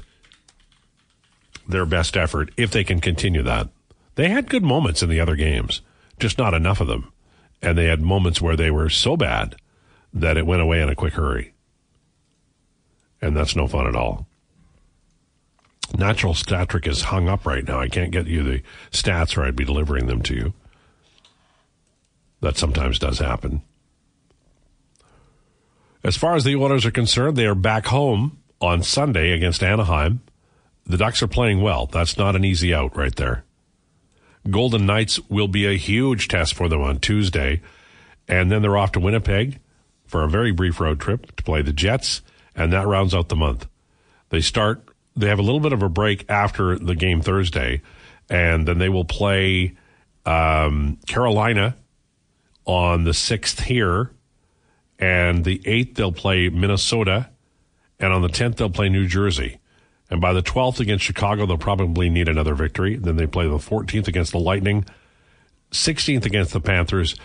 their 1.67 1.85
best 1.85 2.17
effort 2.17 2.51
if 2.57 2.71
they 2.71 2.83
can 2.83 2.99
continue 2.99 3.43
that. 3.43 3.69
They 4.19 4.29
had 4.29 4.49
good 4.49 4.63
moments 4.63 5.01
in 5.01 5.09
the 5.09 5.21
other 5.21 5.35
games, 5.35 5.81
just 6.19 6.37
not 6.37 6.53
enough 6.53 6.81
of 6.81 6.87
them. 6.87 7.11
And 7.61 7.77
they 7.77 7.85
had 7.85 8.01
moments 8.01 8.41
where 8.41 8.55
they 8.55 8.69
were 8.69 8.89
so 8.89 9.15
bad 9.15 9.55
that 10.13 10.37
it 10.37 10.45
went 10.45 10.61
away 10.61 10.81
in 10.81 10.89
a 10.89 10.95
quick 10.95 11.13
hurry 11.13 11.53
and 13.21 13.35
that's 13.35 13.55
no 13.55 13.67
fun 13.67 13.87
at 13.87 13.95
all. 13.95 14.27
Natural 15.97 16.33
stat 16.33 16.69
trick 16.69 16.87
is 16.87 17.03
hung 17.03 17.27
up 17.27 17.45
right 17.45 17.67
now. 17.67 17.79
I 17.79 17.87
can't 17.87 18.11
get 18.11 18.27
you 18.27 18.43
the 18.43 18.61
stats 18.91 19.37
or 19.37 19.43
I'd 19.43 19.55
be 19.55 19.65
delivering 19.65 20.07
them 20.07 20.21
to 20.23 20.35
you. 20.35 20.53
That 22.41 22.57
sometimes 22.57 22.99
does 22.99 23.19
happen. 23.19 23.61
As 26.03 26.15
far 26.15 26.35
as 26.35 26.43
the 26.43 26.55
Oilers 26.55 26.85
are 26.85 26.91
concerned, 26.91 27.35
they 27.35 27.45
are 27.45 27.55
back 27.55 27.87
home 27.87 28.37
on 28.61 28.83
Sunday 28.83 29.31
against 29.31 29.63
Anaheim. 29.63 30.21
The 30.85 30.97
Ducks 30.97 31.21
are 31.21 31.27
playing 31.27 31.61
well. 31.61 31.87
That's 31.87 32.17
not 32.17 32.35
an 32.35 32.45
easy 32.45 32.73
out 32.73 32.95
right 32.95 33.15
there. 33.15 33.43
Golden 34.49 34.85
Knights 34.85 35.19
will 35.29 35.47
be 35.47 35.65
a 35.65 35.77
huge 35.77 36.27
test 36.27 36.53
for 36.53 36.69
them 36.69 36.81
on 36.81 36.99
Tuesday. 36.99 37.61
And 38.27 38.51
then 38.51 38.61
they're 38.61 38.77
off 38.77 38.91
to 38.91 38.99
Winnipeg 38.99 39.59
for 40.05 40.23
a 40.23 40.29
very 40.29 40.51
brief 40.51 40.79
road 40.79 40.99
trip 40.99 41.35
to 41.35 41.43
play 41.43 41.61
the 41.61 41.73
Jets 41.73 42.21
and 42.59 42.73
that 42.73 42.85
rounds 42.85 43.15
out 43.15 43.29
the 43.29 43.35
month. 43.35 43.67
They 44.29 44.41
start, 44.41 44.83
they 45.15 45.27
have 45.27 45.39
a 45.39 45.43
little 45.43 45.61
bit 45.61 45.73
of 45.73 45.81
a 45.81 45.89
break 45.89 46.29
after 46.29 46.77
the 46.77 46.93
game 46.93 47.21
Thursday, 47.21 47.81
and 48.29 48.67
then 48.67 48.77
they 48.77 48.89
will 48.89 49.05
play 49.05 49.77
um, 50.25 50.97
Carolina 51.07 51.77
on 52.65 53.05
the 53.05 53.11
6th 53.11 53.61
here, 53.61 54.11
and 54.99 55.45
the 55.45 55.59
8th 55.59 55.95
they'll 55.95 56.11
play 56.11 56.49
Minnesota, 56.49 57.29
and 57.97 58.11
on 58.11 58.21
the 58.21 58.27
10th 58.27 58.57
they'll 58.57 58.69
play 58.69 58.89
New 58.89 59.07
Jersey. 59.07 59.59
And 60.09 60.19
by 60.19 60.33
the 60.33 60.41
12th 60.41 60.79
against 60.79 61.05
Chicago, 61.05 61.45
they'll 61.45 61.57
probably 61.57 62.09
need 62.09 62.27
another 62.27 62.55
victory. 62.55 62.95
Then 62.95 63.15
they 63.15 63.27
play 63.27 63.47
the 63.47 63.57
14th 63.57 64.07
against 64.07 64.31
the 64.31 64.39
Lightning, 64.39 64.85
16th 65.71 66.25
against 66.25 66.51
the 66.51 66.61
Panthers, 66.61 67.15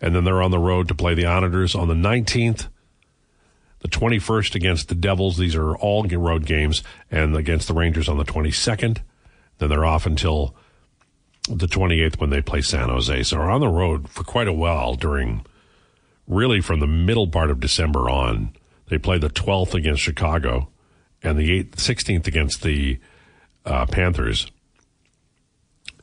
and 0.00 0.14
then 0.14 0.24
they're 0.24 0.42
on 0.42 0.50
the 0.50 0.58
road 0.58 0.88
to 0.88 0.94
play 0.94 1.14
the 1.14 1.26
Islanders 1.26 1.74
on 1.74 1.88
the 1.88 1.94
19th 1.94 2.68
the 3.80 3.88
21st 3.88 4.54
against 4.54 4.88
the 4.88 4.94
Devils. 4.94 5.36
These 5.36 5.56
are 5.56 5.74
all 5.76 6.04
road 6.04 6.46
games, 6.46 6.82
and 7.10 7.36
against 7.36 7.68
the 7.68 7.74
Rangers 7.74 8.08
on 8.08 8.18
the 8.18 8.24
22nd. 8.24 8.98
Then 9.58 9.68
they're 9.68 9.84
off 9.84 10.06
until 10.06 10.54
the 11.48 11.66
28th 11.66 12.20
when 12.20 12.30
they 12.30 12.40
play 12.40 12.60
San 12.60 12.88
Jose. 12.88 13.22
So 13.24 13.36
they're 13.36 13.50
on 13.50 13.60
the 13.60 13.68
road 13.68 14.08
for 14.08 14.22
quite 14.22 14.48
a 14.48 14.52
while 14.52 14.94
during, 14.94 15.44
really 16.26 16.60
from 16.60 16.80
the 16.80 16.86
middle 16.86 17.26
part 17.26 17.50
of 17.50 17.60
December 17.60 18.08
on. 18.08 18.54
They 18.88 18.98
play 18.98 19.18
the 19.18 19.30
12th 19.30 19.74
against 19.74 20.02
Chicago 20.02 20.68
and 21.22 21.38
the 21.38 21.64
8th, 21.64 21.76
16th 21.76 22.26
against 22.26 22.62
the 22.62 22.98
uh, 23.64 23.86
Panthers. 23.86 24.50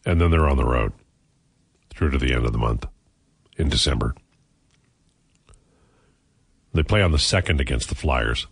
And 0.06 0.22
then 0.22 0.32
they're 0.32 0.48
on 0.48 0.58
the 0.58 0.66
road 0.66 0.94
through 1.90 2.12
to 2.12 2.18
the 2.18 2.34
end 2.34 2.46
of 2.46 2.52
the 2.52 2.58
month 2.58 2.86
in 3.58 3.70
December. 3.70 4.16
They 6.74 6.84
play 6.84 7.02
on 7.02 7.12
the 7.12 7.20
second 7.20 7.60
against 7.60 7.90
the 7.90 7.96
Flyers. 7.96 8.48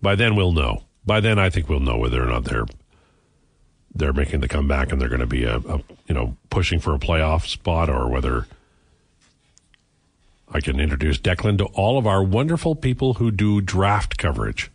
By 0.00 0.14
then, 0.14 0.36
we'll 0.36 0.52
know. 0.52 0.84
By 1.04 1.20
then, 1.20 1.38
I 1.38 1.50
think 1.50 1.68
we'll 1.68 1.80
know 1.80 1.98
whether 1.98 2.22
or 2.22 2.26
not 2.26 2.44
they're 2.44 2.66
they're 3.94 4.12
making 4.12 4.40
the 4.40 4.48
comeback 4.48 4.92
and 4.92 5.00
they're 5.00 5.08
going 5.08 5.20
to 5.20 5.26
be 5.26 5.44
a, 5.44 5.56
a 5.56 5.82
you 6.06 6.14
know 6.14 6.36
pushing 6.50 6.78
for 6.78 6.94
a 6.94 6.98
playoff 6.98 7.46
spot, 7.46 7.90
or 7.90 8.08
whether 8.08 8.46
I 10.50 10.60
can 10.60 10.80
introduce 10.80 11.18
Declan 11.18 11.58
to 11.58 11.64
all 11.66 11.98
of 11.98 12.06
our 12.06 12.22
wonderful 12.22 12.74
people 12.74 13.14
who 13.14 13.30
do 13.30 13.60
draft 13.60 14.16
coverage. 14.16 14.70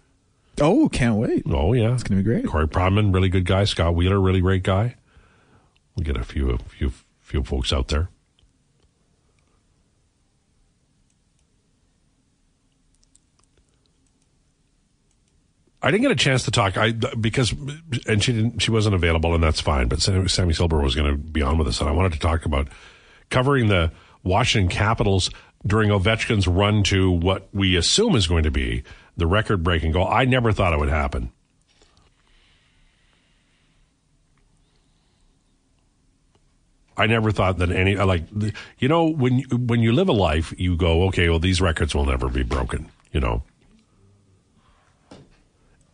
Oh, 0.62 0.88
can't 0.90 1.16
wait! 1.16 1.44
Oh 1.48 1.74
yeah, 1.74 1.94
it's 1.94 2.04
going 2.04 2.18
to 2.18 2.24
be 2.24 2.30
great. 2.30 2.46
Corey 2.46 2.68
Pronman, 2.68 3.14
really 3.14 3.30
good 3.30 3.46
guy. 3.46 3.64
Scott 3.64 3.96
Wheeler, 3.96 4.20
really 4.20 4.42
great 4.42 4.64
guy. 4.64 4.96
We'll 5.96 6.04
get 6.04 6.18
a 6.18 6.24
few, 6.24 6.52
a 6.52 6.58
few, 6.58 6.92
few 7.22 7.44
folks 7.44 7.74
out 7.74 7.88
there. 7.88 8.10
I 15.84 15.92
didn't 15.92 16.04
get 16.04 16.12
a 16.12 16.16
chance 16.16 16.44
to 16.44 16.52
talk. 16.52 16.78
I 16.78 16.92
because 16.92 17.52
and 18.08 18.24
she 18.24 18.32
didn't. 18.32 18.60
She 18.62 18.72
wasn't 18.72 18.96
available, 18.96 19.36
and 19.36 19.44
that's 19.44 19.60
fine. 19.60 19.90
But 19.90 20.00
Sammi 20.00 20.54
Silber 20.56 20.80
was 20.80 20.96
going 20.96 21.12
to 21.12 21.18
be 21.18 21.42
on 21.42 21.58
with 21.58 21.68
us, 21.68 21.82
and 21.82 21.90
I 21.90 21.92
wanted 21.92 22.14
to 22.14 22.20
talk 22.20 22.46
about 22.46 22.70
covering 23.30 23.68
the 23.68 23.92
Washington 24.24 24.70
Capitals 24.70 25.30
during 25.66 25.90
Ovechkin's 25.90 26.48
run 26.48 26.84
to 26.84 27.12
what 27.12 27.50
we 27.54 27.76
assume 27.76 28.16
is 28.16 28.28
going 28.28 28.44
to 28.44 28.52
be 28.52 28.84
the 29.18 29.28
record-breaking 29.28 29.92
goal. 29.92 30.08
I 30.08 30.26
never 30.26 30.52
thought 30.52 30.74
it 30.74 30.80
would 30.80 30.90
happen. 30.90 31.32
I 36.96 37.08
never 37.08 37.32
thought 37.32 37.58
that 37.58 37.72
any 37.72 37.96
like 37.96 38.26
you 38.78 38.88
know 38.88 39.08
when 39.08 39.40
when 39.50 39.82
you 39.82 39.94
live 39.94 40.10
a 40.10 40.14
life, 40.14 40.54
you 40.58 40.76
go 40.76 41.06
okay. 41.08 41.28
Well, 41.28 41.40
these 41.40 41.60
records 41.60 41.96
will 41.96 42.06
never 42.06 42.30
be 42.30 42.44
broken. 42.44 42.92
You 43.12 43.20
know 43.20 43.44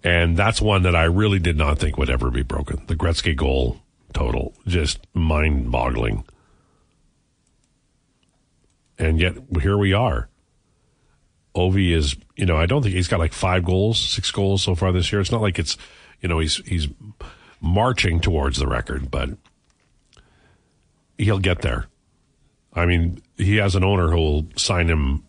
and 0.03 0.37
that's 0.37 0.61
one 0.61 0.83
that 0.83 0.95
I 0.95 1.03
really 1.03 1.39
did 1.39 1.57
not 1.57 1.79
think 1.79 1.97
would 1.97 2.09
ever 2.09 2.31
be 2.31 2.43
broken. 2.43 2.83
The 2.87 2.95
Gretzky 2.95 3.35
goal 3.35 3.81
total, 4.13 4.53
just 4.65 5.05
mind 5.13 5.71
boggling. 5.71 6.23
And 8.97 9.19
yet 9.19 9.35
here 9.61 9.77
we 9.77 9.93
are. 9.93 10.29
Ovi 11.55 11.93
is, 11.93 12.15
you 12.39 12.45
know, 12.45 12.57
I 12.57 12.65
don't 12.65 12.81
think 12.81 12.95
he's 12.95 13.09
got 13.09 13.19
like 13.19 13.33
five 13.33 13.65
goals, 13.65 13.99
six 13.99 14.31
goals 14.31 14.63
so 14.63 14.73
far 14.73 14.91
this 14.91 15.11
year. 15.11 15.19
It's 15.19 15.31
not 15.31 15.41
like 15.41 15.59
it's, 15.59 15.77
you 16.21 16.29
know, 16.29 16.39
he's 16.39 16.55
he's 16.65 16.87
marching 17.59 18.21
towards 18.21 18.57
the 18.57 18.67
record, 18.67 19.11
but 19.11 19.29
he'll 21.17 21.39
get 21.39 21.61
there. 21.61 21.87
I 22.73 22.85
mean, 22.85 23.21
he 23.35 23.57
has 23.57 23.75
an 23.75 23.83
owner 23.83 24.09
who 24.09 24.15
will 24.15 24.45
sign 24.55 24.87
him 24.87 25.23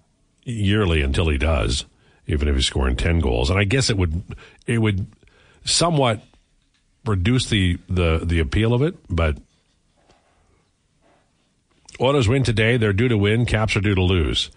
yearly 0.44 1.02
until 1.02 1.28
he 1.28 1.36
does 1.36 1.84
even 2.26 2.46
if 2.46 2.54
he's 2.54 2.66
scoring 2.66 2.94
10 2.94 3.18
goals. 3.18 3.50
And 3.50 3.58
I 3.58 3.64
guess 3.64 3.90
it 3.90 3.96
would, 3.96 4.22
it 4.64 4.78
would 4.78 5.04
somewhat 5.64 6.22
reduce 7.04 7.46
the, 7.46 7.76
the, 7.88 8.20
the 8.22 8.38
appeal 8.38 8.72
of 8.72 8.82
it, 8.82 8.94
but 9.08 9.36
Oilers 12.00 12.28
win 12.28 12.44
today. 12.44 12.78
They're 12.78 12.94
due 12.94 13.08
to 13.08 13.18
win. 13.18 13.44
Caps 13.44 13.76
are 13.76 13.80
due 13.80 13.94
to 13.94 14.02
lose. 14.02 14.50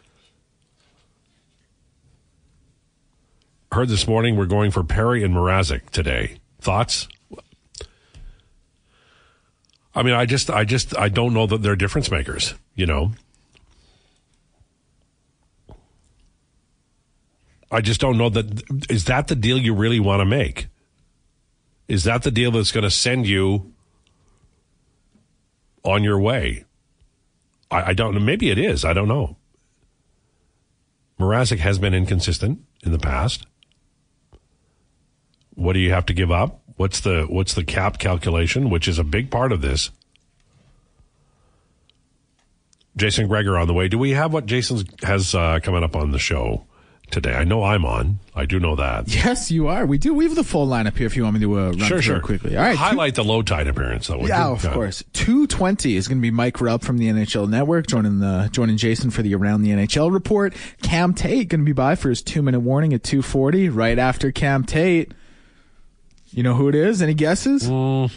Heard 3.74 3.90
this 3.90 4.08
morning 4.08 4.36
we're 4.36 4.46
going 4.46 4.70
for 4.70 4.84
Perry 4.84 5.24
and 5.24 5.34
Mrazek 5.34 5.90
today. 5.90 6.38
Thoughts? 6.62 7.08
I 9.96 10.04
mean, 10.04 10.14
I 10.14 10.28
just, 10.28 10.52
I 10.52 10.64
just, 10.64 10.96
I 10.96 11.10
don't 11.10 11.34
know 11.34 11.48
that 11.48 11.64
they're 11.64 11.76
difference 11.76 12.12
makers. 12.12 12.54
You 12.76 12.86
know, 12.86 13.14
I 17.72 17.82
just 17.82 18.00
don't 18.00 18.16
know 18.16 18.30
that 18.30 18.62
is 18.92 19.06
that 19.06 19.28
the 19.28 19.36
deal 19.36 19.58
you 19.58 19.74
really 19.74 20.00
want 20.00 20.20
to 20.20 20.26
make? 20.26 20.68
Is 21.88 22.04
that 22.04 22.22
the 22.22 22.30
deal 22.30 22.52
that's 22.52 22.72
going 22.72 22.84
to 22.84 22.92
send 22.92 23.26
you 23.26 23.74
on 25.84 26.04
your 26.04 26.20
way? 26.20 26.66
I, 27.72 27.90
I 27.90 27.94
don't 27.94 28.14
know. 28.14 28.20
Maybe 28.20 28.52
it 28.52 28.60
is. 28.60 28.86
I 28.86 28.94
don't 28.94 29.08
know. 29.08 29.36
Mrazek 31.20 31.58
has 31.58 31.80
been 31.80 31.96
inconsistent 31.96 32.60
in 32.84 32.92
the 32.92 33.00
past. 33.00 33.48
What 35.56 35.74
do 35.74 35.80
you 35.80 35.92
have 35.92 36.06
to 36.08 36.14
give 36.14 36.32
up? 36.32 36.62
What's 36.78 37.02
the 37.02 37.24
what's 37.30 37.54
the 37.54 37.64
cap 37.64 38.00
calculation, 38.00 38.70
which 38.70 38.88
is 38.88 38.98
a 39.00 39.04
big 39.04 39.30
part 39.30 39.52
of 39.52 39.62
this? 39.62 39.92
Jason 42.96 43.28
Gregor 43.28 43.58
on 43.58 43.68
the 43.68 43.74
way. 43.74 43.88
Do 43.88 43.98
we 43.98 44.12
have 44.12 44.34
what 44.34 44.46
Jason 44.46 44.84
has 45.02 45.34
uh, 45.34 45.60
coming 45.64 45.84
up 45.84 45.96
on 45.96 46.12
the 46.12 46.20
show 46.20 46.66
today? 47.10 47.34
I 47.34 47.44
know 47.44 47.64
I'm 47.64 47.86
on. 47.86 48.20
I 48.36 48.46
do 48.46 48.60
know 48.60 48.76
that. 48.76 49.08
Yes, 49.08 49.50
you 49.50 49.68
are. 49.68 49.86
We 49.86 49.98
do. 49.98 50.14
We 50.14 50.26
have 50.26 50.36
the 50.36 50.44
full 50.44 50.68
lineup 50.68 50.96
here 50.98 51.08
if 51.08 51.16
you 51.16 51.24
want 51.24 51.34
me 51.36 51.40
to 51.42 51.58
uh, 51.60 51.64
run 51.70 51.78
Sure, 51.80 51.88
through 51.88 52.02
sure. 52.02 52.20
quickly. 52.20 52.56
All 52.56 52.62
right. 52.64 52.74
two- 52.74 52.78
Highlight 52.78 53.16
the 53.16 53.24
Lowetide 53.24 53.68
appearance, 53.68 54.08
though. 54.08 54.24
Yeah, 54.26 54.48
of 54.50 54.62
course. 54.72 55.04
Two 55.14 55.48
twenty 55.48 55.96
is 55.96 56.08
going 56.08 56.20
to 56.20 56.22
be 56.22 56.30
Mike 56.32 56.62
Rupp 56.62 56.84
from 56.84 57.00
the 57.00 57.08
NHL 57.08 57.50
Network 57.50 57.88
joining 57.88 58.20
the 58.20 58.50
joining 58.52 58.78
Jason 58.78 59.10
for 59.10 59.24
the 59.24 59.34
Around 59.34 59.64
the 59.64 59.70
NHL 59.72 60.12
report. 60.14 60.54
Cam 60.84 61.14
Tait 61.16 61.50
going 61.50 61.62
to 61.62 61.66
be 61.66 61.74
by 61.74 61.96
for 61.96 62.10
his 62.10 62.22
two 62.22 62.44
minute 62.44 62.60
warning 62.60 62.94
at 62.94 63.02
two 63.04 63.24
forty. 63.24 63.70
Right 63.70 63.98
after 63.98 64.32
Cam 64.32 64.64
Tait, 64.66 65.12
you 66.34 66.44
know 66.44 66.54
who 66.56 66.70
it 66.70 66.76
is? 66.76 67.02
Any 67.02 67.14
guesses? 67.14 67.68
Mm. 67.70 68.12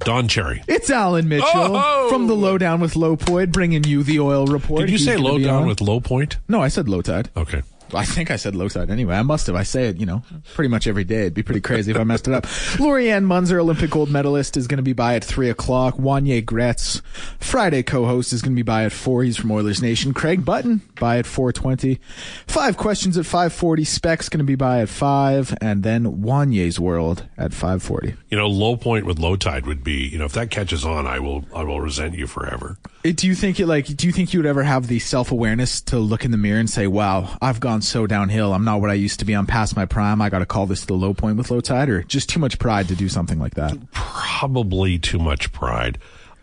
Don 0.00 0.28
Cherry. 0.28 0.62
It's 0.68 0.90
Allan 0.90 1.28
Mitchell 1.28 1.48
Oh! 1.54 2.08
from 2.10 2.26
the 2.26 2.34
Lowdown 2.34 2.80
with 2.80 2.94
Lowpoid, 2.94 3.52
bringing 3.52 3.84
you 3.84 4.02
the 4.02 4.20
oil 4.20 4.46
report. 4.46 4.80
Did 4.80 4.90
you 4.90 4.96
He's 4.98 5.04
say 5.06 5.16
gonna 5.16 5.26
low 5.28 5.38
be 5.38 5.44
down 5.44 5.62
on. 5.62 5.68
with 5.68 5.80
low 5.80 6.00
point? 6.00 6.38
No, 6.48 6.60
I 6.60 6.68
said 6.68 6.86
Lowetide. 6.86 7.28
Okay. 7.36 7.62
I 7.94 8.04
think 8.04 8.30
I 8.30 8.36
said 8.36 8.54
Lowetide 8.54 8.90
anyway. 8.90 9.16
I 9.16 9.22
must 9.22 9.46
have. 9.46 9.56
I 9.56 9.62
say 9.62 9.88
it, 9.88 9.98
you 9.98 10.06
know, 10.06 10.22
pretty 10.54 10.68
much 10.68 10.86
every 10.86 11.04
day. 11.04 11.22
It'd 11.22 11.34
be 11.34 11.42
pretty 11.42 11.60
crazy 11.60 11.90
if 11.90 11.98
I 11.98 12.04
messed 12.04 12.28
it 12.28 12.34
up. 12.34 12.46
Lori-Ann 12.78 13.26
Muenzer, 13.26 13.58
Olympic 13.60 13.90
gold 13.90 14.10
medalist, 14.10 14.56
is 14.56 14.66
going 14.66 14.78
to 14.78 14.82
be 14.82 14.92
by 14.92 15.14
at 15.16 15.24
three 15.24 15.50
o'clock. 15.50 15.96
Wanye 15.96 16.44
Gretz, 16.44 17.02
Friday 17.38 17.82
co-host, 17.82 18.32
is 18.32 18.42
going 18.42 18.52
to 18.52 18.56
be 18.56 18.62
by 18.62 18.84
at 18.84 18.92
four. 18.92 19.22
He's 19.22 19.36
from 19.36 19.50
Oilers 19.52 19.82
Nation. 19.82 20.12
Craig 20.14 20.44
Button 20.44 20.82
by 20.98 21.18
at 21.18 21.26
four 21.26 21.52
twenty. 21.52 22.00
Five 22.46 22.76
questions 22.76 23.16
at 23.16 23.26
five 23.26 23.52
forty. 23.52 23.84
Specs 23.84 24.28
going 24.28 24.38
to 24.38 24.44
be 24.44 24.54
by 24.54 24.80
at 24.80 24.88
five, 24.88 25.54
and 25.60 25.82
then 25.82 26.22
Wanye's 26.22 26.80
World 26.80 27.26
at 27.36 27.52
five 27.52 27.82
forty. 27.82 28.14
You 28.30 28.38
know, 28.38 28.46
low 28.46 28.76
point 28.76 29.06
with 29.06 29.18
Lowetide 29.18 29.66
would 29.66 29.84
be, 29.84 30.08
you 30.08 30.18
know, 30.18 30.24
if 30.24 30.32
that 30.32 30.50
catches 30.50 30.84
on, 30.84 31.06
I 31.06 31.18
will, 31.18 31.44
I 31.54 31.62
will 31.64 31.80
resent 31.80 32.14
you 32.14 32.26
forever. 32.26 32.78
Do 33.02 33.26
you 33.26 33.34
think 33.34 33.60
it 33.60 33.66
like? 33.66 33.86
Do 33.86 34.06
you 34.06 34.12
think 34.12 34.32
you 34.32 34.38
would 34.40 34.46
ever 34.46 34.62
have 34.62 34.86
the 34.88 34.98
self 34.98 35.30
awareness 35.30 35.80
to 35.82 35.98
look 35.98 36.24
in 36.24 36.30
the 36.30 36.36
mirror 36.38 36.58
and 36.58 36.70
say, 36.70 36.86
"Wow, 36.86 37.36
I've 37.42 37.60
gone 37.60 37.82
so 37.84 38.06
downhill. 38.06 38.52
I'm 38.52 38.64
not 38.64 38.80
what 38.80 38.90
I 38.90 38.94
used 38.94 39.18
to 39.20 39.24
be. 39.24 39.32
I'm 39.34 39.46
past 39.46 39.76
my 39.76 39.84
prime. 39.86 40.20
I 40.22 40.30
got 40.30 40.40
to 40.40 40.46
call 40.46 40.66
this 40.66 40.84
the 40.84 40.94
low 40.94 41.14
point 41.14 41.36
with 41.36 41.48
Lowetide," 41.48 41.88
or 41.88 42.02
just 42.02 42.28
too 42.28 42.40
much 42.40 42.58
pride 42.58 42.88
to 42.88 42.94
do 42.96 43.08
something 43.08 43.38
like 43.38 43.54
that? 43.54 43.76
Probably 43.92 44.98
too 44.98 45.18
much 45.18 45.52
pride. 45.52 45.98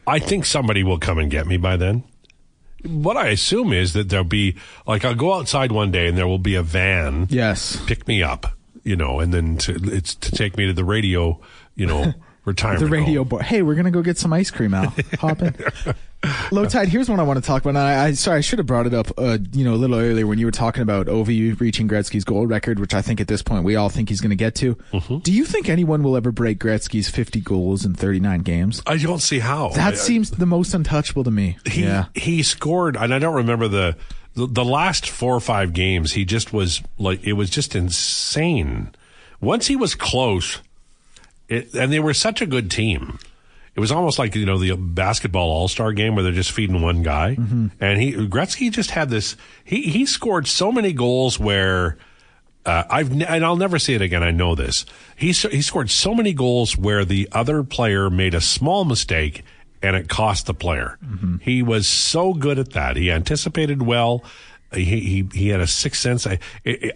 I 0.07 0.19
think 0.19 0.45
somebody 0.45 0.83
will 0.83 0.97
come 0.99 1.17
and 1.19 1.29
get 1.29 1.45
me 1.47 1.57
by 1.57 1.77
then. 1.77 2.03
What 2.83 3.15
I 3.17 3.27
assume 3.27 3.73
is 3.73 3.93
that 3.93 4.09
there'll 4.09 4.25
be, 4.25 4.55
like, 4.87 5.05
I'll 5.05 5.13
go 5.13 5.33
outside 5.35 5.71
one 5.71 5.91
day 5.91 6.07
and 6.07 6.17
there 6.17 6.27
will 6.27 6.39
be 6.39 6.55
a 6.55 6.63
van 6.63 7.27
Yes. 7.29 7.79
pick 7.85 8.07
me 8.07 8.23
up, 8.23 8.57
you 8.83 8.95
know, 8.95 9.19
and 9.19 9.31
then 9.31 9.57
to, 9.59 9.75
it's 9.83 10.15
to 10.15 10.31
take 10.31 10.57
me 10.57 10.65
to 10.65 10.73
the 10.73 10.83
radio, 10.83 11.39
you 11.75 11.85
know, 11.85 12.13
retirement. 12.45 12.81
The 12.81 12.87
radio 12.89 13.23
boy. 13.23 13.39
Hey, 13.39 13.61
we're 13.61 13.75
gonna 13.75 13.91
go 13.91 14.01
get 14.01 14.17
some 14.17 14.33
ice 14.33 14.51
cream, 14.51 14.73
out. 14.73 14.93
Hop 15.19 15.41
in. 15.41 15.53
Lowetide. 16.51 16.87
Here's 16.87 17.09
one 17.09 17.19
I 17.19 17.23
want 17.23 17.37
to 17.37 17.45
talk 17.45 17.63
about. 17.63 17.71
And 17.71 17.79
I, 17.79 18.05
I 18.05 18.11
sorry, 18.11 18.37
I 18.37 18.41
should 18.41 18.59
have 18.59 18.67
brought 18.67 18.85
it 18.85 18.93
up. 18.93 19.07
Uh, 19.17 19.39
you 19.53 19.65
know, 19.65 19.73
a 19.73 19.75
little 19.75 19.97
earlier 19.97 20.27
when 20.27 20.37
you 20.37 20.45
were 20.45 20.51
talking 20.51 20.83
about 20.83 21.07
Ovi 21.07 21.59
reaching 21.59 21.87
Gretzky's 21.87 22.23
goal 22.23 22.45
record, 22.45 22.79
which 22.79 22.93
I 22.93 23.01
think 23.01 23.19
at 23.19 23.27
this 23.27 23.41
point 23.41 23.63
we 23.63 23.75
all 23.75 23.89
think 23.89 24.09
he's 24.09 24.21
going 24.21 24.29
to 24.29 24.35
get 24.35 24.53
to. 24.55 24.75
Mm-hmm. 24.93 25.19
Do 25.19 25.33
you 25.33 25.45
think 25.45 25.67
anyone 25.67 26.03
will 26.03 26.15
ever 26.15 26.31
break 26.31 26.59
Gretzky's 26.59 27.09
50 27.09 27.41
goals 27.41 27.85
in 27.85 27.95
39 27.95 28.41
games? 28.41 28.83
I 28.85 28.97
don't 28.97 29.19
see 29.19 29.39
how. 29.39 29.69
That 29.69 29.93
I- 29.93 29.97
seems 29.97 30.31
the 30.31 30.45
most 30.45 30.73
untouchable 30.73 31.23
to 31.23 31.31
me. 31.31 31.57
he 31.65 31.83
yeah. 31.83 32.05
he 32.13 32.43
scored, 32.43 32.95
and 32.95 33.13
I 33.13 33.19
don't 33.19 33.35
remember 33.35 33.67
the, 33.67 33.97
the 34.35 34.45
the 34.45 34.65
last 34.65 35.09
four 35.09 35.35
or 35.35 35.39
five 35.39 35.73
games. 35.73 36.13
He 36.13 36.23
just 36.25 36.53
was 36.53 36.83
like 36.99 37.23
it 37.23 37.33
was 37.33 37.49
just 37.49 37.75
insane. 37.75 38.91
Once 39.39 39.65
he 39.65 39.75
was 39.75 39.95
close, 39.95 40.59
it, 41.51 41.73
and 41.75 41.91
they 41.91 41.99
were 41.99 42.13
such 42.13 42.41
a 42.41 42.45
good 42.45 42.71
team. 42.71 43.19
It 43.75 43.79
was 43.79 43.91
almost 43.91 44.19
like 44.19 44.35
you 44.35 44.45
know 44.45 44.57
the 44.57 44.75
basketball 44.75 45.49
All 45.49 45.67
Star 45.67 45.93
game 45.93 46.15
where 46.15 46.23
they're 46.23 46.33
just 46.33 46.51
feeding 46.51 46.81
one 46.81 47.03
guy, 47.03 47.37
and 47.79 48.01
he 48.01 48.13
Gretzky 48.13 48.71
just 48.71 48.91
had 48.91 49.09
this. 49.09 49.35
He 49.63 49.83
he 49.83 50.05
scored 50.05 50.47
so 50.47 50.71
many 50.71 50.93
goals 50.93 51.39
where. 51.39 51.97
Uh, 52.63 52.83
I've 52.91 53.11
ne- 53.15 53.25
and 53.25 53.43
I'll 53.43 53.55
never 53.55 53.79
see 53.79 53.95
it 53.95 54.03
again. 54.03 54.21
I 54.21 54.29
know 54.29 54.53
this. 54.53 54.85
He 55.15 55.31
he 55.31 55.63
scored 55.63 55.89
so 55.89 56.13
many 56.13 56.31
goals 56.31 56.77
where 56.77 57.03
the 57.03 57.27
other 57.31 57.63
player 57.63 58.07
made 58.11 58.35
a 58.35 58.41
small 58.41 58.85
mistake 58.85 59.43
and 59.81 59.95
it 59.95 60.07
cost 60.07 60.45
the 60.45 60.53
player. 60.53 60.99
He 61.41 61.63
was 61.63 61.87
so 61.87 62.35
good 62.35 62.59
at 62.59 62.73
that. 62.73 62.97
He 62.97 63.09
anticipated 63.09 63.81
well. 63.81 64.23
He 64.73 64.85
he 64.85 65.27
he 65.33 65.47
had 65.49 65.59
a 65.59 65.67
sixth 65.67 66.01
sense. 66.01 66.25
I, 66.25 66.39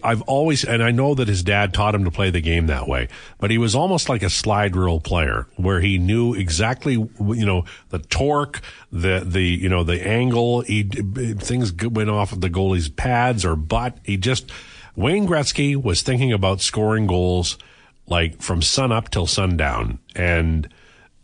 I've 0.02 0.22
always 0.22 0.64
and 0.64 0.82
I 0.82 0.92
know 0.92 1.14
that 1.14 1.28
his 1.28 1.42
dad 1.42 1.74
taught 1.74 1.94
him 1.94 2.04
to 2.04 2.10
play 2.10 2.30
the 2.30 2.40
game 2.40 2.68
that 2.68 2.88
way. 2.88 3.08
But 3.38 3.50
he 3.50 3.58
was 3.58 3.74
almost 3.74 4.08
like 4.08 4.22
a 4.22 4.30
slide 4.30 4.74
rule 4.74 4.98
player 4.98 5.46
where 5.56 5.80
he 5.80 5.98
knew 5.98 6.32
exactly 6.34 6.94
you 6.94 7.46
know 7.46 7.64
the 7.90 7.98
torque, 7.98 8.62
the 8.90 9.22
the 9.26 9.42
you 9.42 9.68
know 9.68 9.84
the 9.84 10.06
angle. 10.06 10.62
He 10.62 10.84
things 10.84 11.72
went 11.74 12.08
off 12.08 12.32
of 12.32 12.40
the 12.40 12.48
goalie's 12.48 12.88
pads 12.88 13.44
or 13.44 13.56
butt. 13.56 13.98
He 14.04 14.16
just 14.16 14.50
Wayne 14.94 15.26
Gretzky 15.26 15.76
was 15.76 16.00
thinking 16.00 16.32
about 16.32 16.62
scoring 16.62 17.06
goals 17.06 17.58
like 18.06 18.40
from 18.40 18.62
sun 18.62 18.90
up 18.92 19.10
till 19.10 19.26
sundown, 19.26 19.98
and 20.14 20.68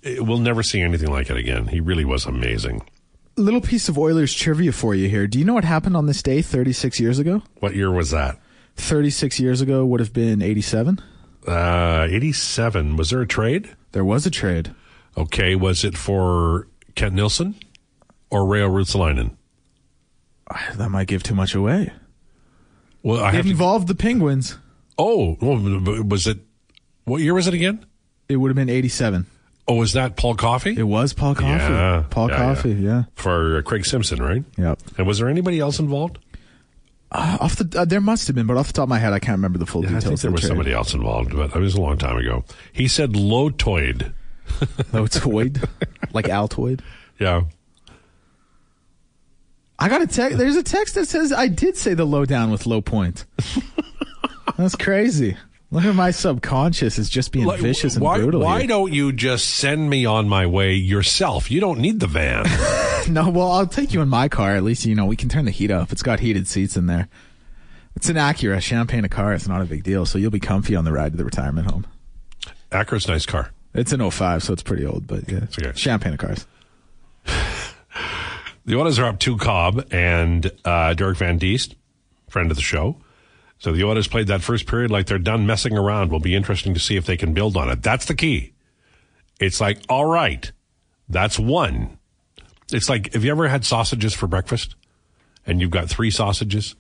it- 0.03 0.23
we'll 0.27 0.37
never 0.39 0.63
see 0.63 0.83
anything 0.83 1.11
like 1.11 1.31
it 1.31 1.37
again. 1.39 1.69
He 1.69 1.81
really 1.81 2.05
was 2.05 2.27
amazing. 2.27 2.83
Little 3.37 3.61
piece 3.63 3.89
of 3.89 3.97
Oilers 3.99 4.35
trivia 4.35 4.73
for 4.73 4.95
you 4.95 5.09
here. 5.09 5.27
Do 5.27 5.39
you 5.39 5.45
know 5.45 5.55
what 5.55 5.65
happened 5.65 5.97
on 5.97 6.07
this 6.07 6.23
day 6.23 6.43
36 6.43 7.01
years 7.01 7.19
ago? 7.19 7.43
What 7.61 7.75
year 7.75 7.91
was 7.91 8.11
that? 8.11 8.39
36 8.77 9.41
years 9.41 9.61
ago 9.61 9.87
would 9.87 10.01
have 10.01 10.13
been 10.13 10.43
87. 10.43 10.99
Uh, 11.47 12.07
87. 12.11 12.97
Was 12.97 13.11
there 13.11 13.23
a 13.23 13.27
trade? 13.27 13.75
There 13.93 14.05
was 14.05 14.27
a 14.27 14.31
trade. 14.31 14.75
Okay. 15.17 15.55
Was 15.55 15.83
it 15.85 15.97
for 15.97 16.69
Kent 16.95 17.15
Nilsson 17.15 17.55
or 18.31 18.41
Reijo 18.43 18.71
Ruotsalainen? 18.71 19.37
Ah, 20.51 20.73
That 20.77 20.91
might 20.91 21.07
give 21.07 21.23
too 21.23 21.35
much 21.35 21.55
away. 21.55 21.91
Well, 23.03 23.23
I 23.25 23.31
It 23.31 23.35
have 23.37 23.45
to, 23.47 23.51
involved 23.51 23.89
the 23.89 23.95
Penguins. 23.95 24.59
oh, 24.99 25.37
well, 25.41 25.59
was 26.05 26.27
it, 26.27 26.39
what 27.05 27.23
year 27.23 27.35
was 27.35 27.47
it 27.47 27.55
again? 27.55 27.85
It 28.29 28.37
would 28.37 28.49
have 28.49 28.57
been 28.57 28.69
87. 28.71 29.27
Oh, 29.69 29.77
was 29.77 29.93
that 29.93 30.17
Paul 30.17 30.35
Coffey? 30.35 30.77
It 30.77 30.83
was 30.85 31.13
Paul 31.13 31.35
Coffey. 31.35 31.73
Yeah, 31.73 32.05
Paul 32.11 32.29
yeah, 32.31 32.37
Coffey, 32.37 32.73
yeah. 32.73 33.05
For 33.15 33.59
uh, 33.59 33.63
Craig 33.63 33.87
Simpson, 33.87 34.21
right? 34.21 34.43
Yep. 34.59 34.81
And 34.99 35.07
was 35.07 35.19
there 35.19 35.29
anybody 35.29 35.61
else 35.61 35.79
involved? 35.79 36.19
Uh, 37.13 37.39
off 37.41 37.57
the 37.57 37.81
uh, 37.81 37.85
there 37.85 38.01
must 38.01 38.27
have 38.27 38.35
been, 38.35 38.47
but 38.47 38.57
off 38.57 38.69
the 38.69 38.73
top 38.73 38.85
of 38.85 38.89
my 38.89 38.99
head, 38.99 39.13
I 39.13 39.19
can't 39.19 39.37
remember 39.37 39.59
the 39.59 39.67
full 39.67 39.83
I 39.83 39.89
details. 39.89 40.05
think 40.05 40.21
there 40.21 40.31
was 40.31 40.41
trade. 40.41 40.49
somebody 40.49 40.73
else 40.73 40.95
involved, 40.95 41.37
but 41.37 41.55
it 41.55 41.61
was 41.61 41.75
a 41.75 41.81
long 41.81 41.99
time 41.99 42.17
ago. 42.17 42.45
He 42.73 42.89
said 42.89 43.13
Lotoid. 43.13 44.13
Lotoid, 44.49 45.69
like 46.13 46.25
Altoid. 46.25 46.81
Yeah. 47.19 47.43
I 49.79 49.89
got 49.89 50.01
a 50.01 50.07
text. 50.07 50.39
There's 50.39 50.57
a 50.57 50.63
text 50.63 50.95
that 50.95 51.07
says 51.07 51.33
I 51.33 51.49
did 51.49 51.77
say 51.77 51.95
the 51.95 52.05
low 52.05 52.25
down 52.25 52.51
with 52.51 52.67
low 52.67 52.81
point. 52.81 53.27
That's 54.57 54.75
crazy. 54.77 55.37
Look 55.73 55.85
at 55.87 55.95
my 55.95 56.11
subconscious 56.11 56.99
is 56.99 57.09
just 57.09 57.33
being 57.33 57.47
Like, 57.47 57.61
vicious 57.61 57.95
and 57.97 58.05
why, 58.05 58.19
brutal. 58.19 58.43
Why 58.43 58.59
here. 58.61 58.69
don't 58.69 58.93
you 58.93 59.11
just 59.11 59.49
send 59.49 59.89
me 59.89 60.05
on 60.05 60.29
my 60.29 60.47
way 60.47 60.75
yourself? 60.75 61.51
You 61.51 61.61
don't 61.61 61.79
need 61.81 61.99
the 61.99 62.07
van. 62.07 62.45
No, 63.09 63.31
well, 63.31 63.51
I'll 63.51 63.67
take 63.67 63.93
you 63.93 64.01
in 64.01 64.09
my 64.09 64.29
car. 64.29 64.55
At 64.55 64.63
least 64.63 64.87
you 64.87 64.95
know 64.95 65.07
we 65.07 65.17
can 65.17 65.29
turn 65.29 65.45
the 65.45 65.51
heat 65.51 65.73
up. 65.73 65.91
It's 65.91 66.03
got 66.05 66.21
heated 66.21 66.47
seats 66.47 66.77
in 66.77 66.87
there. 66.87 67.09
It's 67.97 68.09
an 68.09 68.15
Acura, 68.15 68.61
champagne 68.63 69.05
a 69.05 69.09
car. 69.09 69.33
It's 69.35 69.49
not 69.49 69.61
a 69.61 69.65
big 69.65 69.83
deal. 69.83 70.07
So 70.07 70.19
you'll 70.19 70.31
be 70.31 70.39
comfy 70.39 70.77
on 70.77 70.85
the 70.85 70.93
ride 70.93 71.11
to 71.11 71.19
the 71.19 71.25
retirement 71.25 71.69
home. 71.69 71.85
Acura's 72.71 73.07
a 73.07 73.11
nice 73.11 73.27
car. 73.27 73.51
It's 73.75 73.91
an 73.93 74.09
05, 74.09 74.45
so 74.45 74.53
it's 74.53 74.63
pretty 74.63 74.87
old, 74.87 75.09
but 75.09 75.29
yeah, 75.29 75.39
it's 75.43 75.59
okay. 75.59 75.73
champagne 75.75 76.13
of 76.13 76.21
cars. 76.21 76.47
The 78.65 78.77
Oilers 78.79 79.01
are 79.01 79.07
up 79.07 79.19
to 79.19 79.37
Cobb 79.37 79.89
and 79.91 80.49
uh, 80.65 80.95
Derek 80.95 81.19
Van 81.19 81.37
Diest, 81.41 81.75
friend 82.29 82.49
of 82.53 82.57
the 82.57 82.63
show. 82.63 82.97
So 83.63 83.71
the 83.71 83.85
Oilers 83.85 84.09
played 84.09 84.27
that 84.27 84.43
first 84.43 84.67
period 84.67 84.91
like 84.91 85.07
they're 85.07 85.21
done 85.21 85.47
messing 85.47 85.79
around. 85.79 86.11
Will 86.11 86.19
be 86.19 86.35
interesting 86.35 86.75
to 86.75 86.81
see 86.81 86.97
if 86.97 87.07
they 87.07 87.17
can 87.17 87.33
build 87.33 87.57
on 87.57 87.71
it. 87.71 87.81
That's 87.81 88.07
the 88.07 88.15
key. 88.17 88.55
It's 89.39 89.61
like, 89.61 89.79
all 89.89 90.07
right, 90.07 90.51
that's 91.09 91.39
one. 91.39 91.97
It's 92.73 92.89
like, 92.89 93.13
have 93.13 93.25
you 93.25 93.31
ever 93.31 93.47
had 93.47 93.65
sausages 93.65 94.15
for 94.15 94.27
breakfast? 94.27 94.75
And 95.47 95.61
you've 95.61 95.71
got 95.71 95.89
three 95.89 96.11
sausages, 96.11 96.75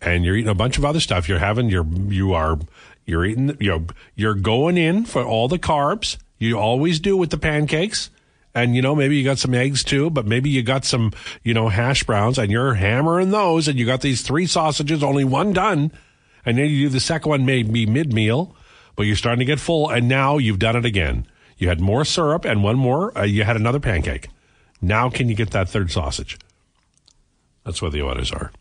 and 0.00 0.24
you're 0.24 0.36
eating 0.36 0.50
a 0.50 0.54
bunch 0.54 0.78
of 0.78 0.84
other 0.84 1.00
stuff. 1.00 1.28
You're 1.28 1.40
having 1.40 1.68
your, 1.68 1.84
you 1.84 2.32
are, 2.32 2.60
you're 3.04 3.24
eating, 3.24 3.56
you're, 3.58 3.84
you're 4.14 4.34
going 4.34 4.78
in 4.78 5.06
for 5.06 5.24
all 5.24 5.48
the 5.48 5.58
carbs. 5.58 6.16
You 6.38 6.60
always 6.60 7.00
do 7.00 7.16
with 7.16 7.30
the 7.30 7.38
pancakes 7.38 8.10
and 8.54 8.76
you 8.76 8.82
know 8.82 8.94
maybe 8.94 9.16
you 9.16 9.24
got 9.24 9.38
some 9.38 9.54
eggs 9.54 9.82
too 9.82 10.10
but 10.10 10.26
maybe 10.26 10.48
you 10.48 10.62
got 10.62 10.84
some 10.84 11.12
you 11.42 11.52
know 11.52 11.68
hash 11.68 12.04
browns 12.04 12.38
and 12.38 12.50
you're 12.50 12.74
hammering 12.74 13.30
those 13.30 13.68
and 13.68 13.78
you 13.78 13.84
got 13.84 14.00
these 14.00 14.22
three 14.22 14.46
sausages 14.46 15.02
only 15.02 15.24
one 15.24 15.52
done 15.52 15.90
and 16.44 16.58
then 16.58 16.68
you 16.68 16.86
do 16.86 16.88
the 16.90 17.00
second 17.00 17.28
one 17.28 17.46
maybe 17.46 17.86
mid 17.86 18.12
meal 18.12 18.54
but 18.96 19.04
you're 19.04 19.16
starting 19.16 19.40
to 19.40 19.44
get 19.44 19.60
full 19.60 19.90
and 19.90 20.08
now 20.08 20.38
you've 20.38 20.58
done 20.58 20.76
it 20.76 20.84
again. 20.84 21.26
You 21.56 21.68
had 21.68 21.80
more 21.80 22.04
syrup 22.04 22.44
and 22.44 22.62
one 22.62 22.76
more 22.76 23.16
uh, 23.16 23.22
you 23.22 23.44
had 23.44 23.56
another 23.56 23.80
pancake. 23.80 24.28
Now 24.80 25.10
can 25.10 25.28
you 25.28 25.34
get 25.34 25.50
that 25.50 25.68
third 25.68 25.90
sausage? 25.90 26.38
That's 27.64 27.80
where 27.80 27.90
the 27.90 28.02
orders 28.02 28.30
are. 28.32 28.52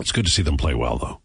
It's 0.00 0.12
good 0.12 0.24
to 0.24 0.30
see 0.30 0.42
them 0.42 0.56
play 0.56 0.74
well 0.74 0.98
though. 0.98 1.20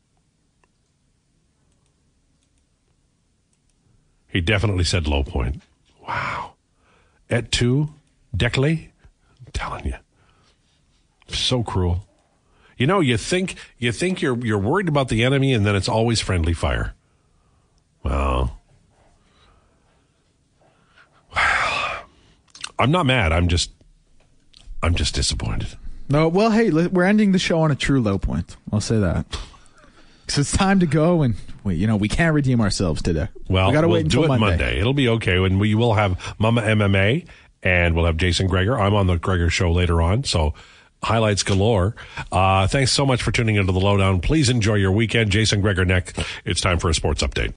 He 4.27 4.41
definitely 4.41 4.83
said 4.83 5.07
low 5.07 5.23
point. 5.23 5.61
Wow. 6.07 6.53
Et 7.29 7.51
tu, 7.51 7.89
Deckley? 8.35 8.91
I'm 9.45 9.51
telling 9.51 9.85
you. 9.85 9.95
So 11.27 11.63
cruel. 11.63 12.07
You 12.77 12.87
know, 12.87 12.99
you 12.99 13.17
think 13.17 13.55
you 13.77 13.91
think 13.91 14.21
you're 14.21 14.37
you're 14.45 14.59
worried 14.59 14.87
about 14.87 15.09
the 15.09 15.23
enemy 15.23 15.53
and 15.53 15.65
then 15.65 15.75
it's 15.75 15.89
always 15.89 16.21
friendly 16.21 16.53
fire. 16.53 16.93
Well, 18.03 18.59
I'm 22.79 22.91
not 22.91 23.05
mad. 23.05 23.31
I'm 23.31 23.47
just 23.47 23.71
I'm 24.83 24.95
just 24.95 25.15
disappointed. 25.15 25.75
No, 26.09 26.29
well, 26.29 26.51
hey, 26.51 26.69
we're 26.69 27.03
ending 27.03 27.33
the 27.33 27.39
show 27.39 27.59
on 27.59 27.71
a 27.71 27.75
true 27.75 27.99
low 27.99 28.17
point. 28.17 28.55
I'll 28.71 28.79
say 28.79 28.99
that. 28.99 29.25
Because 30.27 30.39
it's 30.39 30.57
time 30.57 30.81
to 30.81 30.85
go, 30.85 31.21
and 31.21 31.35
we, 31.63 31.75
you 31.75 31.87
know, 31.87 31.95
we 31.95 32.09
can't 32.09 32.35
redeem 32.35 32.59
ourselves 32.59 33.01
today. 33.01 33.29
Well, 33.47 33.67
we 33.67 33.73
gotta 33.73 33.87
we'll 33.87 33.95
wait 33.95 34.05
until 34.05 34.27
do 34.27 34.33
it 34.33 34.37
Monday. 34.39 34.77
It'll 34.77 34.93
be 34.93 35.07
okay, 35.07 35.41
and 35.41 35.57
we 35.57 35.73
will 35.73 35.93
have 35.93 36.35
Mama 36.37 36.61
MMA, 36.61 37.25
and 37.63 37.95
we'll 37.95 38.05
have 38.05 38.17
Jason 38.17 38.47
Gregor. 38.47 38.77
I'm 38.77 38.93
on 38.93 39.07
the 39.07 39.17
Gregor 39.17 39.49
show 39.49 39.71
later 39.71 40.01
on, 40.01 40.25
so 40.25 40.53
highlights 41.01 41.43
galore. 41.43 41.95
Uh, 42.29 42.67
thanks 42.67 42.91
so 42.91 43.05
much 43.05 43.21
for 43.21 43.31
tuning 43.31 43.55
into 43.55 43.71
the 43.71 43.79
lowdown. 43.79 44.19
Please 44.19 44.49
enjoy 44.49 44.75
your 44.75 44.91
weekend. 44.91 45.31
Jason 45.31 45.61
Gregor 45.61 45.85
Neck. 45.85 46.13
It's 46.43 46.59
time 46.59 46.77
for 46.79 46.89
a 46.89 46.93
sports 46.93 47.23
update. 47.23 47.45